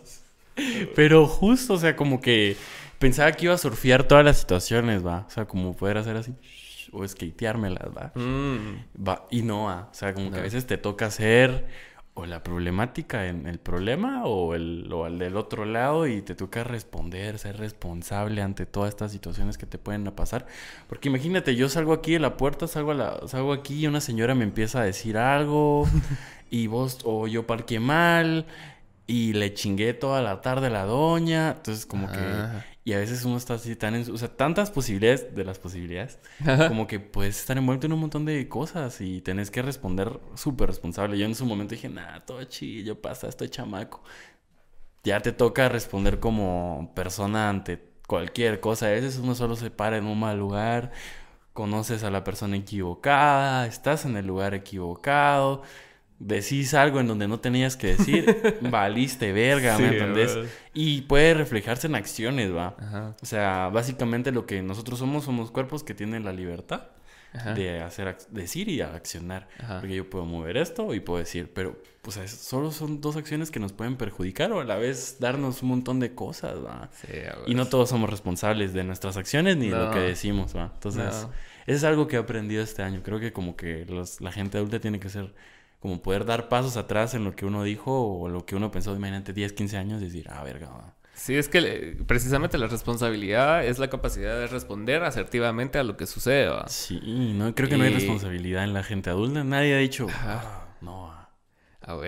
[0.94, 2.56] Pero justo, o sea, como que
[2.98, 5.24] pensaba que iba a surfear todas las situaciones, va.
[5.26, 6.34] O sea, como poder hacer así
[6.92, 8.12] o skateármelas, va.
[8.14, 9.02] Mm.
[9.08, 11.66] Va, y no, ah, o sea, como que a veces te toca hacer
[12.14, 16.34] o la problemática en el problema o el, o el del otro lado y te
[16.34, 20.46] toca responder, ser responsable ante todas estas situaciones que te pueden pasar.
[20.88, 24.00] Porque imagínate, yo salgo aquí de la puerta, salgo, a la, salgo aquí y una
[24.02, 25.88] señora me empieza a decir algo
[26.50, 28.44] y vos o yo parqué mal
[29.06, 31.52] y le chingué toda la tarde a la doña.
[31.56, 32.12] Entonces como Ah.
[32.62, 32.71] que...
[32.84, 33.94] Y a veces uno está así tan...
[33.94, 36.18] En, o sea, tantas posibilidades de las posibilidades
[36.68, 40.68] como que puedes estar envuelto en un montón de cosas y tenés que responder súper
[40.68, 41.16] responsable.
[41.16, 44.02] Yo en su momento dije, nah, todo chillo, pasa, estoy chamaco.
[45.04, 48.86] Ya te toca responder como persona ante cualquier cosa.
[48.86, 50.92] A veces uno solo se para en un mal lugar,
[51.52, 55.62] conoces a la persona equivocada, estás en el lugar equivocado.
[56.24, 60.38] Decís algo en donde no tenías que decir, valiste verga, ¿me entendés?
[60.72, 62.76] Y puede reflejarse en acciones, va.
[62.78, 63.16] Ajá.
[63.20, 66.82] O sea, básicamente lo que nosotros somos, somos cuerpos que tienen la libertad
[67.34, 67.54] Ajá.
[67.54, 69.48] de hacer, ac- decir y accionar.
[69.58, 69.80] Ajá.
[69.80, 73.50] Porque yo puedo mover esto y puedo decir, pero, o sea, solo son dos acciones
[73.50, 76.88] que nos pueden perjudicar o a la vez darnos un montón de cosas, ¿va?
[77.00, 80.54] Sí, a Y no todos somos responsables de nuestras acciones ni de lo que decimos,
[80.54, 80.70] ¿va?
[80.74, 81.10] Entonces, No.
[81.10, 81.30] eso
[81.66, 83.00] es algo que he aprendido este año.
[83.02, 85.32] Creo que como que los- la gente adulta tiene que ser,
[85.82, 88.94] como poder dar pasos atrás en lo que uno dijo o lo que uno pensó,
[88.94, 90.94] imagínate, 10, 15 años y decir, ah, verga, ¿va?
[91.12, 95.96] Sí, es que eh, precisamente la responsabilidad es la capacidad de responder asertivamente a lo
[95.96, 96.68] que sucede, ¿va?
[96.68, 97.00] Sí,
[97.34, 99.42] no, creo que no hay responsabilidad en la gente adulta.
[99.42, 100.06] Nadie ha dicho.
[100.10, 101.10] "Ah, no.
[101.10, 101.28] ah".
[101.82, 101.98] A.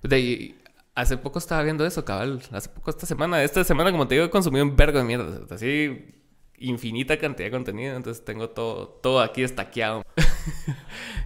[0.00, 0.58] Puta, y
[0.94, 2.42] hace poco estaba viendo eso, cabal.
[2.50, 3.42] Hace poco esta semana.
[3.42, 5.40] Esta semana, como te digo, he consumido un vergo de mierda.
[5.54, 6.14] Así,
[6.58, 7.94] infinita cantidad de contenido.
[7.94, 10.02] Entonces tengo todo, todo aquí estaqueado.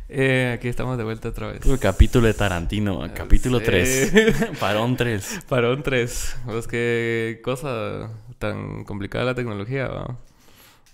[0.09, 1.65] Eh, aquí estamos de vuelta otra vez.
[1.65, 3.65] El capítulo de Tarantino, capítulo Sí.
[3.67, 4.13] 3,
[4.61, 5.41] parón 3.
[5.49, 6.37] Parón 3.
[6.47, 9.89] Pues qué cosa tan complicada la tecnología.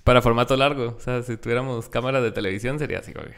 [0.04, 0.94] Para formato largo.
[0.96, 3.28] O sea, si tuviéramos cámaras de televisión sería así, güey.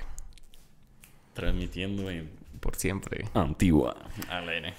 [1.35, 3.27] Transmitiendo en Por siempre.
[3.35, 3.97] Antigua.
[4.29, 4.75] Al aire.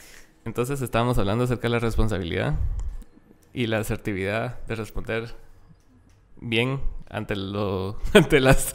[0.46, 2.56] Entonces estábamos hablando acerca de la responsabilidad
[3.54, 5.34] y la asertividad de responder
[6.42, 8.74] bien ante lo ante las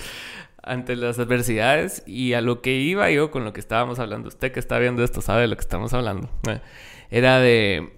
[0.64, 4.28] ante las adversidades y a lo que iba yo con lo que estábamos hablando.
[4.28, 6.28] Usted que está viendo esto sabe de lo que estamos hablando.
[7.10, 7.92] Era de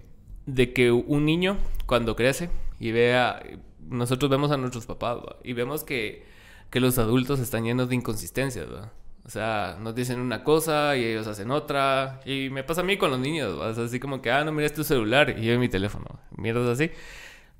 [0.45, 2.49] de que un niño cuando crece
[2.79, 3.41] y vea
[3.89, 6.25] nosotros vemos a nuestros papás y vemos que
[6.69, 8.91] que los adultos están llenos de inconsistencias, ¿va?
[9.25, 12.21] O sea, nos dicen una cosa y ellos hacen otra.
[12.25, 13.61] Y me pasa a mí con los niños.
[13.77, 16.05] Así como que, ah, no mires tu celular y yo mi teléfono.
[16.37, 16.91] Mierdas así.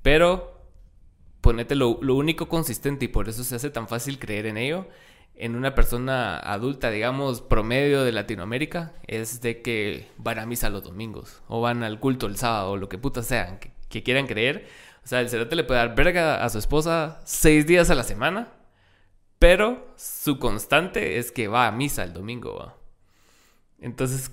[0.02, 0.57] Pero
[1.48, 4.86] ponete lo, único consistente y por eso se hace tan fácil creer en ello
[5.34, 10.82] en una persona adulta, digamos, promedio de Latinoamérica, es de que van a misa los
[10.82, 13.58] domingos, o van al culto el sábado, o lo que putas sean,
[13.88, 14.68] que, quieran creer.
[15.02, 18.02] O sea, el cerote le puede dar verga a su esposa seis días a la
[18.04, 18.52] semana,
[19.38, 22.74] pero su constante es que va a misa el domingo.
[23.80, 24.30] Entonces,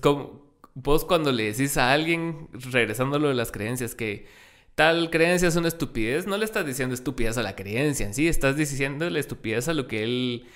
[0.74, 4.26] vos cuando le decís a alguien, regresándolo de las creencias, que
[4.76, 8.28] tal creencia es una estupidez, no le estás diciendo estupidez a la creencia en sí,
[8.28, 10.46] estás diciendo la estupidez a lo que él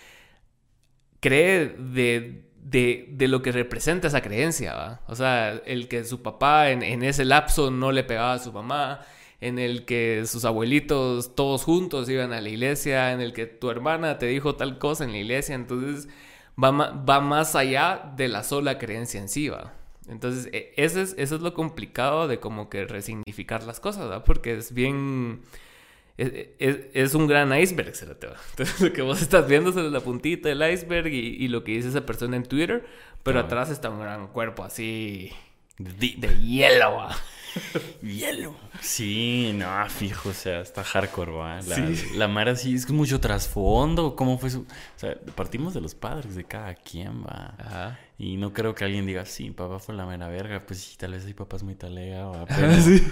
[1.20, 5.00] cree de, de, lo que representa esa creencia, ¿va?
[5.08, 8.52] O sea, el que su papá en, en, ese lapso no le pegaba a su
[8.52, 9.00] mamá,
[9.40, 13.70] en el que sus abuelitos todos juntos iban a la iglesia, en el que tu
[13.70, 16.08] hermana te dijo tal cosa en la iglesia, entonces
[16.62, 19.79] va, va más allá de la sola creencia en sí, ¿va?
[20.10, 24.24] Entonces, e, eso es, eso es lo complicado de como que resignificar las cosas, ¿va?
[24.24, 25.42] Porque es bien
[26.20, 28.36] es, un gran iceberg, se te va.
[28.50, 31.88] Entonces, lo que vos estás viendo es la puntita del iceberg y, lo que dice
[31.88, 32.84] esa persona en Twitter,
[33.22, 35.32] pero atrás está un gran cuerpo así
[35.78, 37.08] de, hielo,
[38.02, 38.54] Hielo.
[38.80, 41.60] Sí, no, fijo, o sea, está hardcore, ¿va?
[41.62, 44.14] La, la Mara sí es mucho trasfondo.
[44.14, 44.60] ¿Cómo fue su.?
[44.60, 47.54] O sea, partimos de los padres de cada quien, va.
[47.58, 47.98] Ajá.
[48.20, 50.64] Y no creo que alguien diga, sí, papá fue la mera verga.
[50.66, 52.46] Pues sí, tal vez hay papás muy talega, va.
[52.56, 53.02] Pero, sí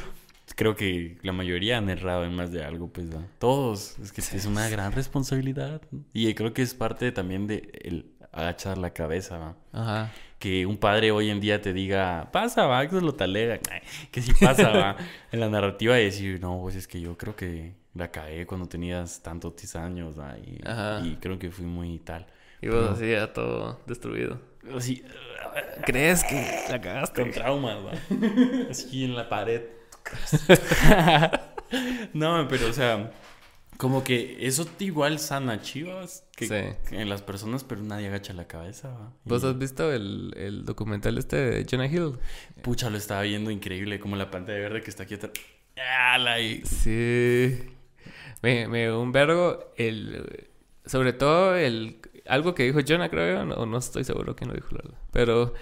[0.55, 3.07] creo que la mayoría han errado en más de algo, pues
[3.39, 3.99] todos.
[3.99, 5.83] Es que es una gran responsabilidad.
[6.13, 9.57] Y creo que es parte también de el agachar la cabeza, ¿va?
[9.73, 10.13] Ajá.
[10.39, 13.59] Que un padre hoy en día te diga, pasa, va, que es lo talega.
[14.11, 14.97] Que si pasa, va.
[15.33, 18.69] En la narrativa de decir, no, pues es que yo creo que la caí cuando
[18.69, 22.27] tenías tantos años, Y, y, creo que fui muy tal.
[22.61, 24.41] Y vos así ya todo destruido.
[24.77, 25.03] Así,
[25.85, 27.23] ¿crees que la cagaste?
[27.23, 27.93] Con traumas, va.
[28.71, 29.63] Así en la pared.
[32.15, 33.13] no, pero o sea,
[33.77, 39.13] como que eso igual sana chivas que, en las personas, pero nadie agacha la cabeza.
[39.25, 42.19] ¿Vos has visto el, documental este de Jonah Hill?
[42.63, 45.33] Pucha, lo estaba viendo increíble, como la pantalla verde que está aquí atrás.
[46.65, 47.59] Sí.
[48.43, 50.49] Me, me un vergo el
[50.89, 54.69] sobre todo el algo que dijo Jonah creo o no estoy seguro que no dijo
[55.13, 55.55] pero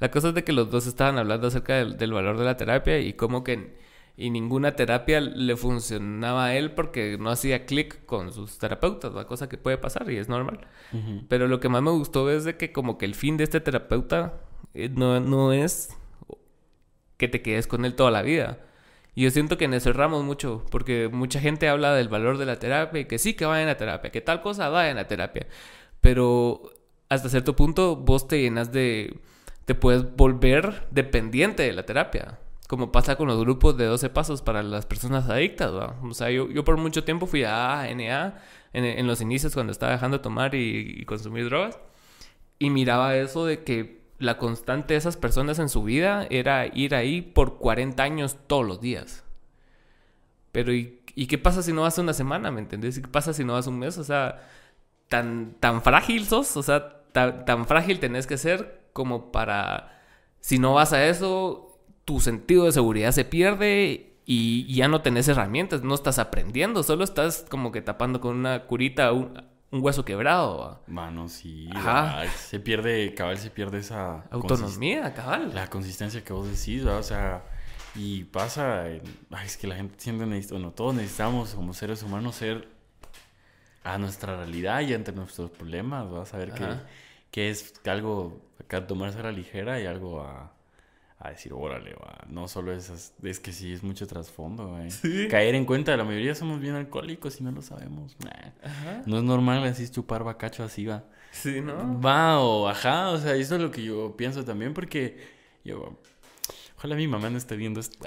[0.00, 2.56] la cosa es de que los dos estaban hablando acerca del, del valor de la
[2.56, 3.76] terapia y cómo que
[4.20, 9.26] y ninguna terapia le funcionaba a él porque no hacía clic con sus terapeutas, la
[9.26, 10.66] cosa que puede pasar y es normal.
[11.28, 13.60] Pero lo que más me gustó es de que como que el fin de este
[13.60, 14.40] terapeuta
[14.74, 15.96] eh, no, no es
[17.16, 18.58] que te quedes con él toda la vida.
[19.14, 22.58] Y yo siento que nos cerramos mucho, porque mucha gente habla del valor de la
[22.58, 25.46] terapia y que sí que vayan a terapia, que tal cosa vayan a terapia.
[26.00, 26.70] Pero
[27.08, 29.20] hasta cierto punto vos te llenas de...
[29.64, 32.38] te puedes volver dependiente de la terapia
[32.68, 35.70] como pasa con los grupos de 12 pasos para las personas adictas.
[35.72, 38.42] O sea, yo, yo por mucho tiempo fui a ANA
[38.74, 41.78] en, en los inicios cuando estaba dejando de tomar y, consumir drogas
[42.58, 46.94] y miraba eso de que la constante de esas personas en su vida era ir
[46.94, 49.24] ahí por 40 años todos los días.
[50.52, 52.98] Pero ¿y, y qué pasa si no vas una semana, me entendés?
[52.98, 53.96] ¿Y qué pasa si no vas un mes?
[53.96, 54.46] O sea,
[55.08, 60.02] tan, tan frágil sos, o sea, tan, tan frágil tenés que ser como para...
[60.40, 65.26] Si no vas a eso, tu sentido de seguridad se pierde y ya no tenés
[65.28, 70.82] herramientas, no estás aprendiendo, solo estás como que tapando con una curita un, hueso quebrado.
[70.86, 71.68] Mano, sí.
[72.36, 74.24] se pierde, cabal, se pierde esa...
[74.30, 75.54] Autonomía, cabal.
[75.54, 77.42] La consistencia que vos decís, o sea...
[77.94, 82.68] Y pasa, es que la gente siempre necesita, bueno, todos necesitamos como seres humanos ser
[83.88, 86.66] a nuestra realidad y ante nuestros problemas, vas a saber que,
[87.30, 90.52] que, es algo acá tomarse a la ligera y algo a,
[91.18, 92.18] a decir, órale, va.
[92.28, 94.90] No solo esas, es que sí, es mucho trasfondo, güey.
[95.28, 98.14] Caer en cuenta, la mayoría somos bien alcohólicos y no lo sabemos.
[99.06, 101.04] No es normal así chupar bacacho así, va.
[101.30, 101.98] Sí, ¿no?
[102.00, 105.16] Va, o ajá, o sea, eso es lo que yo pienso también, porque
[105.64, 105.98] yo,
[106.76, 107.98] ojalá mi mamá no esté viendo esto.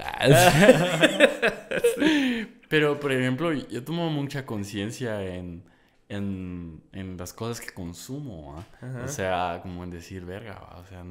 [2.68, 5.64] Pero, por ejemplo, yo tomo mucha conciencia en,
[6.12, 8.64] en, en, las cosas que consumo,
[9.04, 11.04] O sea, como en decir, verga, o sea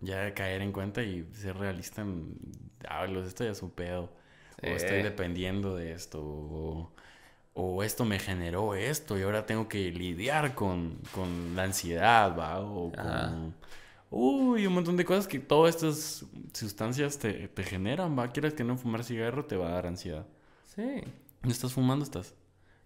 [0.00, 2.36] ya caer en cuenta y ser realista en,
[2.88, 4.10] ah, esto ya es un pedo,
[4.62, 6.90] o estoy dependiendo de esto,
[7.54, 12.60] o, esto me generó esto y ahora tengo que lidiar con, con la ansiedad, ¿va?
[12.60, 13.54] O con...
[14.10, 18.30] Uy, un montón de cosas que todas estas sustancias te, generan, ¿va?
[18.30, 20.26] Quieras que no fumar cigarro te va a dar ansiedad.
[20.74, 21.02] Sí.
[21.42, 22.04] ¿No estás fumando?
[22.04, 22.34] Estás.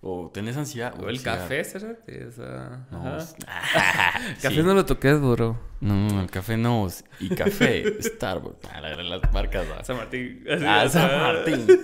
[0.01, 0.95] O tenés ansiedad.
[1.03, 2.27] O el café, cérate.
[2.27, 3.01] O sea, No,
[4.43, 4.63] Café Sí.
[4.63, 5.59] no lo toques, bro.
[5.81, 6.87] No, el café no.
[7.21, 8.69] Y café, Starbucks.
[8.73, 9.67] Ah, la- la- las marcas.
[9.87, 10.45] San Martín.
[10.67, 11.67] Ah, San Martín.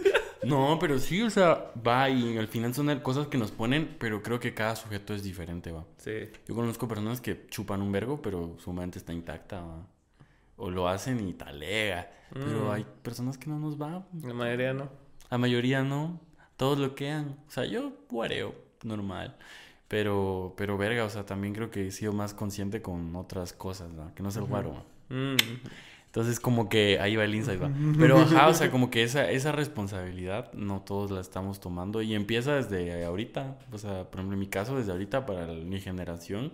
[0.44, 4.22] No, pero sí, o sea, va y al final son cosas que nos ponen, pero
[4.22, 5.86] creo que cada sujeto es diferente, va.
[5.96, 6.28] Sí.
[6.46, 9.86] Yo conozco personas que chupan un vergo, pero su mente está intacta, va.
[10.56, 12.10] O lo hacen y talega.
[12.30, 12.70] Pero Mm.
[12.72, 14.06] hay personas que no nos va.
[14.22, 14.90] La mayoría no.
[15.30, 16.20] La mayoría no.
[16.56, 17.36] Todos lo quedan.
[17.48, 19.36] O sea, yo guareo, normal.
[19.88, 23.90] Pero, pero verga, o sea, también creo que he sido más consciente con otras cosas,
[23.98, 24.14] ¿va?
[24.14, 24.84] Que no es el guaro.
[25.08, 25.36] Mm.
[26.06, 27.70] Entonces, como que ahí va el insight, va.
[27.98, 32.14] Pero, ajá, o sea, como que esa, esa responsabilidad no todos la estamos tomando y
[32.14, 33.58] empieza desde ahorita.
[33.72, 36.52] O sea, por ejemplo, en mi caso, desde ahorita para mi generación,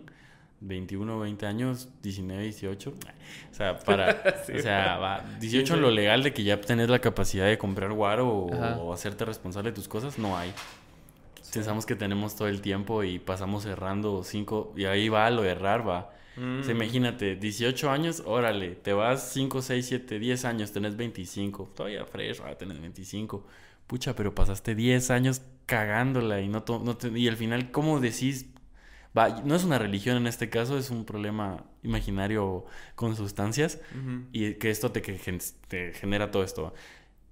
[0.61, 2.91] 21, 20 años, 19, 18.
[2.91, 6.89] O sea, para, Sí, o sea, va, 18 Sí, lo legal de que ya tenés
[6.89, 10.53] la capacidad de comprar guaro o, hacerte responsable de tus cosas, no hay.
[11.53, 15.51] Pensamos que tenemos todo el tiempo y pasamos errando cinco, y ahí va lo de
[15.51, 16.13] errar, va.
[16.37, 16.61] Mm.
[16.61, 21.73] O sea, imagínate, 18 años, órale, te vas 5, 6, 7, 10 años, tenés 25.
[21.75, 23.45] Todavía fresh, ah, tenés 25.
[23.89, 28.47] Pucha, pero pasaste 10 años cagándola y no, no te- y al final, ¿cómo decís?
[29.17, 32.65] Va, no es una religión en este caso, es un problema imaginario
[32.95, 33.81] con sustancias
[34.33, 36.73] y que esto te, que gen- te genera todo esto.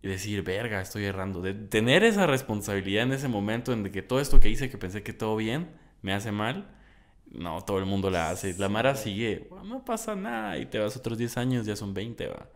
[0.03, 1.41] Y decir, verga, estoy errando.
[1.41, 4.79] De tener esa responsabilidad en ese momento en de que todo esto que hice, que
[4.79, 5.69] pensé que todo bien,
[6.03, 6.69] me hace mal.
[7.31, 8.55] No, todo el mundo la hace.
[8.59, 10.57] La Mara sigue, "Bueno, no pasa nada.
[10.59, 12.49] Y te vas otros 10 años, ya son 20, va.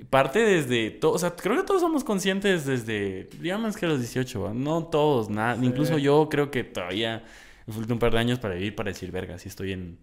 [0.00, 3.88] Y parte desde, to- o sea, creo que todos somos conscientes desde, digamos que a
[3.88, 4.54] los 18, ¿va?
[4.54, 5.66] no todos, nada, Sí.
[5.66, 7.24] incluso yo creo que todavía
[7.68, 9.98] me falta un par de años para vivir para decir, verga, si estoy en,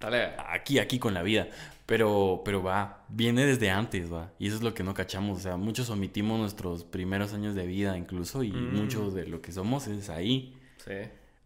[0.00, 0.32] Dale.
[0.48, 1.46] aquí, aquí con la vida.
[1.86, 4.32] Pero, pero va, viene desde antes, va.
[4.38, 5.38] Y eso es lo que no cachamos.
[5.38, 8.74] O sea, muchos omitimos nuestros primeros años de vida incluso y Mm.
[8.76, 10.56] mucho de lo que somos es ahí.
[10.84, 10.94] Sí.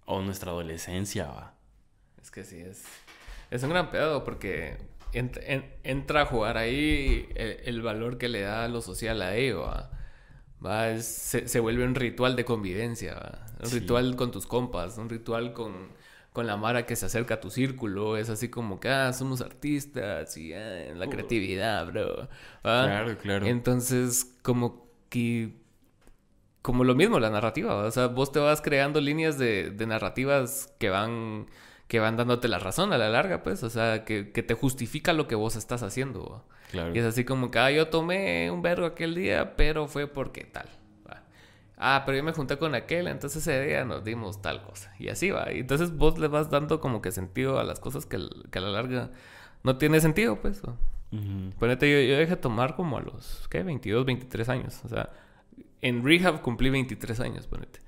[0.06, 1.54] O nuestra adolescencia, va.
[2.22, 2.84] Es que sí, es,
[3.50, 4.76] es un gran pedo porque
[5.14, 9.34] ent- en- entra a jugar ahí el, el valor que le da lo social a
[9.34, 9.62] ello.
[9.62, 9.90] ¿va?
[10.64, 13.46] Va, se, se vuelve un ritual de convivencia, ¿va?
[13.62, 13.70] un Sí.
[13.70, 15.92] ritual con tus compas, un ritual con,
[16.32, 18.16] con la mara que se acerca a tu círculo.
[18.16, 21.10] Es así como que ah, somos artistas y ah, la Uh.
[21.10, 22.28] creatividad, bro.
[22.66, 22.98] ¿va?
[22.98, 23.46] Claro, claro.
[23.46, 25.52] Entonces, como que.
[26.62, 27.74] Como lo mismo, la narrativa.
[27.74, 27.84] ¿va?
[27.86, 31.46] O sea, vos te vas creando líneas de, de narrativas que van.
[31.88, 33.62] Que van dándote la razón a la larga, pues.
[33.62, 36.44] O sea, que, que te justifica lo que vos estás haciendo.
[36.70, 36.94] Claro.
[36.94, 40.44] Y es así como que, ah, yo tomé un vergo aquel día, pero fue porque
[40.44, 40.68] tal.
[41.08, 41.22] ¿va?
[41.76, 44.92] Ah, pero yo me junté con aquel, entonces ese día nos dimos tal cosa.
[44.98, 45.52] Y así va.
[45.52, 48.18] Y entonces vos le vas dando como que sentido a las cosas que,
[48.50, 49.10] que a la larga
[49.62, 50.62] no tiene sentido, pues.
[51.60, 53.62] Ponete, yo, yo dejé de tomar como a los, ¿qué?
[53.62, 54.80] 22, 23 años.
[54.84, 55.10] O sea,
[55.80, 57.83] en rehab cumplí 23 años, ponete.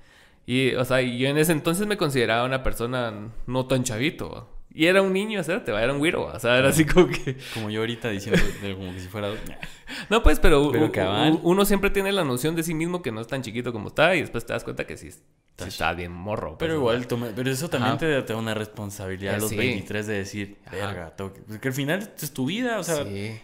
[0.47, 3.13] Y, o sea, yo en ese entonces me consideraba una persona
[3.45, 4.47] no tan chavito, ¿va?
[4.73, 5.77] Y era un niño, ¿cierto?
[5.77, 6.33] Era un güiro, ¿va?
[6.35, 7.35] o sea, era así como que...
[7.53, 8.41] Como yo ahorita diciendo
[8.77, 9.29] como que si fuera...
[10.09, 13.27] No, pues, pero, Pero uno siempre tiene la noción de sí mismo que no es
[13.27, 15.19] tan chiquito como está y después te das cuenta que sí, sí
[15.57, 16.49] Está bien morro.
[16.49, 17.97] pues, Pero igual, toma- pero eso también Ajá.
[17.99, 19.57] te, te da una responsabilidad a Eh, los sí.
[19.57, 21.41] 23 de decir, verga, tengo que...
[21.41, 23.39] Porque al final es tu vida, o sea, Sí.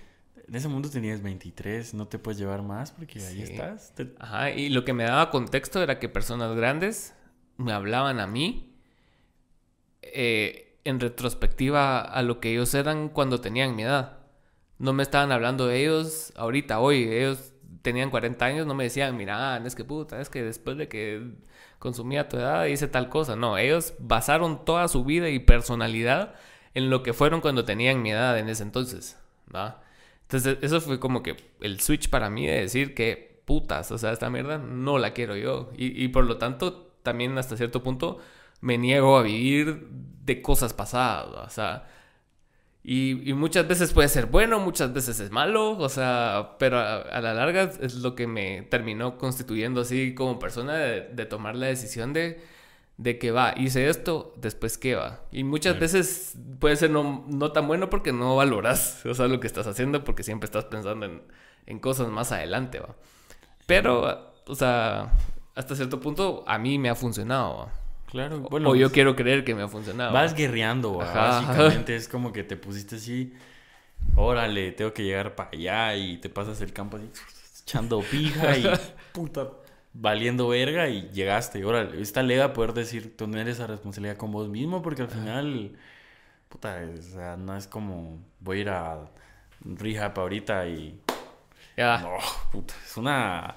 [0.48, 3.54] En ese mundo tenías 23, no te puedes llevar más porque ahí Sí.
[3.54, 3.94] estás.
[3.96, 7.14] Te- Ajá, y lo que me daba contexto era que personas grandes
[7.58, 8.76] me hablaban a mí
[10.02, 14.18] eh, en retrospectiva a lo que ellos eran cuando tenían mi edad.
[14.80, 17.04] No me estaban hablando de ellos ahorita, hoy.
[17.04, 20.88] Ellos tenían 40 años, no me decían, mira, es que puta, es que después de
[20.90, 21.32] que
[21.80, 23.36] consumía tu edad hice tal cosa.
[23.36, 26.36] No, ellos basaron toda su vida y personalidad
[26.74, 29.18] en lo que fueron cuando tenían mi edad en ese entonces.
[29.54, 29.82] ¿va?
[30.24, 34.12] Entonces, eso fue como que el switch para mí de decir que putas, o sea,
[34.12, 35.72] esta mierda no la quiero yo.
[35.78, 38.20] Y, por lo tanto, también hasta cierto punto
[38.62, 39.88] me niego a vivir
[40.26, 41.88] de cosas pasadas, o sea.
[42.84, 47.34] Y, muchas veces puede ser bueno, muchas veces es malo, o sea, pero a, la
[47.34, 52.42] larga es lo que me terminó constituyendo así como persona de tomar la decisión de,
[52.98, 55.22] de que va, hice esto, después qué va.
[55.32, 59.40] Y muchas veces puede ser no, no tan bueno porque no valoras, o sea, lo
[59.40, 61.22] que estás haciendo porque siempre estás pensando en,
[61.66, 62.96] en cosas más adelante, va.
[63.66, 65.14] Pero, o sea,
[65.56, 67.74] hasta cierto punto a mí me ha funcionado, va.
[68.08, 70.14] Claro, o yo quiero creer que me ha funcionado.
[70.14, 70.38] Vas va.
[70.38, 71.02] guerreando.
[71.02, 73.34] Ajá, básicamente es como que te pusiste así,
[74.16, 77.10] órale, tengo que llegar para allá y te pasas el campo así,
[77.64, 78.66] echando pija y
[79.14, 79.50] puta,
[79.94, 81.60] valiendo verga y llegaste.
[81.60, 85.74] Y órale, está lega poder decir, tener esa responsabilidad con vos mismo porque al final,
[86.50, 89.12] puta, o sea, no es como voy a ir a
[89.62, 91.00] rehab ahorita y...
[91.78, 92.00] Ya.
[92.00, 92.18] No,
[92.52, 93.56] puta, es una...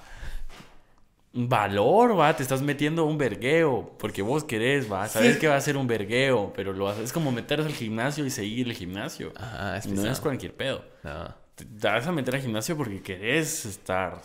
[1.33, 5.61] valor, va, te estás metiendo un vergueo, porque vos querés, va, sabes que va a
[5.61, 9.33] ser un vergueo, pero lo haces, es como meterse al gimnasio y seguir el gimnasio.
[9.35, 10.83] Ajá, es no es cualquier pedo.
[11.03, 11.46] No.
[11.57, 14.21] Te vas a meter al gimnasio porque querés estar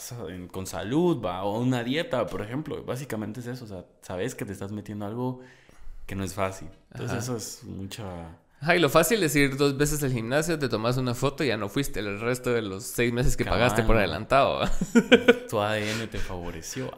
[0.51, 2.85] con salud, va, o una dieta, por ejemplo.
[2.85, 5.41] Básicamente es eso, o sea, sabes que te estás metiendo algo
[6.07, 6.69] que no es fácil.
[6.91, 7.23] Entonces Ajá.
[7.23, 8.05] eso es mucha...
[8.61, 11.49] Ajá, y lo fácil es ir dos veces al gimnasio, te tomas una foto y
[11.49, 13.59] ya no fuiste el resto de los seis meses que Cabal.
[13.59, 14.61] pagaste por adelantado.
[14.61, 14.71] ¿va?
[15.51, 16.93] Tu ADN te favoreció.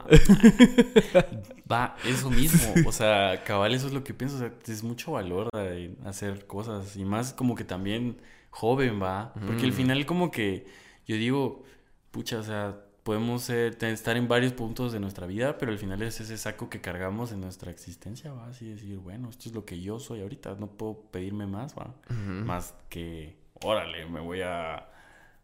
[1.14, 1.24] ah.
[1.70, 2.74] Va, eso mismo.
[2.86, 4.36] O sea, cabal, eso es lo que pienso.
[4.36, 6.96] O sea, es mucho valor en hacer cosas.
[6.96, 8.18] Y más como que también
[8.54, 9.32] joven, va.
[9.46, 9.74] Porque al Mm.
[9.74, 10.66] final como que
[11.06, 11.64] yo digo,
[12.10, 16.20] pucha, o sea, podemos estar en varios puntos de nuestra vida, pero al final es
[16.20, 18.46] ese saco que cargamos en nuestra existencia, va.
[18.48, 20.54] Así decir, bueno, esto es lo que yo soy ahorita.
[20.58, 21.94] No puedo pedirme más, va.
[22.08, 24.88] Más que, órale, me voy a...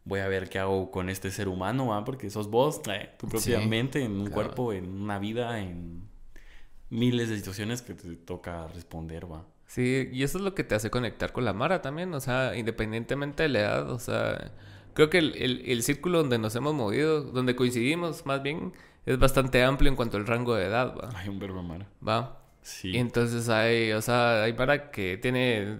[0.05, 2.03] Voy a ver qué hago con este ser humano, ¿va?
[2.05, 4.33] Porque sos vos, eh, tu propia Sí, mente, en un claro.
[4.35, 6.09] cuerpo, en una vida, en
[6.89, 9.45] miles de situaciones que te toca responder, ¿va?
[9.71, 12.57] Sí, y eso es lo que te hace conectar con la Mara también, o sea,
[12.57, 14.51] independientemente de la edad, o sea,
[14.95, 18.73] creo que el, el- el círculo donde nos hemos movido, donde coincidimos más bien,
[19.07, 21.11] es bastante amplio en cuanto al rango de edad, ¿va?
[21.17, 21.87] Hay un verbo Mara.
[22.07, 22.43] ¿Va?
[22.63, 22.91] Sí.
[22.91, 25.79] Y entonces hay, o sea, hay Mara que tiene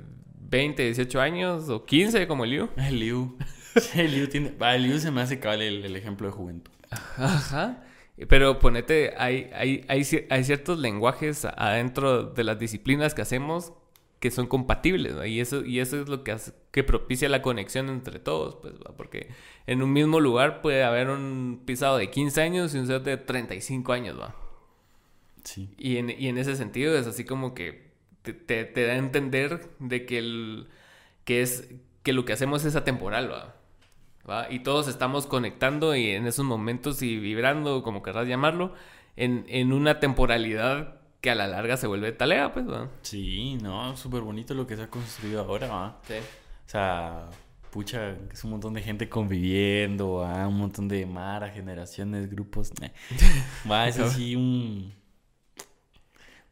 [0.49, 2.69] 20, 18 años o 15 como el Liu.
[2.77, 3.37] El Liu.
[3.97, 4.51] El Liu tiene...
[4.53, 6.73] Va, el Liu se me hace cabal el, el ejemplo de juventud.
[7.17, 7.83] Ajá.
[8.29, 13.73] Pero ponete, hay, hay, hay, hay ciertos lenguajes adentro de las disciplinas que hacemos
[14.21, 15.25] que son compatibles, ¿no?
[15.27, 18.75] Y eso, y eso es lo que hace, que propicia la conexión entre todos, pues,
[18.75, 18.97] ¿va?
[18.97, 19.31] porque
[19.67, 23.17] en un mismo lugar puede haber un pisado de 15 años y un ser de
[23.17, 24.37] 35 años, ¿va?
[25.45, 25.71] Sí.
[25.79, 27.91] Y en, y en ese sentido es así como que
[28.23, 30.69] te, te- te da a entender de que, el,
[31.25, 31.71] que, es,
[32.03, 33.57] que lo que hacemos es atemporal, ¿va?
[34.29, 34.51] ¿Va?
[34.53, 38.75] Y todos estamos conectando y en esos momentos y vibrando, como querrás llamarlo,
[39.17, 42.89] en, en una temporalidad que a la larga se vuelve talea, pues, ¿va?
[43.03, 46.01] Sí, no, súper bonito lo que se ha construido ahora, ¿va?
[46.07, 46.15] Sí.
[46.15, 47.29] O sea,
[47.71, 50.47] pucha, es un montón de gente conviviendo, ¿va?
[50.49, 52.73] Un montón de Mara, generaciones, grupos.
[53.71, 54.93] Va, es así un...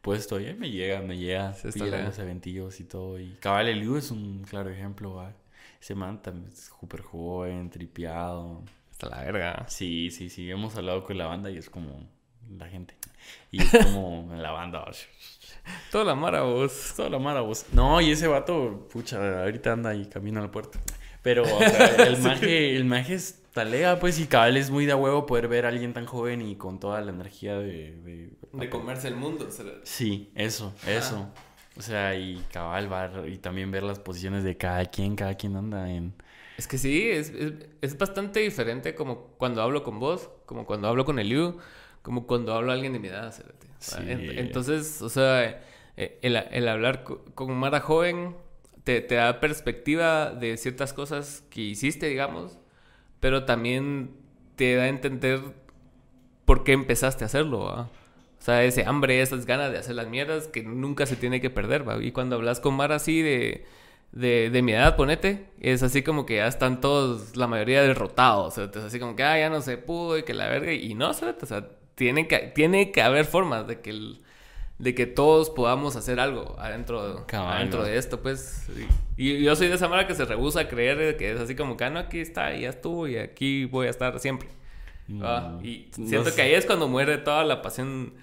[0.01, 1.53] Pues todavía me llega, me llega.
[1.53, 2.05] Sí, está bien.
[2.05, 3.19] los eventillos y todo.
[3.19, 5.33] Y Cabal el Liu es un claro ejemplo, ¿va?
[5.81, 8.63] Ese man también es súper joven, tripeado.
[8.91, 9.65] Hasta la verga.
[9.67, 10.49] Sí, sí, sí.
[10.49, 12.07] Hemos hablado con la banda y es como
[12.57, 12.95] la gente.
[13.51, 14.85] Y es como la banda.
[15.91, 16.93] Toda la mara, vos.
[16.95, 17.65] Toda la mara, vos.
[17.73, 20.79] No, y ese vato, pucha, ahorita anda y camina a la puerta.
[21.21, 24.93] Pero o sea, el maje, el maje es talega, pues, y cabal es muy de
[24.93, 27.91] huevo poder ver a alguien tan joven y con toda la energía de...
[28.01, 29.47] de- De comerse el mundo.
[29.83, 31.27] Sí, eso, eso.
[31.77, 35.55] O sea, y cabal va, y también ver las posiciones de cada quien, cada quien
[35.55, 36.13] anda en...
[36.57, 40.87] Es que sí, es, es, es bastante diferente como cuando hablo con vos, como cuando
[40.89, 41.57] hablo con el Liu,
[42.01, 43.33] como cuando hablo a alguien de mi edad.
[43.79, 43.95] Sí.
[43.97, 45.43] Ent- Entonces, o sea,
[45.97, 48.35] eh, el, el hablar co- con Mara joven
[48.83, 52.57] te, te da perspectiva de ciertas cosas que hiciste, digamos,
[53.19, 54.11] pero también
[54.55, 55.41] te da a entender
[56.45, 57.81] por qué empezaste a hacerlo, ¿va?
[57.83, 61.49] O sea, ese hambre, esas ganas de hacer las mierdas que nunca se tiene que
[61.49, 62.01] perder, ¿va?
[62.01, 63.65] Y cuando hablas con Mara así de,
[64.11, 68.47] de, de mi edad, ponete, es así como que ya están todos, la mayoría derrotados,
[68.47, 70.73] o sea, es así como que, ah, ya no se pudo y que la verga,
[70.73, 71.35] y no, o sea,
[71.99, 74.21] tiene que, tiene que haber formas de que el-
[74.79, 78.67] de que todos podamos hacer algo adentro, Cabal, adentro de esto, pues.
[79.17, 81.53] Y, y yo soy de esa manera que se rehúsa a creer que es así
[81.53, 84.47] como que, ah, no, aquí está, y ya estuvo, y aquí voy a estar siempre.
[85.21, 86.35] Ah, Mm, y no siento sé.
[86.37, 88.13] que ahí es cuando muere toda la pasión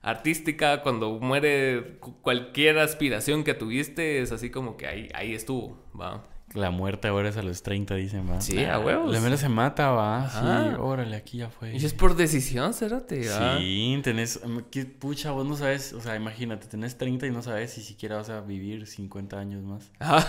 [0.00, 5.76] artística, cuando muere cu- cualquier aspiración que tuviste, es así como que ahí, ahí estuvo,
[6.00, 6.24] va.
[6.54, 8.40] La muerte ahora es a los 30, dicen, va.
[8.40, 9.12] Sí, a huevos.
[9.12, 10.30] La mera se mata, va.
[10.30, 10.80] Sí, Ajá.
[10.80, 11.76] órale, aquí ya fue.
[11.76, 13.24] Y es por decisión, cérate.
[13.24, 17.42] Sí, tenés, em, qué pucha, vos no sabes, o sea, imagínate, tenés 30 y no
[17.42, 19.90] sabes si siquiera vas a vivir 50 años más.
[20.00, 20.24] Ah,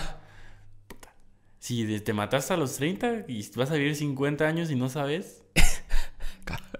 [1.60, 4.88] Si de- te mataste a los 30 y vas a vivir 50 años y no
[4.88, 5.42] sabes,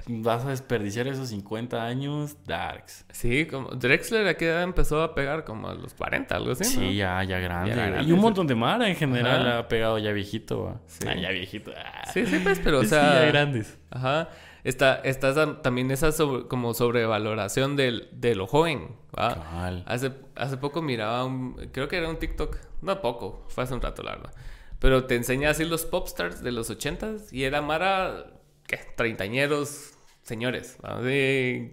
[0.06, 3.04] vas a desperdiciar esos 50 años, darks.
[3.12, 6.64] sí, como Drexler a qué edad empezó a pegar, como a los 40, algo así,
[6.64, 6.90] Sí, ¿no?
[6.90, 7.70] ya, ya grande.
[7.70, 7.90] Ya güey.
[7.90, 8.22] grande, y un sí.
[8.22, 9.58] montón de Mara en general Ajá.
[9.58, 10.80] ha pegado ya viejito.
[10.86, 11.06] Sí.
[11.08, 11.72] Ah, ya viejito.
[11.76, 12.10] ah.
[12.12, 13.20] Sí, sí, pues, pero o Sí, sea...
[13.22, 13.78] ya grandes.
[13.90, 14.28] Ajá.
[14.64, 19.82] Está, está también esa sobre- como sobrevaloración del, de lo joven, ¿va?
[19.86, 21.54] Hace, hace poco miraba un...
[21.72, 22.56] Creo que era un TikTok.
[22.82, 23.44] No poco.
[23.48, 24.32] Fue hace un rato, la verdad.
[24.78, 27.32] Pero te enseña así los popstars de los ochentas.
[27.32, 28.26] Y era Mara...
[28.68, 28.78] ¿Qué?
[28.96, 29.94] Treintañeros
[30.28, 30.76] señores.
[30.82, 31.72] Así,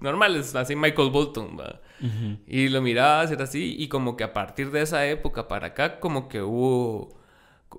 [0.00, 0.54] normales.
[0.54, 1.80] Así Michael Bolton, ¿va?
[2.00, 2.38] Ujú.
[2.46, 6.00] Y lo mirabas, era así, y como que a partir de esa época para acá,
[6.00, 7.16] como que hubo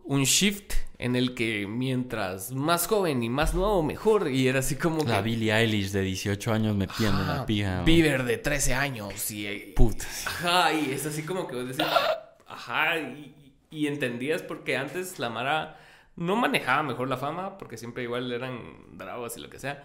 [0.05, 4.29] un shift en el que mientras más joven y más nuevo, mejor.
[4.31, 5.23] Y era así como La que...
[5.23, 7.83] Billie Eilish de 18 años metiendo Ajá, la pija.
[7.83, 9.73] Bieber de 13 años y...
[9.75, 10.05] Puta.
[10.25, 11.85] Ajá, y es así como que vos decís,
[12.47, 13.35] ajá, y,
[13.69, 15.77] y entendías porque antes la Mara
[16.15, 19.83] no manejaba mejor la fama, porque siempre igual eran bravos y lo que sea,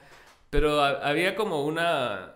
[0.51, 2.35] pero ha- había como una,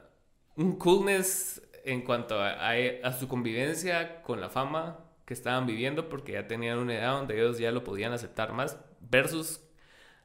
[0.56, 6.32] un coolness en cuanto a- a su convivencia con la fama que estaban viviendo, porque
[6.32, 9.60] ya tenían una edad donde ellos ya lo podían aceptar más, versus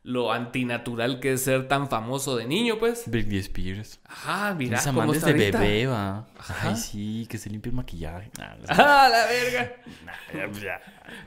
[0.07, 3.03] lo antinatural que es ser tan famoso de niño, pues.
[3.07, 3.99] Britney Spears.
[4.05, 5.59] Ajá, mira Esa cómo está ahorita.
[5.59, 6.25] bebé, va.
[6.39, 6.69] Ajá.
[6.69, 8.31] Ay, sí, que se limpie el maquillaje.
[8.39, 8.65] Nah, sé.
[8.69, 9.75] ¡Ah, la verga!
[10.33, 10.81] Ya, pues ya.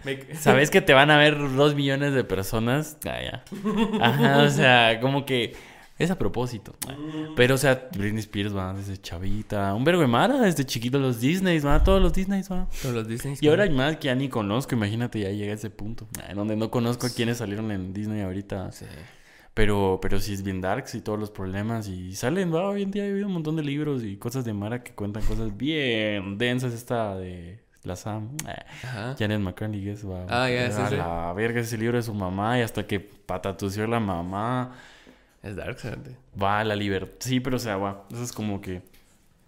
[0.04, 2.96] Me- ¿Sabes que te van a ver dos millones de personas?
[3.06, 3.44] Ah, ya.
[4.00, 5.54] Ajá, o sea, como que
[6.00, 6.74] es a propósito.
[7.36, 9.72] Pero, o sea, Britney Spears va desde chavita.
[9.74, 11.82] Un vergo de Mara, desde chiquito los Disneys, va.
[11.84, 12.66] Todos los Disneys, va.
[12.82, 13.36] Todos los Disney.
[13.40, 16.08] Y ahora hay más que ya ni conozco, imagínate, ya llega a ese punto.
[16.26, 18.72] ah, Donde no conozco a quienes salieron en Disney ahorita.
[18.72, 18.86] Sí.
[19.54, 21.88] Pero, pero sí es bien darks y todos los problemas.
[21.88, 24.82] Y salen, va, hoy en día hay un montón de libros y cosas de Mara
[24.82, 26.72] que cuentan cosas bien densas.
[26.72, 28.30] Esta de la Sam.
[28.46, 29.16] ah, Ajá.
[29.18, 30.24] Janet McCartney, es, va.
[30.28, 30.96] Ah, ya, sí, a sí.
[30.96, 34.72] la verga ese libro de su mamá y hasta que patatució la mamá.
[35.42, 36.16] Es dark, gente.
[36.40, 37.16] Va a la libertad.
[37.20, 38.06] Sí, pero o sea, va.
[38.10, 38.82] Eso es como que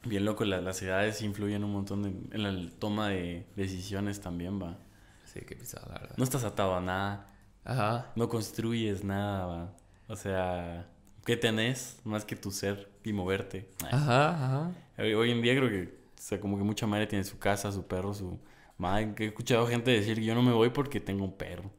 [0.04, 0.44] bien loco.
[0.44, 4.78] la- las edades influyen un montón en, en la toma de decisiones también, va.
[5.24, 6.14] Sí, qué pisado, la verdad.
[6.16, 7.28] No estás atado a nada.
[7.64, 8.12] Ajá.
[8.16, 9.76] No construyes nada, va.
[10.08, 10.88] O sea,
[11.24, 13.68] ¿qué tenés más que tu ser y moverte?
[13.90, 14.72] Ajá, ajá.
[14.98, 17.86] Hoy, en día creo que, o sea, como que mucha madre tiene su casa, su
[17.86, 18.38] perro, su
[18.78, 19.14] madre.
[19.14, 21.70] Que he escuchado gente decir, yo no me voy porque tengo un perro.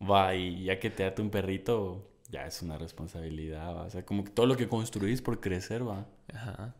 [0.00, 3.82] Va, y ya que te date un perrito, ya es una responsabilidad, va.
[3.84, 6.06] O sea, como que todo lo que construís por crecer, va.
[6.32, 6.74] Ajá.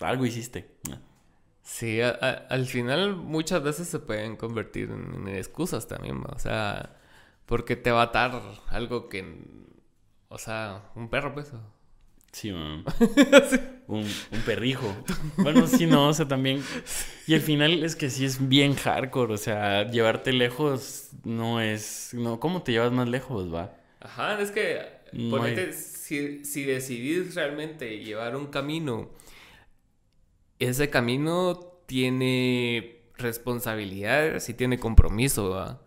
[0.00, 0.76] Algo hiciste.
[1.62, 6.32] Sí, a- a- al final muchas veces se pueden convertir en, en excusas también, ¿va?
[6.34, 6.96] o sea,
[7.46, 9.24] porque te va a atar algo que,
[10.28, 11.52] o sea, un perro, pues.
[11.52, 11.60] o-
[12.32, 12.84] Sí, man.
[13.88, 14.00] Un,
[14.32, 14.94] un perrijo.
[15.38, 16.62] Bueno, sí, no, o sea, también.
[17.28, 22.10] Y al final es que sí es bien hardcore, o sea, llevarte lejos no es.
[22.12, 23.75] No, ¿Cómo te llevas más lejos, va?
[24.00, 24.82] Ajá, es que,
[25.12, 29.10] No ponete, si, si decidís realmente llevar un camino,
[30.58, 31.56] ese camino
[31.86, 35.80] tiene responsabilidades y tiene compromiso, ¿va?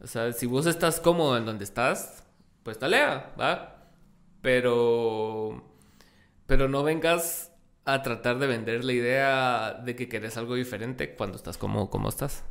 [0.00, 2.24] O sea, si vos estás cómodo en donde estás,
[2.62, 3.90] pues talea, ¿va?
[4.42, 5.64] Pero,
[6.46, 7.52] pero no vengas
[7.86, 12.08] a tratar de vender la idea de que querés algo diferente cuando estás como, como
[12.10, 12.44] estás.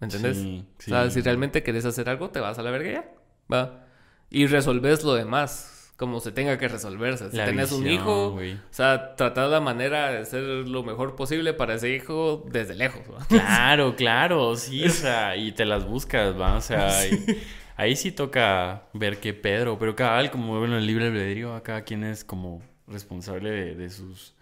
[0.00, 0.50] ¿Me entendés?
[0.78, 3.12] Sí, O sea, si realmente querés hacer algo, te vas a la verga ya.
[3.52, 3.87] Va.
[4.30, 7.28] Y resolves lo demás como se tenga que resolverse.
[7.32, 8.40] Si La tenés un hijo, o
[8.70, 13.02] sea, tratar la manera de hacer lo mejor posible para ese hijo desde lejos.
[13.12, 13.18] ¿va?
[13.28, 17.42] Claro, claro, sí, o sea, y te las buscas, va, o sea, y-
[17.76, 21.82] ahí sí toca ver qué Pedro, pero cada como bueno, el libre albedrío, a cada
[21.82, 24.34] quien es como responsable de, de sus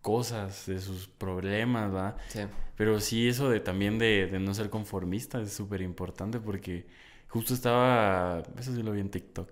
[0.00, 2.16] cosas, de sus problemas, va.
[2.28, 2.40] Sí.
[2.76, 6.86] Pero sí, eso de también de, de no ser conformista es súper importante porque
[7.34, 9.48] justo estaba, eso sí lo vi en TikTok.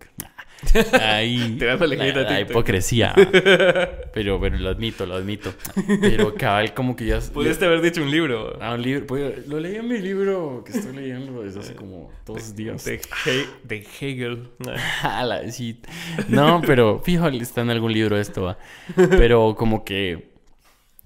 [1.00, 2.50] Ahí, hate a la, la TikTok.
[2.50, 3.12] hipocresía.
[4.14, 5.52] Pero, pero lo admito, lo admito.
[6.00, 7.18] Pero cabal como que ya...
[7.18, 8.58] Pudiste haber dicho un libro.
[8.60, 9.06] Ah, un libro.
[9.06, 12.84] pues, lo leí en mi libro que estoy leyendo desde hace como dos días.
[12.84, 14.50] De, He- de Hegel.
[15.02, 15.80] La- sí.
[16.28, 18.58] No, pero fijo, está en algún libro esto, va.
[18.94, 20.30] Pero como que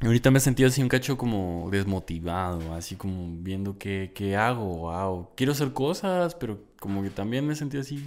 [0.00, 4.64] ahorita me he sentido así un cacho como desmotivado, así como viendo qué, qué hago,
[4.78, 5.30] wow.
[5.36, 8.04] Quiero hacer cosas, pero como que también me sentido así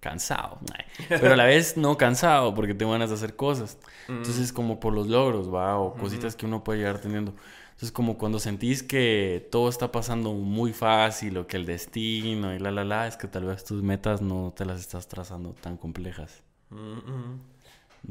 [0.00, 0.58] cansado.
[1.08, 3.78] Pero a la vez no cansado porque tengo ganas de hacer cosas.
[4.08, 7.34] Entonces como por los logros, va, o cositas que uno puede llegar teniendo.
[7.70, 12.58] Entonces como cuando sentís que todo está pasando muy fácil o que el destino y
[12.58, 15.76] la la la, es que tal vez tus metas no te las estás trazando tan
[15.76, 16.42] complejas.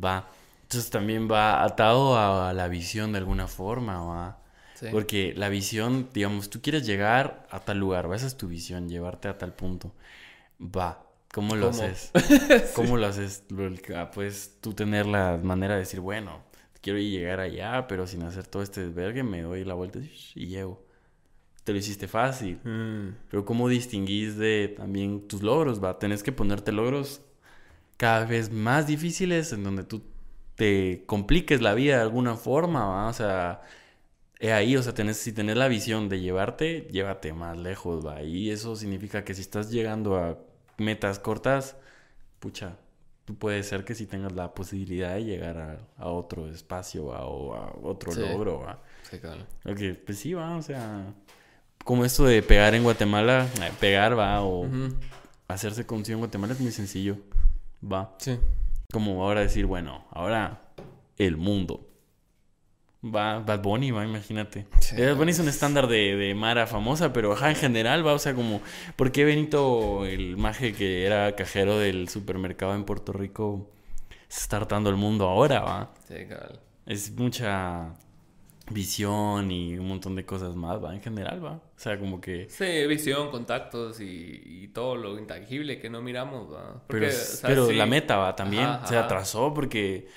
[0.03, 0.27] Va.
[0.63, 4.39] Entonces también va atado a la visión de alguna forma, va.
[4.75, 4.87] Sí.
[4.91, 9.27] Porque la visión, digamos, tú quieres llegar a tal lugar, esa es tu visión, llevarte
[9.27, 9.93] a tal punto.
[10.61, 11.01] Va.
[11.33, 11.83] ¿Cómo lo ¿Cómo?
[11.83, 12.11] haces?
[12.75, 13.43] ¿Cómo lo haces?
[13.49, 16.43] Lo- ah, Puedes tú tener la manera de decir, bueno,
[16.81, 19.99] quiero llegar allá, pero sin hacer todo este desvergue, me doy la vuelta
[20.35, 20.83] y llego.
[21.63, 22.59] Te lo hiciste fácil.
[22.63, 23.15] Mm.
[23.29, 25.83] Pero ¿cómo distinguís de también tus logros?
[25.83, 27.21] Va, tenés que ponerte logros
[27.97, 30.03] cada vez más difíciles en donde tú
[30.55, 33.07] te compliques la vida de alguna forma, ¿va?
[33.09, 33.61] O sea,
[34.39, 38.21] he ahí, o sea, tenés, si tenés la visión de llevarte, llévate más lejos, va.
[38.23, 40.37] Y eso significa que si estás llegando a
[40.77, 41.77] metas cortas,
[42.39, 42.77] pucha,
[43.25, 47.25] tú puede ser que si tengas la posibilidad de llegar a, a otro espacio ¿va?
[47.25, 48.19] o a otro Sí.
[48.19, 48.79] logro, ¿va?
[49.09, 49.41] Sí, claro.
[49.65, 51.13] Ok, pues sí, va, o sea,
[51.83, 54.67] como esto de pegar en Guatemala, eh, pegar va, o
[55.47, 57.17] hacerse conocido en Guatemala es muy sencillo.
[57.83, 58.15] Va.
[58.17, 58.37] Sí.
[58.91, 60.61] Como ahora decir, bueno, ahora
[61.17, 61.87] el mundo.
[63.03, 64.65] Va, Bad Bunny, va, imagínate.
[64.79, 64.95] Sí.
[64.95, 68.19] Bad Bunny es un estándar de, de Mara famosa, pero ajá, en general, va, o
[68.19, 68.61] sea, como,
[68.95, 73.69] ¿por qué Benito, el maje que era cajero del supermercado en Puerto Rico,
[74.27, 75.93] se está hartando el mundo ahora, va?
[76.07, 76.59] Sí, cabal.
[76.87, 77.93] Es mucha
[78.71, 81.51] visión y un montón de cosas más, va, en general, va.
[81.53, 82.47] O sea, como que...
[82.49, 86.81] Sí, visión, contactos y, y todo lo intangible que no miramos, ¿va?
[86.87, 87.75] Porque, Pero, o sea, pero sí.
[87.75, 90.07] la meta va también, Ajá, se atrasó porque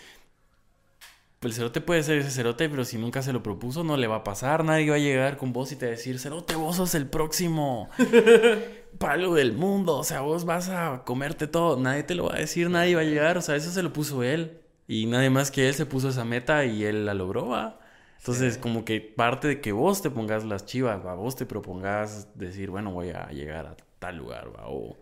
[1.41, 4.17] el cerote puede ser ese cerote, pero si nunca se lo propuso no le va
[4.17, 6.77] a pasar, nadie va a llegar con vos y te va a decir, cerote, vos
[6.77, 7.89] sos el próximo
[8.99, 12.39] palo del mundo, o sea, vos vas a comerte todo, nadie te lo va a
[12.39, 14.61] decir, nadie va a llegar, o sea, eso se lo puso él.
[14.91, 17.79] Y nadie más que él se puso esa meta y él la logró, va.
[18.19, 18.61] Entonces, Sí.
[18.61, 22.71] como que parte de que vos te pongas las chivas, va, vos te propongas decir,
[22.71, 24.97] bueno, voy a llegar a tal lugar, va, o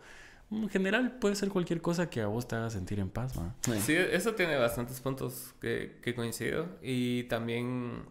[0.51, 3.55] en general puede ser cualquier cosa que a vos te haga sentir en paz, va.
[3.81, 6.69] Sí, eso tiene bastantes puntos que, que coincido.
[6.83, 8.05] Y también,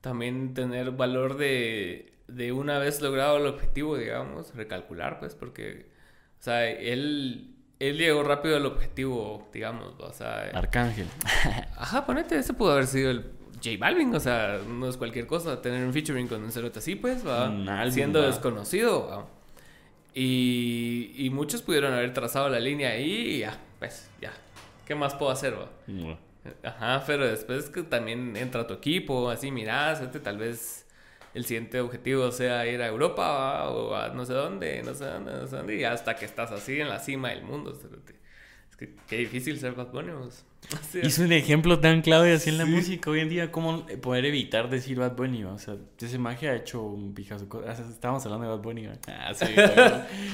[0.00, 5.90] también tener valor de, de una vez logrado el objetivo, digamos, recalcular, pues, porque,
[6.38, 11.06] o sea, él, él llegó rápido al objetivo, digamos, o sea, Arcángel.
[11.76, 15.62] ajá, ponete, ese pudo haber sido el J Balvin, o sea, no es cualquier cosa
[15.62, 17.50] tener un featuring con un cerote así, pues, va,
[17.90, 18.26] siendo va.
[18.26, 19.39] desconocido, va.
[20.14, 24.32] Y, y muchos pudieron haber trazado la línea ahí y ya, pues, ya.
[24.86, 25.70] ¿Qué más puedo hacer, va?
[26.62, 30.86] Ajá, pero después que también entra tu equipo, así mirás, este, tal vez
[31.34, 33.70] el siguiente objetivo sea ir a Europa ¿va?
[33.70, 36.50] o a no sé dónde, no sé dónde, no sé dónde, y hasta que estás
[36.50, 37.78] así en la cima del mundo.
[38.80, 40.10] Que qué difícil ser Bad Bunny.
[40.72, 42.70] Así, Es un ejemplo tan clave así en la Sí.
[42.70, 46.56] música hoy en día, cómo poder evitar decir Bad Bunny, o sea, ese magia ha
[46.56, 47.46] hecho un pijazo.
[47.48, 48.86] co- ah, Estábamos hablando de Bad Bunny.
[49.06, 49.44] Ah, sí,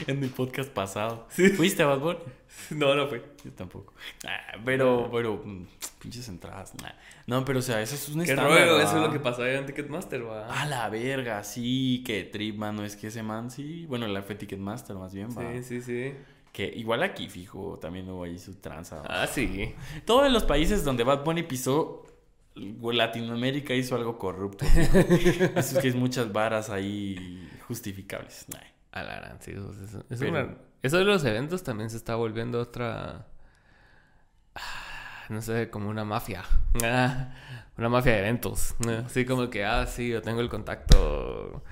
[0.07, 1.27] en el podcast pasado.
[1.57, 2.19] ¿Fuiste a Bad Bunny?
[2.71, 3.23] No, no fue.
[3.45, 3.93] Yo tampoco.
[4.27, 5.67] Ah, pero, pero, mm,
[6.01, 6.73] pinches entradas.
[6.83, 6.89] nah.
[7.27, 8.47] No, pero o sea, eso es un Qué estándar.
[8.47, 10.47] ruego, eso es lo que pasó ahí en Ticketmaster, va.
[10.47, 14.37] A la verga, sí, que trip, mano, es que ese man sí, bueno, la fue
[14.37, 15.43] Ticketmaster más bien, va.
[15.55, 16.13] Sí, sí, sí.
[16.57, 19.03] Que igual aquí, fijo, también hubo ahí su tranza.
[19.07, 19.75] Ah, sí.
[20.07, 22.07] Todos los países donde Bad Bunny pisó,
[22.55, 24.65] Latinoamérica hizo algo corrupto.
[25.55, 28.47] es que es muchas varas ahí justificables.
[28.49, 28.59] Nah.
[28.93, 29.51] A la gran, sí.
[29.51, 33.27] Eso, eso- eso Pero- una- eso de los eventos también se está volviendo otra.
[34.55, 34.61] ah,
[35.29, 36.43] No sé, como una mafia.
[36.83, 37.35] Ah,
[37.77, 38.75] Una mafia de eventos.
[39.05, 41.63] Así como que, ah, sí, yo tengo el contacto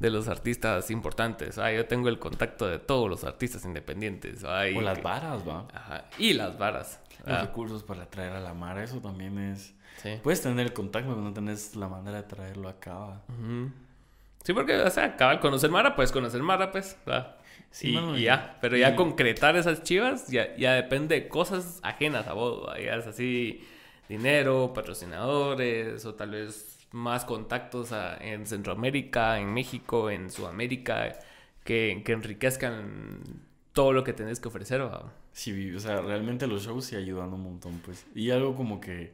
[0.00, 1.58] de los artistas importantes.
[1.58, 4.44] Ah, yo tengo el contacto de todos los artistas independientes.
[4.44, 5.66] Ah, O las que- varas, va.
[5.74, 7.00] Ajá, Y las varas.
[7.26, 9.74] Los Ah, recursos para traer a la mar, eso también es...
[10.02, 10.18] sí.
[10.22, 12.94] Puedes tener el contacto, pero no tenés la manera de traerlo acá.
[12.94, 13.22] va.
[13.28, 13.70] Ujú.
[14.42, 16.96] Sí, porque, o sea, acaba de conocer Mara, pues conocer Mara, pues.
[17.04, 17.36] ¿verdad?
[17.70, 21.28] Sí, y, mano, y y- ya, pero ya concretar esas chivas ya, ya depende de
[21.28, 22.66] cosas ajenas a vos.
[22.66, 22.80] ¿va?
[22.80, 23.64] Ya es así,
[24.08, 31.18] dinero, patrocinadores, o tal vez más contactos a- en Centroamérica, en México, en Sudamérica,
[31.64, 33.20] que, que enriquezcan
[33.72, 34.82] todo lo que tenés que ofrecer.
[34.82, 35.12] ¿va?
[35.32, 38.06] Sí, o sea, realmente los shows sí ayudan un montón, pues.
[38.14, 39.12] Y algo como que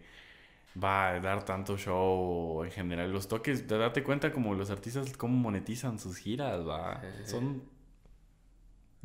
[0.83, 3.11] va a dar tanto show en general.
[3.13, 7.01] Los toques, te date cuenta como los artistas cómo monetizan sus giras, va.
[7.25, 7.31] Sí.
[7.31, 7.63] Son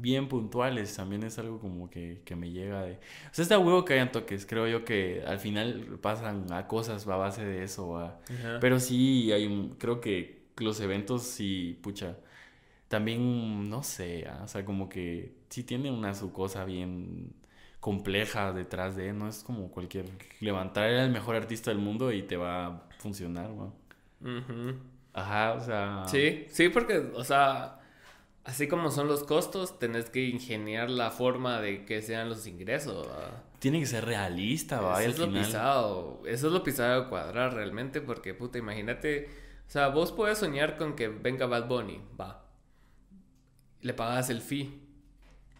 [0.02, 0.96] bien puntuales.
[0.96, 2.94] También es algo como que, que me llega de...
[2.94, 4.46] O sea, está huevo que hayan toques.
[4.46, 8.12] Creo yo que al final pasan a cosas a base de eso.
[8.60, 12.18] Pero sí, hay un, creo que los eventos sí, pucha,
[12.88, 17.34] también, no sé, ah, o sea, como que sí tiene una su cosa bien
[17.80, 20.06] compleja detrás de, no es como cualquier,
[20.40, 23.74] levantar el mejor artista del mundo y te va a funcionar, ¿no?
[25.14, 26.04] Ajá, o sea...
[26.08, 27.80] Sí, sí, porque, o sea,
[28.44, 33.08] así como son los costos, tenés que ingeniar la forma de que sean los ingresos.
[33.08, 33.44] ¿va?
[33.60, 37.10] Tiene que ser realista, va, Eso al es lo pisado, eso es lo pisado de
[37.10, 39.30] cuadrar realmente, porque, puta, imagínate,
[39.68, 42.46] o sea, vos puedes soñar con que venga Bad Bunny, va,
[43.82, 44.81] le pagas el fee,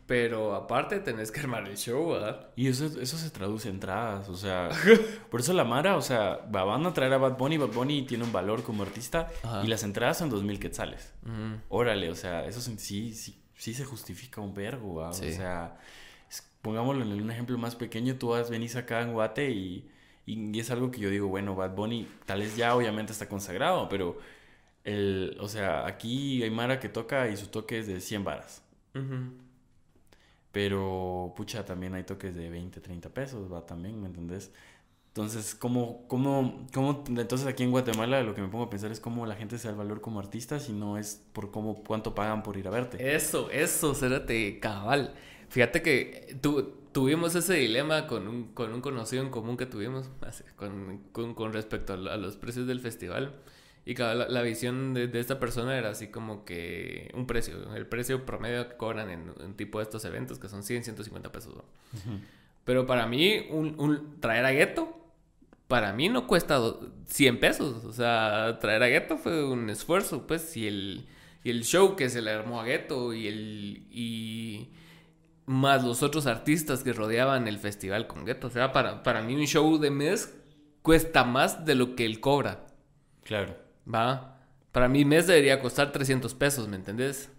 [0.08, 2.50] pero aparte tenés que armar el show, ¿verdad?
[2.56, 4.70] Y eso, eso se traduce en entradas, o sea,
[5.32, 8.04] por eso la Mara, o sea, va- van a traer a Bad Bunny, Bad Bunny
[8.04, 9.64] tiene un valor como artista Ajá.
[9.64, 11.14] y las entradas son dos mil quetzales.
[11.24, 11.62] Ujú.
[11.70, 15.12] Órale, o sea, eso sí, sí, sí, se justifica un vergo.
[15.14, 15.30] Sí.
[15.30, 15.78] O sea,
[16.62, 19.90] pongámoslo en un ejemplo más pequeño, tú vas, venís acá en Guate y,
[20.26, 23.88] y es algo que yo digo, bueno, Bad Bunny tal vez ya obviamente está consagrado,
[23.90, 24.18] pero
[24.84, 28.64] el, o sea, aquí hay Mara que toca y su toque es de 100 varas.
[28.96, 29.34] Ujú.
[30.52, 34.52] Pero, pucha, también hay toques de 20, 30 pesos, va también, ¿me entendés?
[35.08, 39.02] Entonces, ¿cómo, cómo, cómo, entonces aquí en Guatemala lo que me pongo a pensar es
[39.02, 42.16] cómo la gente se da el valor como artista si no es por cómo, cuánto
[42.16, 43.14] pagan por ir a verte.
[43.14, 45.14] Eso, eso, cérate, cabal.
[45.50, 50.10] Fíjate que tu, tuvimos ese dilema con un, con un conocido en común que tuvimos
[50.56, 53.36] con, con, con respecto a, los precios del festival.
[53.84, 57.88] Y cabal, la, visión de, de, esta persona era así como que un precio, el
[57.88, 61.56] precio promedio que cobran en un tipo de estos eventos, que son 100, 150 pesos.
[62.64, 65.02] Pero para mí, un, un, traer a Gueto
[65.72, 66.60] para mí no cuesta
[67.06, 67.86] 100 pesos.
[67.86, 71.08] O sea, traer a Gueto fue un esfuerzo, pues, y el,
[71.46, 73.88] y el show que se le armó a Gueto y el...
[73.90, 74.74] Y
[75.46, 78.48] más los otros artistas que rodeaban el festival con Gueto.
[78.48, 80.34] O sea, para, para mí un show de mes
[80.82, 82.68] cuesta más de lo que él cobra.
[83.24, 83.56] Claro.
[83.92, 84.40] ¿Va?
[84.72, 87.32] Para mí mes debería costar 300 pesos, ¿me entendés?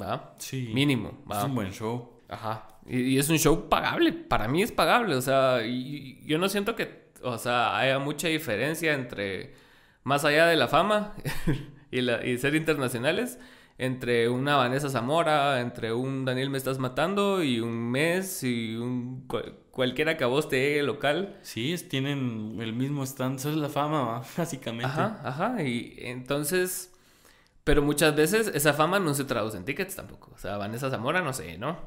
[0.00, 0.34] ¿Va?
[0.38, 0.70] Sí.
[0.74, 1.38] Mínimo, ¿va?
[1.38, 2.20] Es un buen show.
[2.28, 2.80] Ajá.
[2.86, 4.12] Y, y, es un show pagable.
[4.12, 5.14] Para mí es pagable.
[5.14, 9.54] O sea, y, yo no siento que o sea, hay mucha diferencia entre,
[10.04, 11.14] más allá de la fama
[11.90, 13.38] y, la, y ser internacionales,
[13.78, 19.26] entre una Vanessa Zamora, entre un Daniel Me Estás Matando y un Mes y un
[19.78, 21.38] cualquiera que a vos te llegue local.
[21.42, 24.86] Sí, tienen el mismo stand, eso es la fama, básicamente.
[24.86, 26.92] Ajá, ajá, y entonces,
[27.62, 30.32] pero muchas veces esa fama no se traduce en tickets tampoco.
[30.34, 31.78] O sea, Vanessa Zamora no sé, ¿no?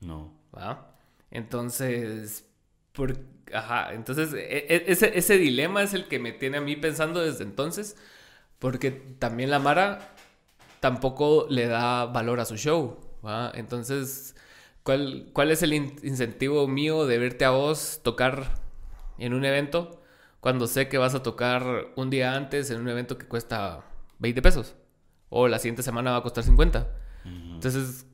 [0.00, 0.32] No.
[0.56, 0.96] ¿Va?
[1.30, 2.48] Entonces,
[2.92, 3.14] por,
[3.52, 7.20] ajá, entonces e, e, ese, ese dilema es el que me tiene a mí pensando
[7.20, 7.98] desde entonces,
[8.58, 10.14] porque también la Mara
[10.80, 13.52] tampoco le da valor a su show, ¿va?
[13.54, 14.33] Entonces,
[14.84, 18.60] ¿cuál, ¿cuál es el incentivo mío de verte a vos tocar
[19.18, 20.00] en un evento
[20.40, 23.84] cuando sé que vas a tocar un día antes en un evento que cuesta
[24.20, 24.76] 20 pesos?
[25.30, 26.86] O la siguiente semana va a costar 50.
[27.24, 28.06] Entonces,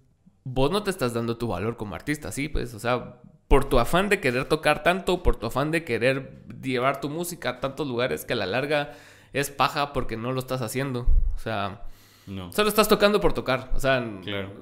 [0.45, 3.81] vos no te estás dando tu valor como artista, sí, pues, o sea, por tu
[3.81, 7.89] afán de querer tocar tanto, por tu afán de querer llevar tu música a tantos
[7.89, 8.93] lugares que a la larga
[9.33, 11.09] es paja porque no lo estás haciendo.
[11.35, 11.83] O sea,
[12.29, 12.53] no.
[12.53, 13.73] solo estás tocando por tocar.
[13.75, 14.09] O sea,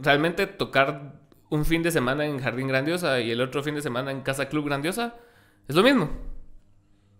[0.01, 1.20] realmente tocar
[1.51, 4.49] un fin de semana en Jardín Grandiosa y el otro fin de semana en Casa
[4.49, 5.16] Club Grandiosa
[5.66, 6.11] es lo mismo.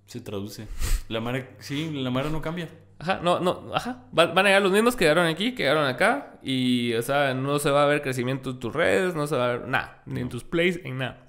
[0.07, 0.67] Se traduce.
[1.09, 2.69] La mara, sí, la mara no cambia.
[2.99, 4.05] Ajá, no, no, ajá.
[4.11, 6.39] Van a llegar los mismos que quedaron aquí, que quedaron acá.
[6.43, 9.45] Y, o sea, no se va a ver crecimiento en tus redes, no se va
[9.45, 11.27] a ver nada, ni en tus plays, en nada.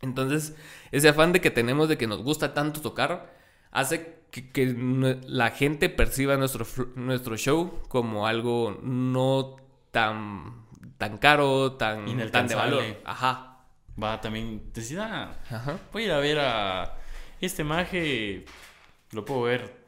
[0.00, 0.56] Entonces,
[0.92, 3.34] ese afán de que tenemos de que nos gusta tanto tocar
[3.70, 9.56] hace que, la gente perciba nuestro, nuestro show como algo no
[9.90, 10.63] tan,
[10.98, 12.84] tan caro, tan, tan de valor.
[13.04, 13.58] Ajá.
[14.02, 15.78] Va, también decida, Ajá.
[15.92, 16.98] voy a ir a ver a
[17.40, 18.44] este maje,
[19.12, 19.84] lo puedo ver.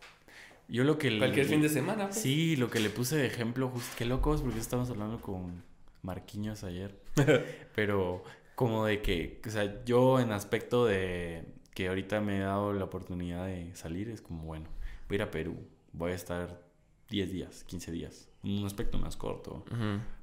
[0.69, 1.17] Yo lo que...
[1.19, 2.05] Cualquier fin de semana.
[2.07, 2.21] Pues.
[2.21, 5.63] Sí, lo que le puse de ejemplo, justo, qué locos, porque estamos hablando con
[6.03, 7.01] Marquiños ayer.
[7.75, 8.23] Pero
[8.57, 12.85] como de que, o sea, yo en aspecto de que ahorita me he dado la
[12.85, 14.67] oportunidad de salir, es como, bueno,
[15.09, 15.57] voy a ir a Perú,
[15.93, 16.63] voy a estar
[17.11, 19.63] 10 días, 15 días, un aspecto más corto,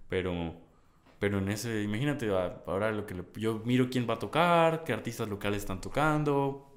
[0.09, 0.55] pero,
[1.23, 2.29] pero en ese, imagínate,
[2.67, 6.73] ahora lo que yo miro quién va a tocar, qué artistas locales están tocando,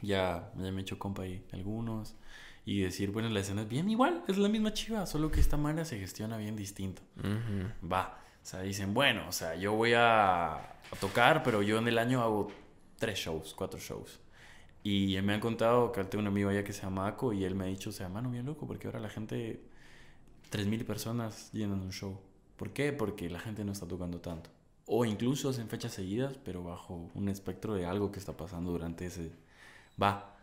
[0.00, 2.14] ya, ya me he hecho compa ahí algunos,
[2.64, 5.56] y decir, bueno, la escena es bien igual, es la misma chiva, solo que esta
[5.56, 7.02] manera se gestiona bien distinto.
[7.82, 8.20] Va.
[8.40, 11.98] O sea, dicen, bueno, o sea, yo voy a a tocar, pero yo en el
[11.98, 12.48] año hago
[12.98, 14.20] tres shows, cuatro shows.
[14.84, 17.54] Y me han contado que tengo un amigo allá que se llama Ako y él
[17.54, 19.64] me ha dicho, o sea, mano, bien loco, porque ahora la gente,
[20.50, 22.20] 3.000 personas llenan un show.
[22.62, 22.92] ¿Por qué?
[22.92, 24.48] Porque la gente no está tocando tanto.
[24.86, 29.04] O incluso hacen fechas seguidas, pero bajo un espectro de algo que está pasando durante
[29.04, 29.32] ese...
[30.00, 30.36] Va,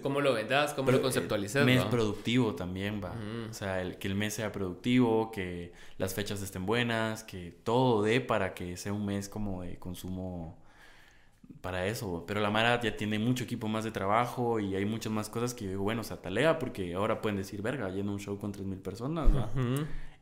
[0.00, 0.74] ¿Cómo lo vendas?
[0.74, 1.66] ¿Cómo lo conceptualizas?
[1.66, 3.16] Mes productivo también va.
[3.50, 8.00] O sea, el, que el mes sea productivo, que las fechas estén buenas, que todo
[8.04, 10.56] dé para que sea un mes como de consumo
[11.62, 12.22] para eso.
[12.28, 15.52] Pero la Mara ya tiene mucho equipo más de trabajo y hay muchas más cosas
[15.52, 18.52] que digo, bueno, o sea, talea porque ahora pueden decir, verga, lleno un show con
[18.54, 19.50] 3.000 personas, ¿va?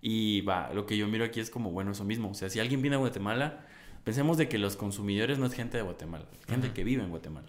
[0.06, 2.30] Y va, lo que yo miro aquí es como, bueno, eso mismo.
[2.30, 3.64] O sea, si alguien viene a Guatemala,
[4.04, 7.08] pensemos de que los consumidores no es gente de Guatemala, es gente que vive en
[7.08, 7.48] Guatemala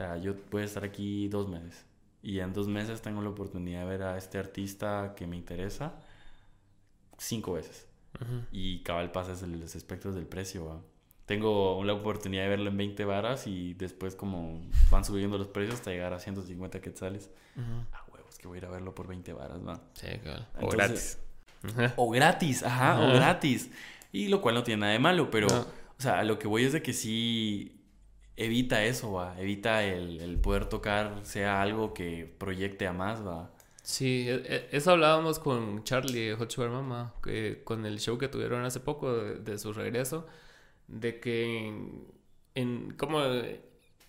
[0.00, 1.84] sea, yo puedo estar aquí dos meses
[2.22, 5.94] y en dos meses tengo la oportunidad de ver a este artista que me interesa
[7.18, 7.86] cinco veces.
[8.50, 10.82] Y cabal pasa los espectros del precio.
[11.26, 15.76] Tengo la oportunidad de verlo en 20 varas y después como van subiendo los precios
[15.76, 17.30] hasta llegar a 150 quetzales.
[17.92, 19.80] Ah, huevos, que voy a ir a verlo por 20 varas, ¿no?
[19.94, 20.08] Sí,
[20.60, 21.18] o gratis.
[21.96, 23.70] O gratis, ajá, o gratis.
[24.12, 26.72] Y lo cual no tiene nada de malo, pero, o sea, lo que voy es
[26.72, 27.80] de que sí
[28.36, 29.38] evita eso, va.
[29.38, 33.50] Evita el, poder tocar sea algo que proyecte a más, va.
[33.82, 38.28] Sí, e, e, eso hablábamos con Charlie Hot Sugar Mama, que con el show que
[38.28, 40.26] tuvieron hace poco de, su regreso,
[40.88, 41.66] de que
[42.54, 43.20] en, como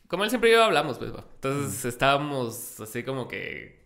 [0.07, 1.23] como él siempre y yo hablamos, pues, va.
[1.35, 3.80] Entonces estábamos así como que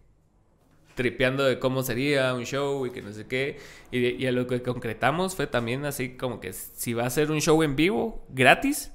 [0.96, 3.60] tripeando de cómo sería un show y que no sé qué.
[3.92, 7.42] Y, a lo que concretamos fue también así como que si va a ser un
[7.42, 8.92] show en vivo, gratis,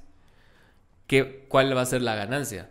[1.07, 2.69] que, ¿cuál va a ser la ganancia?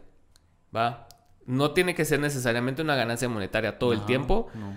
[0.74, 1.09] ¿Va?
[1.47, 4.77] No tiene que ser necesariamente una ganancia monetaria todo el tiempo, No.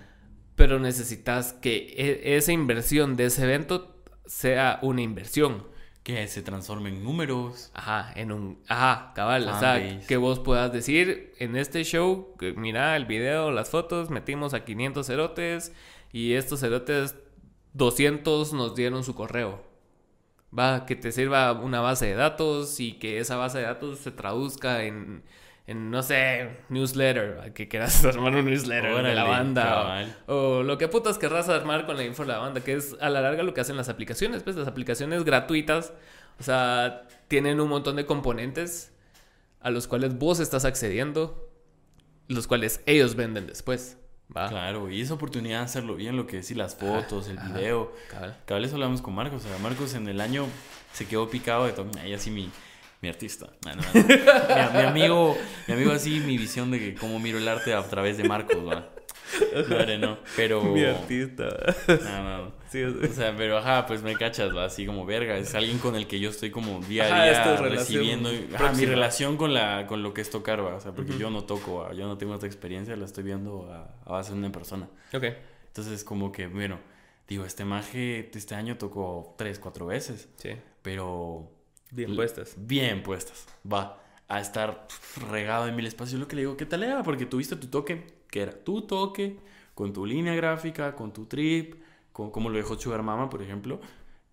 [0.56, 5.68] pero necesitas que e- esa inversión de ese evento sea una inversión.
[6.04, 7.72] Que se transforme en números.
[7.74, 8.60] Ajá, en un...
[8.68, 9.48] Ajá, cabal.
[9.48, 14.10] O sea, que vos puedas decir en este show, que mira el video, las fotos,
[14.10, 15.72] metimos a 500 cerotes
[16.12, 17.16] y estos cerotes
[17.74, 19.64] 200 nos dieron su correo.
[20.58, 24.12] Va, que te sirva una base de datos y que esa base de datos se
[24.12, 25.24] traduzca en,
[25.65, 30.06] en no sé, newsletter, que quieras armar un newsletter de Órale, la banda.
[30.27, 32.95] O, o lo que putas querrás armar con la info de la banda, que es
[32.99, 34.44] a la larga lo que hacen las aplicaciones.
[34.44, 35.94] Pues las aplicaciones gratuitas,
[36.40, 38.94] o sea, tienen un montón de componentes
[39.61, 41.49] a los cuales vos estás accediendo,
[42.27, 43.98] los cuales ellos venden después.
[44.35, 44.49] ¿va?
[44.49, 47.53] Claro, y esa oportunidad de hacerlo bien, lo que decís, las fotos, el ajá.
[47.53, 47.94] video.
[48.10, 48.38] Cabal.
[48.45, 49.45] Cabal, eso hablamos con Marcos.
[49.45, 50.48] O sea, Marcos en el año
[50.91, 51.90] se quedó picado de todo.
[52.02, 52.52] Ahí así mi,
[53.04, 53.50] mi artista.
[53.66, 54.02] No, no, no.
[54.74, 57.84] mi, mi amigo, mi amigo así, mi visión de que cómo miro el arte a
[57.84, 58.90] través de Marcos, va.
[59.68, 60.18] No, no.
[60.36, 60.64] Pero.
[60.64, 61.50] Mi artista.
[61.88, 62.52] No, no.
[62.70, 65.38] Sí, o O sea, pero ajá, pues me cachas, va, así como verga.
[65.38, 68.30] Es alguien con el que yo estoy como día a día recibiendo.
[68.56, 70.76] Ajá, mi relación con, la, con lo que es tocar, va.
[70.76, 73.70] O sea, porque yo no toco, va, Yo no tengo esta experiencia, la estoy viendo
[73.72, 74.88] a, a base de una persona.
[75.14, 75.26] ok.
[75.68, 76.80] Entonces, como que, bueno,
[77.28, 80.52] digo, este maje este año tocó tres, cuatro veces, Sí.
[80.84, 81.50] pero
[81.95, 82.56] Bien puestas.
[82.57, 83.45] bien puestas.
[83.72, 84.88] Va a estar
[85.30, 86.20] regado en mil espacios.
[86.20, 87.03] Lo que le digo, ¿qué tal era?
[87.03, 89.38] Porque tuviste tu toque, que era tu toque,
[89.76, 91.76] con tu línea gráfica, con tu trip,
[92.11, 93.80] con como lo dejó Sugar Mama, por ejemplo,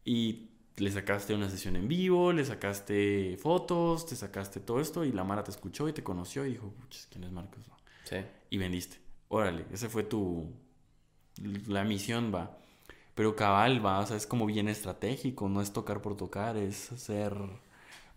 [0.04, 5.12] y le sacaste una sesión en vivo, le sacaste fotos, te sacaste todo esto, y
[5.12, 7.66] la Mara te escuchó y te conoció y dijo, "Puchis, ¿quién es Marcos?
[7.68, 7.76] no?".
[8.04, 8.16] Sí.
[8.48, 8.96] y vendiste.
[9.28, 10.50] Órale, ese fue tu.
[11.68, 12.58] La misión, va.
[13.14, 16.92] Pero cabal, va, o sea, es como bien estratégico, no es tocar por tocar, es
[16.92, 17.34] hacer.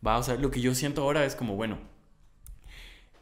[0.05, 1.77] Va, o sea, lo que yo siento ahora es como, bueno,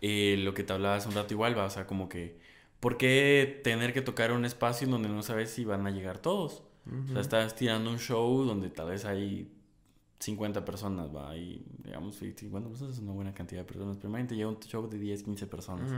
[0.01, 2.39] eh, lo que te hablaba hace un rato igual, va, o sea, como que,
[2.79, 6.63] ¿por qué tener que tocar un espacio donde no sabes si van a llegar todos?
[7.05, 9.51] O sea, estás tirando un show donde tal vez hay
[10.19, 14.49] 50 personas, va, y digamos, 50 personas es una buena cantidad de personas, pero llega
[14.49, 15.91] un show de 10, 15 personas.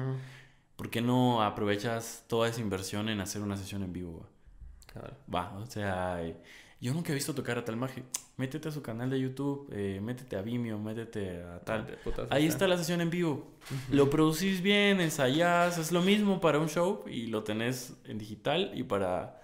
[0.76, 4.20] ¿Por qué no aprovechas toda esa inversión en hacer una sesión en vivo?
[4.20, 4.33] Cabal.
[4.96, 6.36] Va, Va, o sea, eh,
[6.80, 8.04] yo nunca he visto tocar a tal maje.
[8.36, 11.86] Métete a su canal de YouTube, eh, métete a Vimeo, métete a tal.
[12.04, 12.54] Putas, Ahí ajá.
[12.54, 13.52] está la sesión en vivo.
[13.92, 18.72] Lo producís bien, ensayás, es lo mismo para un show y lo tenés en digital
[18.74, 19.40] y para...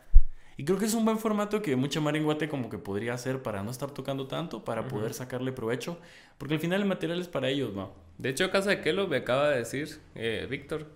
[0.57, 3.13] Y creo que es un buen formato que mucha Mara en Guate como que podría
[3.13, 5.97] hacer para no estar tocando tanto, para poder sacarle provecho,
[6.37, 7.93] porque al final el material es para ellos, ¿no?
[8.17, 10.87] De hecho, Casa de Kelo me acaba de decir, eh, Víctor,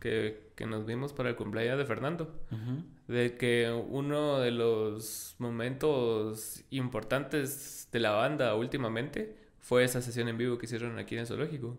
[0.00, 2.34] que, que nos vimos para el cumpleaños de Fernando.
[2.50, 2.82] Ujú.
[3.06, 10.38] De que uno de los momentos importantes de la banda últimamente fue esa sesión en
[10.38, 11.76] vivo que hicieron aquí en el zoológico.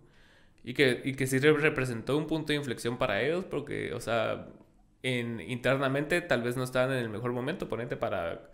[0.63, 3.99] Y que, y que sí re- representó un punto de inflexión para ellos, porque, o
[3.99, 4.47] sea,
[5.01, 8.51] en, internamente tal vez no estaban en el mejor momento, ponente para,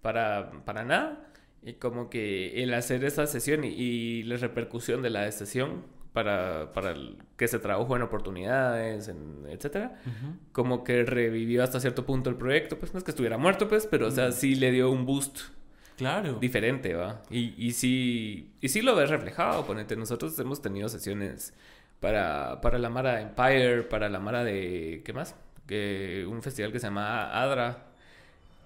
[0.00, 1.26] para, para nada.
[1.62, 5.82] Y como que el hacer esa sesión y, y la repercusión de la sesión
[6.14, 10.00] para, para el- que se trabajó en oportunidades, en, etcétera,
[10.52, 13.86] como que revivió hasta cierto punto el proyecto, pues no es que estuviera muerto, pues,
[13.86, 15.40] pero o sea, sí le dio un boost
[15.98, 16.38] Claro.
[16.40, 17.22] diferente, ¿va?
[17.30, 21.52] Y, y sí, y sí lo ves reflejado, ponete, nosotros hemos tenido sesiones
[22.00, 25.34] para, para la Mara Empire, para la Mara de, ¿qué más?
[25.66, 27.86] Que un festival que se llama Adra.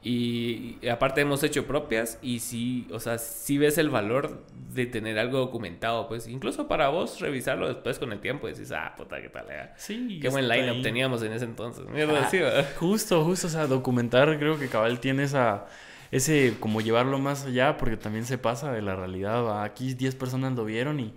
[0.01, 4.87] Y, y aparte hemos hecho propias y sí, o sea, sí ves el valor de
[4.87, 8.95] tener algo documentado, pues incluso para vos revisarlo después con el tiempo y decís, ah,
[8.97, 9.71] puta, qué tal, eh?
[9.77, 10.21] Sí.
[10.23, 11.85] Qué buen line-up teníamos en ese entonces.
[11.89, 12.39] Mierda, Ah, sí.
[12.77, 15.67] Justo, justo, o sea, documentar creo que Cabal tiene esa,
[16.13, 19.65] ese, como llevarlo más allá, porque también se pasa de la realidad, ¿va?
[19.65, 21.13] aquí 10 personas lo vieron y,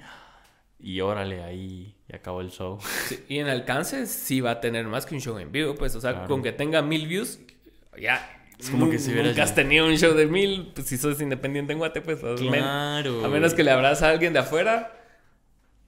[0.79, 2.79] y órale, ahí y acabó el show.
[3.07, 5.95] Sí, y en alcance sí va a tener más que un show en vivo, pues,
[5.95, 6.27] o sea, Claro.
[6.27, 7.39] con que tenga mil views,
[8.01, 8.37] ya.
[8.61, 11.19] Es como que si hubiera Nunca has tenido un show de mil, pues si sos
[11.19, 12.19] independiente en Guate, pues.
[12.19, 13.25] Claro.
[13.25, 14.93] a menos que le abras a alguien de afuera,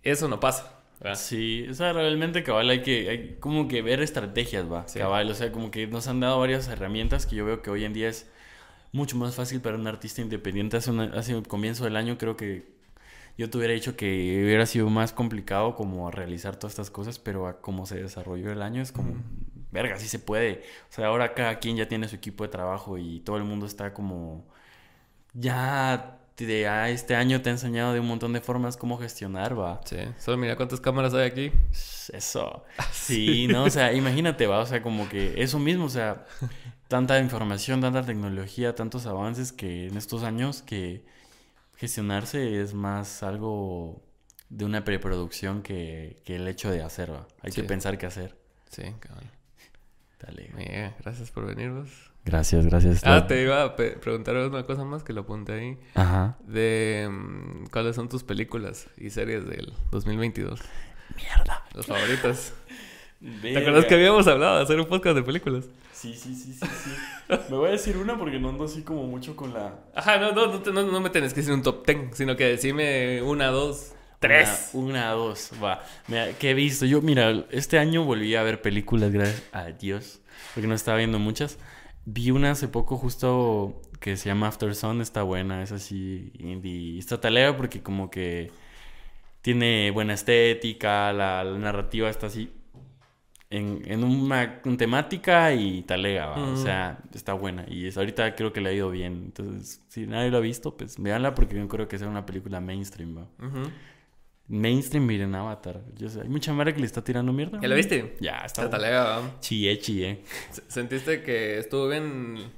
[0.01, 0.69] eso no pasa.
[0.99, 1.19] ¿verdad?
[1.19, 4.99] Sí, o sea, realmente Cabal hay que, hay como que ver estrategias, va, Sí.
[4.99, 7.83] Cabal, o sea, como que nos han dado varias herramientas que yo veo que hoy
[7.83, 8.29] en día es
[8.93, 10.77] mucho más fácil para un artista independiente.
[10.77, 12.71] Hace, una- hace el comienzo del año creo que
[13.37, 17.47] yo te hubiera dicho que hubiera sido más complicado como realizar todas estas cosas, pero
[17.47, 19.15] a cómo se desarrolló el año es como,
[19.73, 20.63] verga, sí se puede.
[20.89, 23.65] O sea, ahora cada quien ya tiene su equipo de trabajo y todo el mundo
[23.65, 24.45] está como
[25.33, 29.59] ya te- ya este año te ha enseñado de un montón de formas cómo gestionar,
[29.59, 29.81] va.
[29.85, 31.51] Sí, solo mira cuántas cámaras hay aquí.
[32.11, 32.63] Eso.
[32.91, 36.25] Sí, no, o sea, imagínate, va, o sea, como que eso mismo, o sea,
[36.87, 41.03] tanta información, tanta tecnología, tantos avances que en estos años que
[41.77, 44.01] gestionarse es más algo
[44.49, 47.27] de una preproducción que, que el hecho de hacer, va.
[47.41, 47.61] Hay Sí.
[47.61, 48.37] que pensar qué hacer.
[48.69, 49.29] Sí, cabrón.
[50.25, 50.93] Dale.
[51.03, 51.89] Gracias por venir vos.
[52.25, 53.01] Gracias, gracias.
[53.03, 55.77] Ah, te iba a preguntar una cosa más que lo apunté ahí.
[55.95, 56.37] Ajá.
[56.47, 60.61] De mm, cuáles son tus películas y series del 2022.
[61.17, 61.63] Mierda.
[61.73, 62.53] Las favoritas.
[63.41, 65.65] ¿Te acuerdas que habíamos hablado de hacer un podcast de películas?
[65.93, 67.35] Sí, sí, sí, sí, sí.
[67.49, 69.75] Me voy a decir una porque no ando así como mucho con la...
[69.95, 72.35] Ajá, no, no, no, te- no, no me tenés que decir un top 10, sino
[72.35, 73.93] que decime una, dos,
[74.27, 74.69] tres.
[74.73, 75.83] Una, una, dos, va.
[76.07, 76.85] Mira, ¿qué he visto?
[76.85, 80.21] Yo, mira, este año volví a ver películas, gracias a Dios,
[80.53, 81.57] porque no estaba viendo muchas.
[82.05, 86.97] Vi una hace poco justo que se llama After Sun, está buena, es así indie.
[86.99, 88.51] Está talera porque como que
[89.41, 92.51] tiene buena estética, la, la narrativa está así
[93.49, 96.43] en, en una, una temática y talega, ¿va?
[96.43, 96.57] o Mm.
[96.57, 97.65] sea, está buena.
[97.67, 99.13] Y es, ahorita creo que le ha ido bien.
[99.25, 102.59] Entonces, si nadie lo ha visto, pues véanla porque yo creo que es una película
[102.59, 103.27] mainstream, ¿va?
[103.45, 103.69] Ujú.
[104.47, 105.81] Mainstream, miren Avatar.
[105.97, 107.59] Yo sé, hay mucha mara que le está tirando mierda.
[107.61, 108.17] ¿Ya la viste?
[108.19, 108.69] Ya, está.
[108.69, 109.71] Talega, chie.
[110.51, 112.51] S- ¿Sentiste que estuvo bien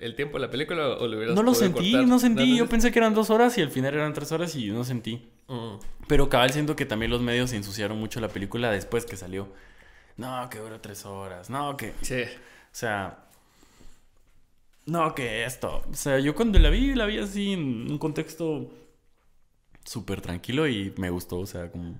[0.00, 2.08] el tiempo de la película o lo hubieras No lo sentí, cortar?
[2.08, 2.50] no sentí.
[2.52, 4.68] ¿No Yo lo pensé que eran dos horas y al final eran tres horas y
[4.70, 5.28] no sentí.
[5.48, 5.74] Mm.
[6.06, 9.48] Pero cabal siento que también los medios se ensuciaron mucho la película después que salió.
[10.16, 11.50] No, que duró tres horas.
[11.50, 11.92] No, que.
[12.02, 12.22] Sí.
[12.22, 12.28] O
[12.70, 13.18] sea.
[14.86, 15.82] No, que esto.
[15.90, 18.70] O sea, yo cuando la vi, la vi así en un contexto
[19.86, 21.38] súper tranquilo y me gustó.
[21.38, 21.98] O sea, como.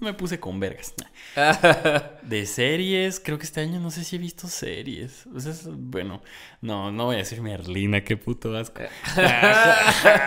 [0.00, 0.94] Me puse con vergas.
[2.22, 5.26] De series, creo que este año no sé si he visto series.
[5.26, 6.22] O sea, bueno,
[6.62, 8.80] no, no voy a decir Merlina, qué puto asco.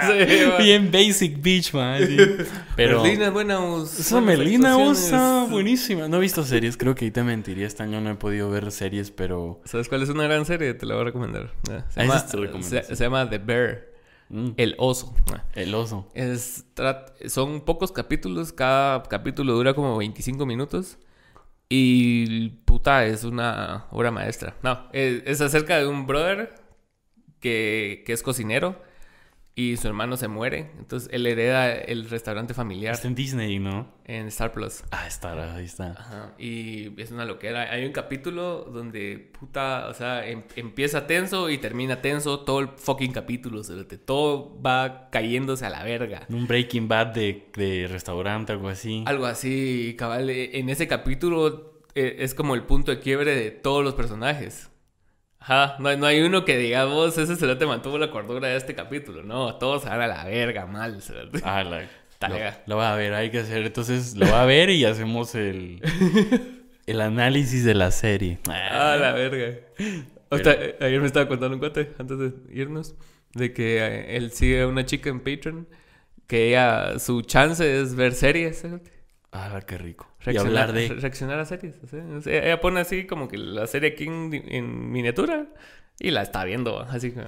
[0.07, 0.63] Sí.
[0.63, 2.05] Bien basic bitch, man.
[2.05, 2.17] sí.
[2.75, 3.59] Pero Merlina es buena.
[3.59, 6.07] us- esa buenas Merlina usa buenísima.
[6.07, 7.65] No he visto series, creo que ahí te mentiría.
[7.67, 10.73] Este año no he podido ver series, pero ¿Sabes cuál es una gran serie?
[10.73, 11.51] Te la voy a recomendar.
[11.69, 13.90] Ah, Se Ah, llama, se- se llama The Bear.
[14.31, 15.13] Mm, El oso.
[15.53, 16.07] El oso.
[16.13, 16.65] Es,
[17.27, 20.97] son pocos capítulos, cada capítulo dura como 25 minutos.
[21.69, 24.55] Y puta, es una obra maestra.
[24.63, 26.53] No, es, es acerca de un brother
[27.39, 28.75] que, que es cocinero
[29.53, 30.71] y su hermano se muere.
[30.79, 33.87] Entonces él hereda el restaurante familiar Está en Disney, ¿no?
[34.05, 34.83] en Star Plus.
[34.91, 35.91] Ah, está, ahí está.
[35.91, 37.63] Ajá, y es una loquera.
[37.71, 42.69] Hay un capítulo donde, puta, o sea, em- empieza tenso y termina tenso todo el
[42.69, 43.63] fucking capítulo.
[43.63, 43.97] cerote.
[43.97, 46.25] Todo va cayéndose a la verga.
[46.29, 49.03] Un Breaking Bad de, de restaurante, algo así.
[49.05, 50.29] Algo así, cabal.
[50.29, 54.69] eh, En ese capítulo eh, es como el punto de quiebre de todos los personajes.
[55.41, 58.55] Ajá, no, hay- no hay uno que diga, vos, ese cerote mantuvo la cordura de
[58.57, 59.23] este capítulo.
[59.23, 61.01] No, todos van a la verga mal.
[61.01, 61.41] cerote.
[61.43, 61.81] Ah, la,
[62.29, 62.35] lo,
[62.67, 63.65] lo va a ver, hay que hacer.
[63.65, 65.81] Entonces lo va a ver y hacemos el,
[66.85, 68.37] el análisis de la serie.
[68.47, 69.57] Ah, la verga.
[69.79, 72.95] Eh, ayer me estaba contando un cuate, antes de irnos,
[73.33, 75.67] de que eh, él sigue a una chica en Patreon
[76.27, 78.90] que ella, su chance es ver series, cerote.
[79.33, 80.07] Ah, qué rico.
[80.21, 80.87] Y reaccionar, hablar de...
[80.89, 81.75] re- reaccionar a series.
[81.83, 82.03] o sea,
[82.45, 85.47] ella pone así como que la serie aquí en, en miniatura
[85.99, 87.23] y la está viendo, así que...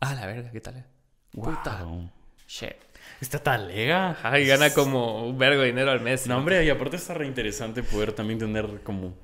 [0.00, 0.86] Ah, la verga, ¿qué tal?
[1.32, 1.82] Puta.
[1.84, 2.10] Wow.
[2.48, 2.72] Shit.
[3.20, 4.10] Está talega.
[4.12, 6.26] Ajá, y gana como un vergo de dinero al mes.
[6.26, 9.14] No, hombre, y aparte está re interesante poder también tener como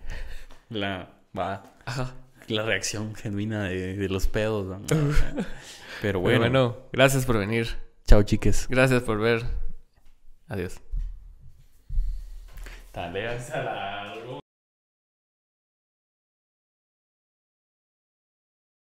[0.69, 2.15] la, va, Ajá.
[2.49, 4.67] la reacción genuina de, de los pedos.
[4.67, 4.87] ¿no?
[4.87, 5.07] Pero
[6.03, 7.69] Pero bueno, bueno, gracias por venir.
[8.07, 8.67] chao chiques.
[8.69, 9.45] Gracias por ver.
[10.49, 10.79] Adiós.
[12.97, 14.46] Largo.